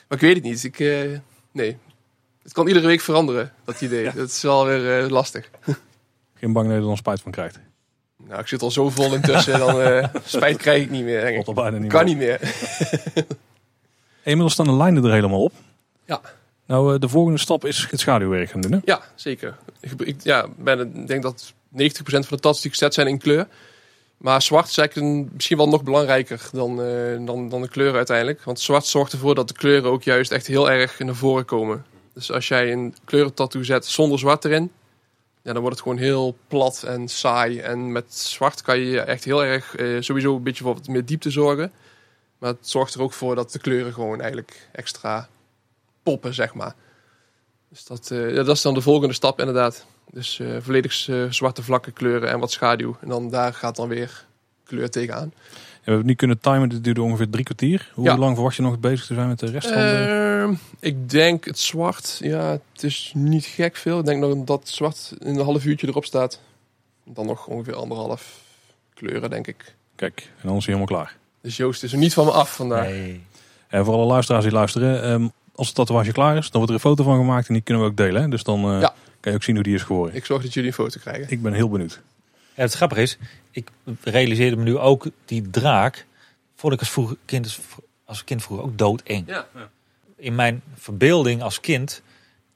Maar 0.07 0.17
ik 0.17 0.23
weet 0.23 0.35
het 0.35 0.43
niet. 0.43 0.63
Ik, 0.63 0.79
eh, 0.79 1.19
nee. 1.51 1.77
Het 2.43 2.53
kan 2.53 2.67
iedere 2.67 2.87
week 2.87 3.01
veranderen, 3.01 3.53
dat 3.63 3.81
idee. 3.81 4.11
Dat 4.15 4.29
is 4.29 4.41
wel 4.41 4.65
weer 4.65 5.03
eh, 5.03 5.09
lastig. 5.09 5.49
Geen 6.39 6.53
bang 6.53 6.65
dat 6.65 6.75
je 6.75 6.81
er 6.81 6.87
dan 6.87 6.97
spijt 6.97 7.21
van 7.21 7.31
krijgt. 7.31 7.59
Nou, 8.27 8.39
ik 8.39 8.47
zit 8.47 8.61
al 8.61 8.71
zo 8.71 8.89
vol 8.89 9.13
intussen, 9.13 9.59
dan 9.59 9.81
eh, 9.81 10.07
spijt 10.25 10.57
krijg 10.57 10.83
ik 10.83 10.89
niet 10.89 11.03
meer, 11.03 11.21
denk 11.21 11.37
ik. 11.37 11.43
Tot 11.43 11.57
al 11.57 11.63
bijna 11.63 11.77
niet 11.77 11.91
Kan 11.91 12.05
meer. 12.05 12.15
niet 12.15 12.17
meer. 12.17 12.55
Inmiddels 14.23 14.53
staan 14.53 14.65
de 14.65 14.73
lijnen 14.73 15.03
er 15.03 15.11
helemaal 15.11 15.43
op. 15.43 15.53
Ja. 16.05 16.21
Nou, 16.65 16.99
de 16.99 17.09
volgende 17.09 17.39
stap 17.39 17.65
is 17.65 17.87
het 17.89 17.99
schaduwwerk 17.99 18.49
gaan 18.49 18.61
doen. 18.61 18.71
Hè? 18.71 18.79
Ja, 18.83 19.01
zeker. 19.15 19.57
Ik, 19.97 20.15
ja, 20.23 20.47
ben, 20.57 21.05
denk 21.05 21.23
dat 21.23 21.53
90% 21.53 21.55
van 22.03 22.23
de 22.29 22.39
tats 22.39 22.61
die 22.61 22.71
ik 22.71 22.77
zet 22.77 22.93
zijn 22.93 23.07
in 23.07 23.17
kleur. 23.17 23.47
Maar 24.19 24.41
zwart 24.41 24.67
is 24.67 24.77
eigenlijk 24.77 25.33
misschien 25.33 25.57
wel 25.57 25.69
nog 25.69 25.83
belangrijker 25.83 26.49
dan, 26.51 26.81
eh, 26.81 27.25
dan, 27.25 27.49
dan 27.49 27.61
de 27.61 27.69
kleuren 27.69 27.95
uiteindelijk. 27.95 28.43
Want 28.43 28.59
zwart 28.59 28.85
zorgt 28.85 29.11
ervoor 29.11 29.35
dat 29.35 29.47
de 29.47 29.53
kleuren 29.53 29.91
ook 29.91 30.03
juist 30.03 30.31
echt 30.31 30.47
heel 30.47 30.71
erg 30.71 30.99
naar 30.99 31.15
voren 31.15 31.45
komen. 31.45 31.85
Dus 32.13 32.31
als 32.31 32.47
jij 32.47 32.71
een 32.71 32.95
kleurentattoo 33.05 33.63
zet 33.63 33.85
zonder 33.85 34.19
zwart 34.19 34.45
erin, 34.45 34.71
ja, 35.41 35.53
dan 35.53 35.61
wordt 35.61 35.75
het 35.77 35.87
gewoon 35.87 36.03
heel 36.03 36.37
plat 36.47 36.83
en 36.83 37.07
saai. 37.07 37.59
En 37.59 37.91
met 37.91 38.15
zwart 38.15 38.61
kan 38.61 38.79
je 38.79 38.99
echt 38.99 39.23
heel 39.23 39.43
erg 39.43 39.75
eh, 39.75 39.97
sowieso 39.99 40.35
een 40.35 40.43
beetje 40.43 40.63
voor 40.63 40.73
wat 40.73 40.87
meer 40.87 41.05
diepte 41.05 41.29
zorgen. 41.29 41.71
Maar 42.37 42.49
het 42.49 42.69
zorgt 42.69 42.93
er 42.93 43.01
ook 43.01 43.13
voor 43.13 43.35
dat 43.35 43.51
de 43.51 43.59
kleuren 43.59 43.93
gewoon 43.93 44.19
eigenlijk 44.21 44.67
extra 44.71 45.29
poppen, 46.03 46.33
zeg 46.33 46.53
maar. 46.53 46.75
Dus 47.69 47.85
dat, 47.85 48.11
eh, 48.11 48.29
ja, 48.35 48.43
dat 48.43 48.55
is 48.55 48.61
dan 48.61 48.73
de 48.73 48.81
volgende 48.81 49.13
stap 49.13 49.39
inderdaad. 49.39 49.85
Dus 50.11 50.39
eh, 50.39 50.47
volledig 50.59 51.07
eh, 51.09 51.23
zwarte 51.29 51.63
vlakken 51.63 51.93
kleuren 51.93 52.29
en 52.29 52.39
wat 52.39 52.51
schaduw. 52.51 52.97
En 53.01 53.07
dan 53.09 53.29
daar 53.29 53.53
gaat 53.53 53.75
dan 53.75 53.87
weer 53.87 54.25
kleur 54.63 54.89
tegenaan. 54.89 55.21
En 55.23 55.31
we 55.85 55.95
hebben 55.95 55.97
het 55.97 56.05
niet 56.05 56.17
kunnen 56.17 56.39
timen. 56.39 56.69
Dit 56.69 56.83
duurde 56.83 57.01
ongeveer 57.01 57.29
drie 57.29 57.43
kwartier. 57.43 57.91
Hoe 57.93 58.05
Ja. 58.05 58.17
lang 58.17 58.33
verwacht 58.33 58.55
je 58.55 58.61
nog 58.61 58.79
bezig 58.79 59.05
te 59.05 59.13
zijn 59.13 59.27
met 59.27 59.39
de 59.39 59.45
rest 59.51 59.67
van 59.67 59.77
de... 59.81 60.41
Ehm, 60.43 60.53
ik 60.79 61.09
denk 61.09 61.45
het 61.45 61.59
zwart, 61.59 62.17
ja, 62.23 62.59
het 62.73 62.83
is 62.83 63.11
niet 63.15 63.45
gek 63.45 63.75
veel. 63.75 63.99
Ik 63.99 64.05
denk 64.05 64.19
nog 64.19 64.43
dat 64.43 64.59
het 64.59 64.69
zwart 64.69 65.13
in 65.19 65.35
een 65.35 65.45
half 65.45 65.65
uurtje 65.65 65.87
erop 65.87 66.05
staat. 66.05 66.39
Dan 67.05 67.25
nog 67.25 67.47
ongeveer 67.47 67.75
anderhalf 67.75 68.41
kleuren, 68.93 69.29
denk 69.29 69.47
ik. 69.47 69.75
Kijk, 69.95 70.19
en 70.41 70.47
dan 70.47 70.57
is 70.57 70.65
hij 70.65 70.75
helemaal 70.75 70.97
klaar. 71.03 71.15
Dus 71.41 71.57
Joost 71.57 71.83
is 71.83 71.91
er 71.91 71.97
niet 71.97 72.13
van 72.13 72.25
me 72.25 72.31
af 72.31 72.55
vandaag. 72.55 72.85
Nee. 72.87 73.21
En 73.67 73.85
voor 73.85 73.93
alle 73.93 74.05
luisteraars 74.05 74.43
die 74.43 74.53
luisteren. 74.53 75.03
ehm, 75.03 75.27
als 75.55 75.67
het 75.67 75.75
tatoeage 75.75 76.11
klaar 76.11 76.37
is, 76.37 76.43
dan 76.51 76.51
wordt 76.61 76.67
er 76.69 76.73
een 76.73 76.79
foto 76.95 77.03
van 77.03 77.17
gemaakt. 77.17 77.47
En 77.47 77.53
die 77.53 77.63
kunnen 77.63 77.83
we 77.83 77.89
ook 77.89 77.97
delen. 77.97 78.21
Hè? 78.21 78.27
Dus 78.27 78.43
dan 78.43 78.71
eh, 78.73 78.81
Ja. 78.81 78.93
Kan 79.19 79.31
je 79.31 79.37
ook 79.37 79.43
zien 79.43 79.55
hoe 79.55 79.63
die 79.63 79.75
is 79.75 79.81
geworden. 79.81 80.15
Ik 80.15 80.25
zorg 80.25 80.41
dat 80.41 80.53
jullie 80.53 80.69
een 80.69 80.75
foto 80.75 80.99
krijgen. 80.99 81.29
Ik 81.29 81.41
ben 81.41 81.53
heel 81.53 81.69
benieuwd. 81.69 82.01
Ja, 82.55 82.65
het 82.65 82.73
grappige 82.73 83.01
is, 83.01 83.17
ik 83.51 83.69
realiseerde 84.03 84.55
me 84.55 84.63
nu 84.63 84.77
ook 84.77 85.07
die 85.25 85.49
draak. 85.49 86.05
Vond 86.55 86.73
ik 86.73 86.79
als, 86.79 86.89
vroeger, 86.89 87.17
kind, 87.25 87.59
als 88.05 88.23
kind 88.23 88.43
vroeger 88.43 88.65
ook 88.65 88.77
doodeng. 88.77 89.27
Ja. 89.27 89.47
In 90.15 90.35
mijn 90.35 90.61
verbeelding 90.75 91.41
als 91.41 91.59
kind 91.59 92.01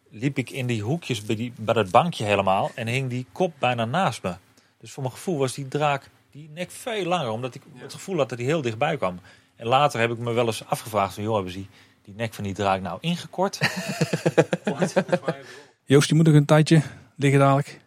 liep 0.10 0.38
ik 0.38 0.50
in 0.50 0.68
die 0.68 0.82
hoekjes 0.82 1.22
bij, 1.22 1.36
die, 1.36 1.54
bij 1.56 1.74
dat 1.74 1.92
bankje 1.92 2.24
helemaal. 2.24 2.72
En 2.76 2.88
hing 2.88 3.10
die 3.10 3.26
kop 3.32 3.54
bijna 3.60 3.86
naast 3.86 4.24
me. 4.24 4.34
Dus 4.80 4.92
voor 4.92 5.04
mijn 5.04 5.16
gevoel 5.16 5.38
was 5.38 5.54
die 5.54 5.68
draak 5.68 6.10
die 6.32 6.50
nek 6.54 6.72
veel 6.72 7.06
langer. 7.06 7.30
Omdat 7.30 7.56
ik 7.56 7.62
het 7.76 7.94
gevoel 7.94 8.18
had 8.18 8.30
dat 8.30 8.38
hij 8.38 8.48
heel 8.48 8.62
dichtbij 8.62 8.98
kwam. 8.98 9.20
En 9.56 9.68
later 9.68 10.00
heb 10.00 10.12
ik 10.12 10.18
me 10.18 10.32
wel 10.32 10.46
eens 10.46 10.66
afgevraagd. 10.66 11.14
Van, 11.14 11.24
joh, 11.24 11.34
hebben 11.34 11.52
ze 11.52 11.58
die, 11.58 11.70
die 12.04 12.14
nek 12.18 12.34
van 12.34 12.44
die 12.44 12.54
draak 12.54 12.82
nou 12.82 12.98
ingekort? 13.02 13.60
Joost, 15.86 16.08
die 16.08 16.18
moet 16.18 16.26
nog 16.26 16.36
een 16.36 16.46
tijdje 16.46 16.82
liggen 17.16 17.40
dadelijk. 17.40 17.80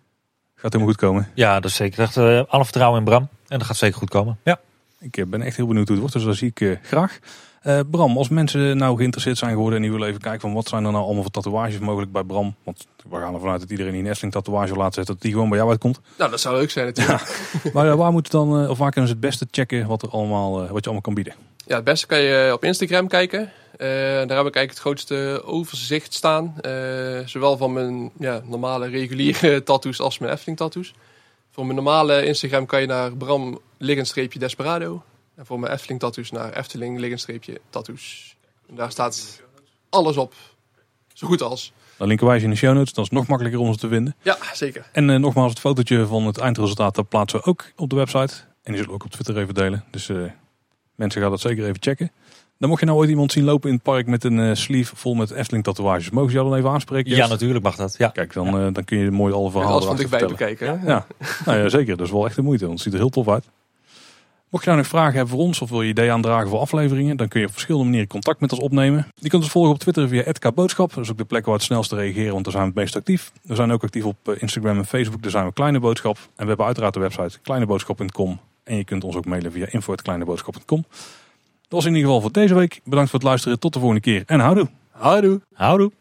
Gaat 0.55 0.72
helemaal 0.72 0.94
goed 0.94 1.03
komen. 1.03 1.30
ja, 1.34 1.61
dat 1.61 1.70
is 1.70 1.76
zeker. 1.76 1.92
Ik 1.92 2.14
dacht, 2.14 2.16
eh, 2.16 2.53
alle 2.53 2.64
vertrouwen 2.64 2.99
in 2.99 3.05
Bram. 3.05 3.28
En 3.49 3.59
dat 3.59 3.66
gaat 3.66 3.76
zeker 3.76 3.99
goed 3.99 4.11
komen. 4.11 4.38
Ja. 4.42 4.61
Ik 5.01 5.16
eh, 5.16 5.26
ben 5.26 5.42
echt 5.42 5.57
heel 5.57 5.66
benieuwd 5.66 5.88
hoe 5.88 5.97
het 5.97 6.12
wordt. 6.12 6.14
Dus 6.14 6.24
dat 6.24 6.36
zie 6.36 6.49
ik 6.49 6.61
eh, 6.61 6.76
graag. 6.82 7.18
Eh, 7.62 7.80
Bram, 7.90 8.16
als 8.16 8.28
mensen 8.28 8.76
nou 8.76 8.97
geïnteresseerd 8.97 9.38
zijn 9.38 9.51
geworden 9.51 9.76
en 9.76 9.82
die 9.82 9.92
willen 9.92 10.09
even 10.09 10.20
kijken 10.20 10.40
van 10.40 10.53
wat 10.53 10.68
zijn 10.68 10.84
er 10.84 10.92
nou 10.92 11.05
allemaal 11.05 11.22
voor 11.22 11.32
tatoeages 11.32 11.78
mogelijk 11.78 12.12
bij 12.12 12.22
Bram. 12.22 12.55
Want 12.62 12.86
we 13.11 13.16
gaan 13.16 13.34
ervan 13.34 13.51
uit 13.51 13.61
dat 13.61 13.70
iedereen 13.70 13.92
die 13.92 14.03
een 14.03 14.09
Efteling 14.09 14.32
tatoeage 14.32 14.68
wil 14.68 14.76
laten 14.76 14.94
zetten, 14.94 15.14
dat 15.14 15.22
die 15.22 15.32
gewoon 15.32 15.49
bij 15.49 15.59
jou 15.59 15.70
uitkomt. 15.70 16.01
Nou, 16.18 16.30
dat 16.30 16.40
zou 16.40 16.57
leuk 16.57 16.70
zijn 16.70 16.86
natuurlijk. 16.86 17.70
Maar 17.72 17.97
waar 17.97 18.12
moeten 18.12 18.32
dan, 18.32 18.68
of 18.68 18.78
waar 18.78 18.90
kunnen 18.90 19.09
ze 19.11 19.16
het 19.16 19.24
beste 19.26 19.47
checken 19.51 19.86
wat, 19.86 20.03
er 20.03 20.09
allemaal, 20.09 20.53
wat 20.53 20.68
je 20.68 20.90
allemaal 20.90 21.01
kan 21.01 21.14
bieden? 21.14 21.34
Ja, 21.67 21.75
het 21.75 21.85
beste 21.85 22.07
kan 22.07 22.21
je 22.21 22.51
op 22.53 22.64
Instagram 22.64 23.09
kijken. 23.09 23.41
Eh, 23.77 23.89
daar 23.89 24.37
heb 24.37 24.47
ik 24.47 24.55
eigenlijk 24.55 24.71
het 24.71 24.79
grootste 24.79 25.43
overzicht 25.45 26.14
staan. 26.14 26.55
Eh, 26.61 27.19
zowel 27.25 27.57
van 27.57 27.73
mijn 27.73 28.11
ja, 28.19 28.43
normale 28.45 28.89
reguliere 28.89 29.62
tattoos 29.62 30.01
als 30.01 30.19
mijn 30.19 30.33
Efteling 30.33 30.59
tattoos. 30.59 30.95
Voor 31.51 31.64
mijn 31.64 31.77
normale 31.77 32.25
Instagram 32.25 32.67
kan 32.67 32.81
je 32.81 32.87
naar 32.87 33.17
Bram 33.17 33.61
liggenstreepje 33.79 34.39
Desperado. 34.39 35.03
En 35.35 35.47
voor 35.47 35.61
mijn 35.61 35.73
Efteling 35.73 36.01
tattoos 36.01 36.31
naar 36.31 36.53
Efteling 36.53 36.99
liggenstreepje 36.99 37.61
tattoos. 37.71 38.37
En 38.69 38.75
daar 38.75 38.91
staat 38.91 39.43
alles 39.89 40.17
op. 40.17 40.35
Zo 41.12 41.27
goed 41.27 41.43
als. 41.43 41.73
Dan 41.97 42.09
linken 42.09 42.27
wij 42.27 42.39
ze 42.39 42.45
in 42.45 42.51
de 42.51 42.57
show 42.57 42.75
notes, 42.75 42.93
dan 42.93 43.05
is 43.05 43.11
het 43.11 43.19
nog 43.19 43.29
makkelijker 43.29 43.61
om 43.61 43.73
ze 43.73 43.79
te 43.79 43.89
vinden. 43.89 44.17
Ja, 44.23 44.37
zeker. 44.53 44.89
En 44.93 45.11
eh, 45.11 45.17
nogmaals, 45.17 45.51
het 45.51 45.61
fotootje 45.61 46.07
van 46.07 46.27
het 46.27 46.39
eindresultaat 46.39 46.95
dat 46.95 47.09
plaatsen 47.09 47.39
we 47.39 47.47
ook 47.47 47.73
op 47.77 47.91
de 47.91 47.97
website. 47.97 48.35
En 48.62 48.73
die 48.73 48.75
zullen 48.75 48.89
we 48.89 48.95
ook 48.95 49.05
op 49.05 49.11
Twitter 49.11 49.39
even 49.39 49.55
delen. 49.55 49.85
Dus 49.91 50.11
mensen 50.97 51.20
gaan 51.20 51.30
dat 51.30 51.40
zeker 51.40 51.64
even 51.64 51.76
checken. 51.82 52.11
Dan 52.59 52.68
mocht 52.68 52.80
je 52.80 52.86
nou 52.86 52.99
ooit 52.99 53.11
iemand 53.11 53.32
zien 53.32 53.44
lopen 53.44 53.68
in 53.68 53.74
het 53.74 53.84
park 53.84 54.07
met 54.07 54.24
een 54.24 54.38
eh, 54.40 54.55
sleeve 54.55 54.97
vol 54.97 55.14
met 55.14 55.30
Efteling 55.30 55.64
tatoeages. 55.64 56.11
Mogen 56.11 56.30
ze 56.30 56.36
jou 56.36 56.49
dan 56.49 56.59
even 56.59 56.70
aanspreken? 56.70 57.16
ja, 57.16 57.26
natuurlijk 57.26 57.64
mag 57.64 57.76
dat. 57.76 57.94
Ja. 57.99 58.09
Kijk, 58.09 58.32
dan, 58.32 58.47
eh, 58.47 58.66
dan 58.72 58.84
kun 58.84 58.99
je 58.99 59.11
mooi 59.11 59.32
alle 59.32 59.44
En 59.44 59.51
verhalen 59.51 59.74
alles 59.74 59.86
van 59.86 59.97
erachter 59.97 60.28
dichtbij 60.28 60.55
bekijken. 60.55 60.80
hè? 60.80 60.86
Ja, 60.86 61.07
nou 61.44 61.59
ja, 61.59 61.68
zeker. 61.68 61.97
Dat 61.97 62.07
is 62.07 62.12
wel 62.12 62.26
echt 62.26 62.36
de 62.36 62.42
moeite, 62.42 62.64
want 62.66 62.74
het 62.74 62.82
ziet 62.82 62.92
er 62.92 62.99
heel 62.99 63.09
tof 63.09 63.28
uit. 63.28 63.44
Mocht 64.51 64.64
je 64.64 64.70
nou 64.70 64.82
nog 64.82 64.90
vragen 64.90 65.14
hebben 65.14 65.34
voor 65.34 65.44
ons 65.44 65.61
of 65.61 65.70
wil 65.70 65.82
je 65.82 65.88
ideeën 65.88 66.12
aandragen 66.12 66.49
voor 66.49 66.59
afleveringen, 66.59 67.16
dan 67.16 67.28
kun 67.28 67.40
je 67.40 67.47
op 67.47 67.53
verschillende 67.53 67.86
manieren 67.86 68.09
contact 68.09 68.40
met 68.40 68.53
ons 68.53 68.61
opnemen. 68.61 69.07
Je 69.14 69.28
kunt 69.28 69.42
ons 69.42 69.51
volgen 69.53 69.72
op 69.72 69.78
Twitter 69.78 70.09
via 70.09 70.32
@kboodschap. 70.32 70.94
Dat 70.94 71.05
is 71.05 71.11
ook 71.11 71.18
de 71.18 71.24
plek 71.24 71.44
waar 71.44 71.55
het 71.55 71.62
snelst 71.62 71.92
reageren, 71.92 72.32
want 72.32 72.44
daar 72.44 72.53
zijn 72.53 72.64
we 72.64 72.70
het 72.70 72.78
meest 72.78 72.97
actief. 72.97 73.32
We 73.42 73.55
zijn 73.55 73.72
ook 73.72 73.82
actief 73.82 74.05
op 74.05 74.16
eh, 74.22 74.34
Instagram 74.38 74.78
en 74.78 74.86
Facebook, 74.86 75.22
daar 75.22 75.30
zijn 75.30 75.47
we 75.47 75.53
Kleine 75.53 75.80
Boodschap. 75.80 76.16
En 76.16 76.42
we 76.42 76.47
hebben 76.47 76.66
uiteraard 76.66 76.94
de 76.94 77.01
website 77.01 77.38
kleineboodschap.com. 77.42 78.38
En 78.67 78.77
je 78.77 78.85
kunt 78.85 79.05
ons 79.05 79.17
ook 79.17 79.25
mailen 79.25 79.53
via 79.53 79.67
info.kleineboodschap.com. 79.71 80.85
Dat 80.89 81.69
was 81.69 81.85
in 81.85 81.95
ieder 81.95 82.07
geval 82.07 82.21
voor 82.21 82.33
deze 82.33 82.55
week. 82.55 82.81
Bedankt 82.85 83.11
voor 83.11 83.19
het 83.19 83.29
luisteren. 83.29 83.59
Tot 83.59 83.73
de 83.73 83.79
volgende 83.79 84.03
keer 84.03 84.23
en 84.27 84.41
houdoe. 84.41 84.69
Houdoe. 84.91 85.41
Houdoe. 85.53 85.93